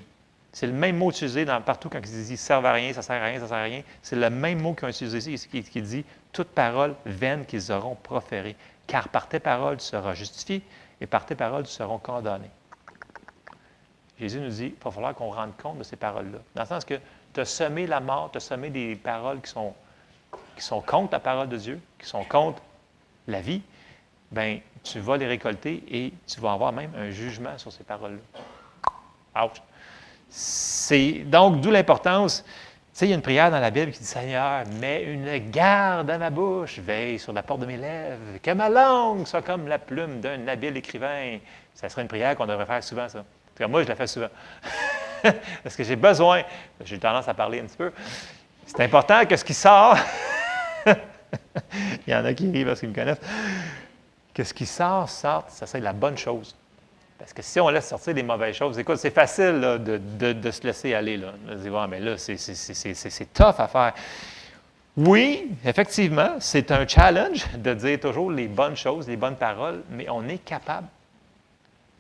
C'est 0.53 0.67
le 0.67 0.73
même 0.73 0.97
mot 0.97 1.11
utilisé 1.11 1.45
partout 1.45 1.89
quand 1.89 1.99
ils 1.99 2.25
disent 2.25 2.39
servent 2.39 2.65
à 2.65 2.73
rien, 2.73 2.91
ça 2.91 3.01
sert 3.01 3.21
à 3.21 3.25
rien, 3.25 3.39
ça 3.39 3.47
sert 3.47 3.57
à 3.57 3.63
rien. 3.63 3.83
C'est 4.01 4.17
le 4.17 4.29
même 4.29 4.61
mot 4.61 4.73
qu'ils 4.73 4.85
ont 4.85 4.89
utilisé 4.89 5.31
ici 5.31 5.47
qui, 5.47 5.81
dit 5.81 6.03
toute 6.33 6.49
parole 6.49 6.95
vaine 7.05 7.45
qu'ils 7.45 7.71
auront 7.71 7.95
proférée. 7.95 8.55
Car 8.85 9.07
par 9.07 9.27
tes 9.27 9.39
paroles 9.39 9.77
tu 9.77 9.85
seras 9.85 10.13
justifié 10.13 10.61
et 10.99 11.07
par 11.07 11.25
tes 11.25 11.35
paroles 11.35 11.63
tu 11.63 11.71
seras 11.71 11.97
condamné. 11.99 12.49
Jésus 14.19 14.41
nous 14.41 14.49
dit 14.49 14.73
il 14.77 14.83
va 14.83 14.91
falloir 14.91 15.15
qu'on 15.15 15.31
rende 15.31 15.55
compte 15.55 15.77
de 15.77 15.83
ces 15.83 15.95
paroles-là. 15.95 16.39
Dans 16.53 16.63
le 16.63 16.67
sens 16.67 16.83
que 16.83 16.99
tu 17.33 17.39
as 17.39 17.45
semé 17.45 17.87
la 17.87 18.01
mort, 18.01 18.29
tu 18.31 18.37
as 18.37 18.41
semé 18.41 18.69
des 18.69 18.95
paroles 18.95 19.41
qui 19.41 19.49
sont 19.49 19.73
qui 20.57 20.63
sont 20.63 20.81
contre 20.81 21.13
la 21.13 21.19
parole 21.19 21.47
de 21.47 21.57
Dieu, 21.57 21.81
qui 21.97 22.07
sont 22.07 22.23
contre 22.25 22.61
la 23.27 23.41
vie, 23.41 23.61
ben 24.31 24.59
tu 24.83 24.99
vas 24.99 25.15
les 25.15 25.27
récolter 25.27 25.83
et 25.89 26.13
tu 26.27 26.41
vas 26.41 26.53
avoir 26.53 26.73
même 26.73 26.91
un 26.95 27.09
jugement 27.09 27.57
sur 27.57 27.71
ces 27.71 27.83
paroles-là. 27.83 29.43
Ouch! 29.43 29.61
C'est 30.31 31.23
donc 31.25 31.61
d'où 31.61 31.69
l'importance. 31.69 32.43
Tu 32.43 32.49
sais, 32.93 33.05
il 33.05 33.09
y 33.09 33.11
a 33.13 33.15
une 33.15 33.21
prière 33.21 33.51
dans 33.51 33.59
la 33.59 33.69
Bible 33.69 33.91
qui 33.91 33.99
dit 33.99 34.05
Seigneur, 34.05 34.63
mets 34.79 35.03
une 35.03 35.51
garde 35.51 36.09
à 36.09 36.17
ma 36.17 36.29
bouche, 36.29 36.79
veille 36.79 37.19
sur 37.19 37.33
la 37.33 37.43
porte 37.43 37.59
de 37.61 37.65
mes 37.65 37.77
lèvres, 37.77 38.39
que 38.41 38.51
ma 38.51 38.69
langue 38.69 39.27
soit 39.27 39.41
comme 39.41 39.67
la 39.67 39.77
plume 39.77 40.19
d'un 40.21 40.47
habile 40.47 40.77
écrivain. 40.77 41.37
Ça 41.75 41.89
serait 41.89 42.01
une 42.01 42.07
prière 42.07 42.35
qu'on 42.35 42.45
devrait 42.45 42.65
faire 42.65 42.83
souvent, 42.83 43.07
ça. 43.07 43.23
Moi, 43.67 43.83
je 43.83 43.87
la 43.87 43.95
fais 43.95 44.07
souvent. 44.07 44.29
Parce 45.63 45.75
que 45.75 45.83
j'ai 45.83 45.95
besoin, 45.95 46.43
j'ai 46.83 46.97
tendance 46.97 47.27
à 47.27 47.33
parler 47.33 47.59
un 47.59 47.65
petit 47.65 47.77
peu. 47.77 47.91
C'est 48.65 48.81
important 48.81 49.25
que 49.25 49.35
ce 49.35 49.45
qui 49.45 49.53
sort 49.53 49.97
Il 52.07 52.11
y 52.11 52.15
en 52.15 52.25
a 52.25 52.33
qui 52.33 52.49
rient 52.49 52.65
parce 52.65 52.79
qu'ils 52.79 52.89
me 52.89 52.95
connaissent. 52.95 53.21
Que 54.33 54.43
ce 54.43 54.53
qui 54.53 54.65
sort, 54.65 55.09
sorte, 55.09 55.49
ça 55.51 55.67
c'est 55.67 55.79
la 55.79 55.93
bonne 55.93 56.17
chose. 56.17 56.55
Parce 57.21 57.33
que 57.33 57.43
si 57.43 57.59
on 57.59 57.69
laisse 57.69 57.87
sortir 57.87 58.15
les 58.15 58.23
mauvaises 58.23 58.55
choses, 58.55 58.79
écoute, 58.79 58.97
c'est 58.97 59.13
facile 59.13 59.61
de, 59.79 60.51
se 60.51 60.63
laisser 60.63 60.95
aller. 60.95 61.17
Là. 61.17 61.33
mais 61.87 61.99
là, 61.99 62.17
c'est 62.17 63.33
tough 63.33 63.59
à 63.59 63.67
faire. 63.67 63.93
Oui, 64.97 65.51
effectivement, 65.63 66.31
c'est 66.39 66.71
un 66.71 66.87
challenge 66.87 67.45
de 67.57 67.75
dire 67.75 67.99
toujours 67.99 68.31
les 68.31 68.47
bonnes 68.47 68.75
choses, 68.75 69.07
les 69.07 69.17
bonnes 69.17 69.35
paroles, 69.35 69.83
mais 69.91 70.09
on 70.09 70.27
est 70.27 70.43
capable. 70.43 70.87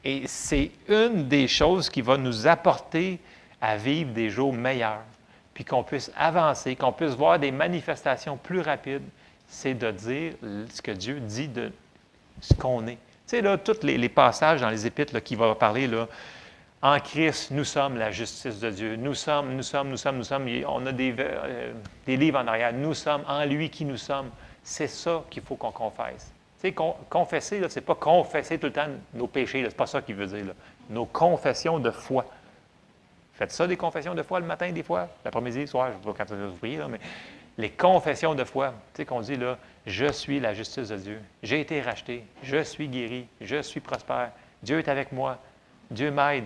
Et 0.03 0.23
c'est 0.25 0.71
une 0.89 1.27
des 1.27 1.47
choses 1.47 1.87
qui 1.87 2.01
va 2.01 2.17
nous 2.17 2.47
apporter 2.47 3.19
à 3.61 3.77
vivre 3.77 4.11
des 4.13 4.31
jours 4.31 4.51
meilleurs 4.51 5.03
puis 5.53 5.63
qu'on 5.63 5.83
puisse 5.83 6.11
avancer, 6.17 6.75
qu'on 6.75 6.93
puisse 6.93 7.11
voir 7.11 7.37
des 7.37 7.51
manifestations 7.51 8.37
plus 8.37 8.61
rapides, 8.61 9.07
c'est 9.47 9.75
de 9.75 9.91
dire 9.91 10.33
ce 10.73 10.81
que 10.81 10.91
Dieu 10.91 11.19
dit 11.19 11.47
de 11.47 11.71
ce 12.41 12.55
qu'on 12.55 12.87
est. 12.87 12.97
Sais, 13.31 13.39
là, 13.39 13.57
tous 13.57 13.83
les, 13.83 14.09
passages 14.09 14.59
dans 14.59 14.69
les 14.69 14.85
Épîtres 14.85 15.17
qui 15.19 15.37
vont 15.37 15.55
parler, 15.55 15.87
là, 15.87 16.05
en 16.81 16.99
Christ, 16.99 17.51
nous 17.51 17.63
sommes 17.63 17.97
la 17.97 18.11
justice 18.11 18.59
de 18.59 18.69
Dieu. 18.69 18.97
Nous 18.97 19.13
sommes, 19.13 19.55
nous 19.55 19.63
sommes, 19.63 19.87
nous 19.87 19.95
sommes, 19.95 20.17
nous 20.17 20.25
sommes. 20.25 20.49
On 20.67 20.85
a 20.85 20.91
des, 20.91 21.15
euh, 21.17 21.71
des 22.05 22.17
livres 22.17 22.39
en 22.39 22.47
arrière. 22.47 22.73
Nous 22.73 22.93
sommes 22.93 23.23
en 23.29 23.45
lui 23.45 23.69
qui 23.69 23.85
nous 23.85 23.95
sommes. 23.95 24.31
C'est 24.61 24.89
ça 24.89 25.23
qu'il 25.29 25.43
faut 25.43 25.55
qu'on 25.55 25.71
confesse. 25.71 26.33
Tu 26.61 26.67
sais, 26.67 26.75
confesser, 27.09 27.61
ce 27.69 27.79
n'est 27.79 27.85
pas 27.85 27.95
confesser 27.95 28.57
tout 28.57 28.67
le 28.67 28.73
temps 28.73 28.87
nos 29.13 29.27
péchés. 29.27 29.61
Ce 29.61 29.69
n'est 29.69 29.75
pas 29.75 29.87
ça 29.87 30.01
qu'il 30.01 30.15
veut 30.15 30.27
dire. 30.27 30.53
Nos 30.89 31.05
confessions 31.05 31.79
de 31.79 31.89
foi. 31.89 32.25
Faites 33.31 33.53
ça 33.53 33.65
des 33.65 33.77
confessions 33.77 34.13
de 34.13 34.23
foi 34.23 34.41
le 34.41 34.45
matin, 34.45 34.69
des 34.73 34.83
fois, 34.83 35.07
l'après-midi, 35.23 35.61
le 35.61 35.67
soir, 35.67 35.87
je 35.87 35.93
ne 35.93 36.13
sais 36.13 36.19
pas 36.19 36.25
quand 36.25 36.35
vous 36.35 36.57
priez, 36.57 36.81
mais 36.89 36.99
les 37.61 37.69
confessions 37.69 38.35
de 38.35 38.43
foi, 38.43 38.69
tu 38.93 38.97
sais, 38.97 39.05
qu'on 39.05 39.21
dit 39.21 39.37
là, 39.37 39.57
je 39.85 40.11
suis 40.11 40.39
la 40.39 40.53
justice 40.53 40.89
de 40.89 40.97
Dieu, 40.97 41.21
j'ai 41.43 41.61
été 41.61 41.81
racheté, 41.81 42.23
je 42.43 42.61
suis 42.63 42.87
guéri, 42.87 43.27
je 43.39 43.61
suis 43.61 43.79
prospère, 43.79 44.31
Dieu 44.61 44.79
est 44.79 44.87
avec 44.87 45.11
moi, 45.11 45.37
Dieu 45.89 46.11
m'aide. 46.11 46.45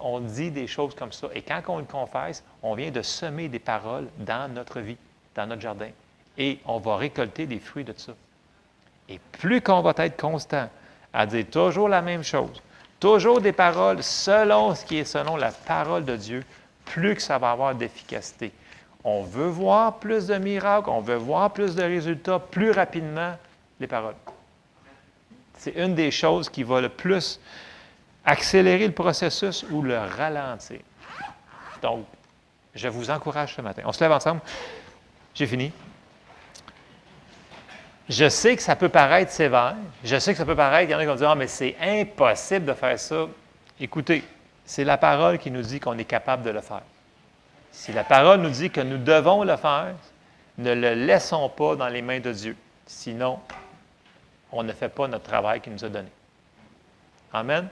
On 0.00 0.20
dit 0.20 0.50
des 0.50 0.66
choses 0.66 0.94
comme 0.94 1.12
ça. 1.12 1.28
Et 1.34 1.42
quand 1.42 1.62
on 1.68 1.78
le 1.78 1.84
confesse, 1.84 2.42
on 2.62 2.74
vient 2.74 2.90
de 2.90 3.02
semer 3.02 3.48
des 3.48 3.60
paroles 3.60 4.08
dans 4.18 4.52
notre 4.52 4.80
vie, 4.80 4.96
dans 5.34 5.46
notre 5.46 5.62
jardin. 5.62 5.90
Et 6.36 6.58
on 6.64 6.78
va 6.78 6.96
récolter 6.96 7.46
des 7.46 7.60
fruits 7.60 7.84
de 7.84 7.94
ça. 7.96 8.12
Et 9.08 9.20
plus 9.32 9.60
qu'on 9.60 9.82
va 9.82 9.94
être 9.98 10.20
constant 10.20 10.68
à 11.12 11.26
dire 11.26 11.46
toujours 11.48 11.88
la 11.88 12.02
même 12.02 12.24
chose, 12.24 12.60
Toujours 12.98 13.42
des 13.42 13.52
paroles 13.52 14.02
selon 14.02 14.74
ce 14.74 14.84
qui 14.84 14.96
est 14.96 15.04
selon 15.04 15.36
la 15.36 15.52
parole 15.52 16.04
de 16.04 16.16
Dieu, 16.16 16.42
plus 16.86 17.14
que 17.14 17.20
ça 17.20 17.36
va 17.36 17.50
avoir 17.50 17.74
d'efficacité. 17.74 18.52
On 19.08 19.22
veut 19.22 19.46
voir 19.46 20.00
plus 20.00 20.26
de 20.26 20.36
miracles, 20.36 20.90
on 20.90 21.00
veut 21.00 21.14
voir 21.14 21.52
plus 21.52 21.76
de 21.76 21.82
résultats 21.82 22.40
plus 22.40 22.72
rapidement, 22.72 23.36
les 23.78 23.86
paroles. 23.86 24.16
C'est 25.56 25.76
une 25.76 25.94
des 25.94 26.10
choses 26.10 26.48
qui 26.48 26.64
va 26.64 26.80
le 26.80 26.88
plus 26.88 27.38
accélérer 28.24 28.84
le 28.84 28.92
processus 28.92 29.64
ou 29.70 29.80
le 29.80 29.96
ralentir. 29.96 30.80
Donc, 31.80 32.04
je 32.74 32.88
vous 32.88 33.08
encourage 33.08 33.54
ce 33.54 33.60
matin. 33.60 33.82
On 33.84 33.92
se 33.92 34.02
lève 34.02 34.10
ensemble. 34.10 34.40
J'ai 35.36 35.46
fini. 35.46 35.70
Je 38.08 38.28
sais 38.28 38.56
que 38.56 38.62
ça 38.62 38.74
peut 38.74 38.88
paraître 38.88 39.30
sévère. 39.30 39.76
Je 40.02 40.18
sais 40.18 40.32
que 40.32 40.38
ça 40.38 40.44
peut 40.44 40.56
paraître, 40.56 40.90
il 40.90 40.92
y 40.92 40.94
en 40.96 40.98
a 40.98 41.02
qui 41.02 41.06
vont 41.06 41.14
dire 41.14 41.30
Ah, 41.30 41.36
mais 41.36 41.46
c'est 41.46 41.76
impossible 41.80 42.66
de 42.66 42.72
faire 42.72 42.98
ça. 42.98 43.28
Écoutez, 43.78 44.24
c'est 44.64 44.82
la 44.82 44.98
parole 44.98 45.38
qui 45.38 45.52
nous 45.52 45.62
dit 45.62 45.78
qu'on 45.78 45.96
est 45.96 46.04
capable 46.04 46.42
de 46.42 46.50
le 46.50 46.60
faire. 46.60 46.82
Si 47.76 47.92
la 47.92 48.04
parole 48.04 48.40
nous 48.40 48.48
dit 48.48 48.70
que 48.70 48.80
nous 48.80 48.96
devons 48.96 49.44
le 49.44 49.54
faire, 49.56 49.94
ne 50.56 50.72
le 50.72 50.94
laissons 50.94 51.50
pas 51.50 51.76
dans 51.76 51.88
les 51.88 52.00
mains 52.00 52.20
de 52.20 52.32
Dieu. 52.32 52.56
Sinon, 52.86 53.38
on 54.50 54.62
ne 54.62 54.72
fait 54.72 54.88
pas 54.88 55.06
notre 55.06 55.24
travail 55.24 55.60
qu'il 55.60 55.74
nous 55.74 55.84
a 55.84 55.88
donné. 55.90 56.08
Amen? 57.34 57.68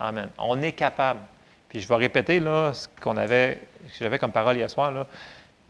Amen. 0.00 0.28
On 0.38 0.60
est 0.60 0.72
capable. 0.72 1.20
Puis 1.68 1.80
je 1.80 1.88
vais 1.88 1.94
répéter 1.94 2.40
ce 2.40 2.88
qu'on 3.00 3.16
avait, 3.16 3.62
j'avais 3.98 4.18
comme 4.18 4.32
parole 4.32 4.56
hier 4.56 4.68
soir. 4.68 4.92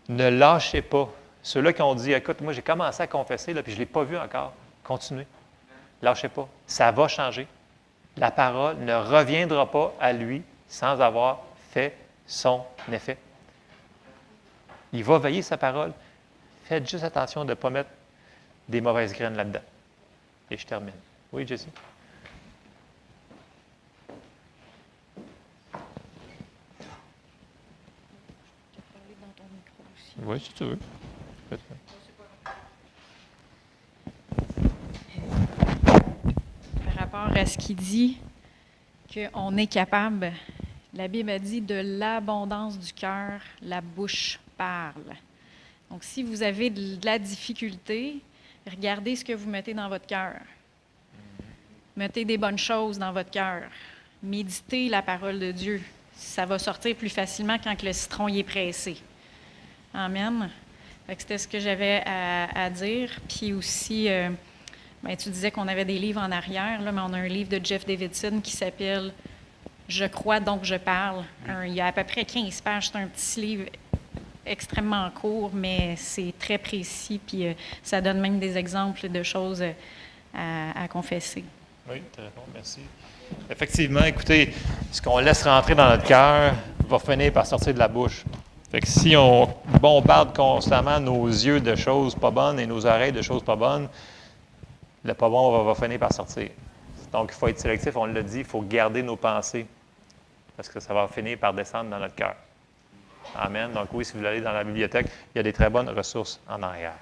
Ne 0.09 0.29
lâchez 0.31 0.81
pas. 0.81 1.07
Ceux-là 1.43 1.75
qui 1.75 1.83
ont 1.83 1.95
dit, 1.95 2.15
écoute, 2.15 2.41
moi 2.41 2.55
j'ai 2.55 2.63
commencé 2.63 3.03
à 3.03 3.07
confesser, 3.07 3.53
puis 3.63 3.73
je 3.73 3.77
ne 3.77 3.81
l'ai 3.81 3.87
pas 3.87 4.03
vu 4.03 4.17
encore, 4.17 4.55
continuez. 4.83 5.27
Lâchez 6.01 6.31
pas. 6.31 6.49
Ça 6.67 6.91
va 6.91 7.07
changer. 7.07 7.47
La 8.17 8.31
parole 8.31 8.79
ne 8.79 8.95
reviendra 8.95 9.71
pas 9.71 9.95
à 10.01 10.15
lui 10.15 10.43
sans 10.69 11.03
avoir 11.03 11.43
fait 11.71 11.95
son 12.27 12.65
effet. 12.91 13.19
Il 14.93 15.05
va 15.05 15.19
veiller 15.19 15.43
sa 15.43 15.57
parole. 15.57 15.93
Faites 16.65 16.89
juste 16.89 17.05
attention 17.05 17.45
de 17.45 17.51
ne 17.51 17.55
pas 17.55 17.71
mettre 17.71 17.91
des 18.69 18.81
mauvaises 18.81 19.13
graines 19.13 19.37
là-dedans. 19.37 19.61
Et 20.51 20.57
je 20.57 20.67
termine. 20.67 20.95
Oui, 21.33 21.47
Jessie? 21.47 21.69
Oui, 30.23 30.41
si 30.41 30.53
tu 30.55 30.65
veux. 30.65 30.79
Par 36.85 36.95
rapport 36.99 37.37
à 37.37 37.47
ce 37.47 37.59
qu'il 37.59 37.77
dit, 37.77 38.19
qu'on 39.13 39.57
est 39.57 39.67
capable, 39.67 40.33
la 40.95 41.09
Bible 41.09 41.31
a 41.31 41.39
dit 41.39 41.61
de 41.61 41.99
l'abondance 41.99 42.79
du 42.79 42.93
cœur, 42.93 43.41
la 43.63 43.81
bouche 43.81 44.41
parle. 44.57 45.15
Donc, 45.91 46.03
si 46.03 46.23
vous 46.23 46.43
avez 46.43 46.71
de 46.71 47.05
la 47.05 47.19
difficulté, 47.19 48.17
regardez 48.69 49.17
ce 49.17 49.25
que 49.25 49.33
vous 49.33 49.49
mettez 49.49 49.75
dans 49.75 49.89
votre 49.89 50.07
cœur. 50.07 50.41
Mettez 51.97 52.25
des 52.25 52.37
bonnes 52.37 52.59
choses 52.59 52.99
dans 52.99 53.13
votre 53.13 53.31
cœur. 53.31 53.63
Méditez 54.23 54.89
la 54.89 55.03
parole 55.03 55.39
de 55.39 55.53
Dieu. 55.53 55.83
Ça 56.15 56.45
va 56.45 56.59
sortir 56.59 56.97
plus 56.97 57.09
facilement 57.09 57.59
quand 57.63 57.83
le 57.83 57.93
citron 57.93 58.29
y 58.29 58.41
est 58.41 58.45
pressé. 58.45 58.97
Amen. 59.95 60.51
C'était 61.09 61.39
ce 61.39 61.47
que 61.47 61.61
j'avais 61.61 62.03
à, 62.05 62.69
dire. 62.71 63.11
Puis 63.29 63.53
aussi, 63.53 64.09
euh, 64.09 64.31
ben, 65.03 65.17
tu 65.17 65.31
disais 65.31 65.51
qu'on 65.51 65.69
avait 65.69 65.85
des 65.85 65.99
livres 65.99 66.21
en 66.21 66.33
arrière, 66.33 66.83
là, 66.83 66.91
mais 66.91 67.01
on 67.01 67.13
a 67.13 67.19
un 67.19 67.29
livre 67.29 67.49
de 67.49 67.65
Jeff 67.65 67.87
Davidson 67.87 68.41
qui 68.43 68.51
s'appelle 68.51 69.13
Je 69.89 70.05
crois 70.05 70.41
donc 70.41 70.65
je 70.65 70.75
parle. 70.75 71.25
il 71.65 71.75
y 71.75 71.81
a 71.81 71.87
à 71.87 71.93
peu 71.93 72.03
près 72.03 72.25
15 72.25 72.61
pages. 72.61 72.89
C'est 72.89 72.99
un 72.99 73.07
petit 73.07 73.41
livre 73.41 73.65
extrêmement 74.47 75.11
court, 75.11 75.51
mais 75.53 75.95
c'est 75.97 76.33
très 76.39 76.59
précis, 76.59 77.21
puis 77.25 77.47
euh, 77.47 77.53
ça 77.83 78.01
donne 78.01 78.21
même 78.21 78.39
des 78.39 78.57
exemples 78.57 79.09
de 79.09 79.23
choses 79.23 79.63
euh, 79.63 80.71
à, 80.75 80.89
confesser. 80.89 81.45
Oui, 81.89 82.03
bon, 82.17 82.43
merci. 82.55 82.81
Effectivement, 83.51 84.05
écoutez, 84.05 84.55
ce 84.93 85.03
qu'on 85.03 85.19
laisse 85.19 85.43
rentrer 85.45 85.75
dans 85.75 85.89
notre 85.89 86.05
cœur 86.05 86.55
va 86.89 86.99
finir 86.99 87.33
par 87.33 87.47
sortir 87.47 87.75
de 87.75 87.79
la 87.79 87.89
bouche. 87.89 88.25
Fait 88.71 88.81
que 88.81 88.87
si 88.87 89.17
on 89.17 89.49
bombarde 89.81 90.35
constamment 90.37 91.01
nos 91.01 91.27
yeux 91.27 91.61
de 91.61 91.75
choses 91.75 92.15
pas 92.15 92.31
bonnes 92.31 92.59
et 92.61 92.67
nos 92.67 92.85
oreilles 92.85 93.13
de 93.13 93.23
choses 93.23 93.43
pas 93.43 93.57
bonnes, 93.57 93.89
le 95.05 95.15
pas 95.15 95.29
bon 95.29 95.63
va, 95.65 95.75
finir 95.75 95.99
par 95.99 96.13
sortir. 96.13 96.49
Donc, 97.13 97.31
il 97.33 97.39
faut 97.39 97.49
être 97.49 97.61
sélectif, 97.61 97.97
on 97.97 98.07
l'a 98.07 98.23
dit, 98.23 98.41
il 98.41 98.45
faut 98.45 98.61
garder 98.63 99.03
nos 99.03 99.17
pensées 99.17 99.67
parce 100.57 100.69
que 100.69 100.81
ça 100.81 100.93
va 100.93 101.07
finir 101.07 101.39
par 101.39 101.55
descendre 101.55 101.91
dans 101.91 101.99
notre 101.99 102.15
cœur. 102.15 102.35
Amen. 103.35 103.73
Donc, 103.73 103.89
oui, 103.93 104.05
si 104.05 104.17
vous 104.17 104.25
allez 104.25 104.41
dans 104.41 104.53
la 104.53 104.65
bibliothèque, 104.65 105.07
il 105.35 105.39
y 105.39 105.41
a 105.41 105.43
des 105.43 105.53
très 105.53 105.71
bonnes 105.71 105.89
ressources 105.89 106.41
en 106.49 106.63
arrière. 106.63 106.95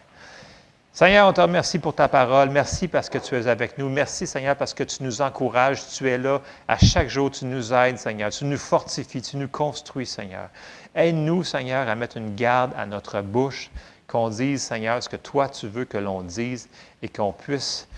Seigneur, 0.92 1.26
on 1.26 1.32
te 1.32 1.40
remercie 1.40 1.80
pour 1.80 1.92
ta 1.92 2.06
parole. 2.06 2.50
Merci 2.50 2.86
parce 2.86 3.08
que 3.08 3.18
tu 3.18 3.34
es 3.34 3.48
avec 3.48 3.78
nous. 3.78 3.88
Merci, 3.88 4.28
Seigneur, 4.28 4.54
parce 4.54 4.74
que 4.74 4.84
tu 4.84 5.02
nous 5.02 5.22
encourages. 5.22 5.88
Tu 5.88 6.08
es 6.08 6.18
là. 6.18 6.40
À 6.68 6.78
chaque 6.78 7.08
jour, 7.08 7.32
tu 7.32 7.46
nous 7.46 7.72
aides, 7.72 7.98
Seigneur. 7.98 8.30
Tu 8.30 8.44
nous 8.44 8.56
fortifies. 8.56 9.20
Tu 9.20 9.36
nous 9.36 9.48
construis, 9.48 10.06
Seigneur. 10.06 10.50
Aide-nous, 10.94 11.42
Seigneur, 11.42 11.88
à 11.88 11.94
mettre 11.96 12.16
une 12.16 12.36
garde 12.36 12.70
à 12.78 12.86
notre 12.86 13.20
bouche, 13.22 13.70
qu'on 14.06 14.28
dise, 14.28 14.62
Seigneur, 14.62 15.02
ce 15.02 15.08
que 15.08 15.16
toi 15.16 15.48
tu 15.48 15.66
veux 15.66 15.84
que 15.84 15.98
l'on 15.98 16.22
dise 16.22 16.68
et 17.02 17.08
qu'on 17.08 17.32
puisse 17.32 17.88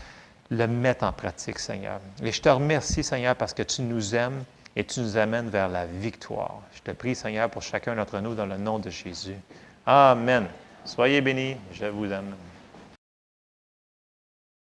le 0.51 0.67
mettre 0.67 1.05
en 1.05 1.13
pratique, 1.13 1.59
Seigneur. 1.59 2.01
Et 2.23 2.33
je 2.33 2.41
te 2.41 2.49
remercie, 2.49 3.05
Seigneur, 3.05 3.37
parce 3.37 3.53
que 3.53 3.63
tu 3.63 3.83
nous 3.83 4.15
aimes 4.15 4.43
et 4.75 4.85
tu 4.85 5.01
nous 5.01 5.19
amènes 5.19 5.51
vers 5.51 5.69
la 5.69 5.85
victoire. 5.85 6.63
Te 6.87 6.93
prie, 6.93 7.17
Seigneur, 7.17 7.51
pour 7.51 7.63
chacun 7.63 7.97
d'entre 7.97 8.21
nous 8.21 8.37
dans 8.37 8.47
le 8.47 8.59
nom 8.59 8.79
de 8.79 8.91
Jésus. 8.91 9.35
Amen. 9.87 10.47
Soyez 10.85 11.21
bénis. 11.21 11.57
Je 11.73 11.87
vous 11.87 12.13
aime. 12.13 12.37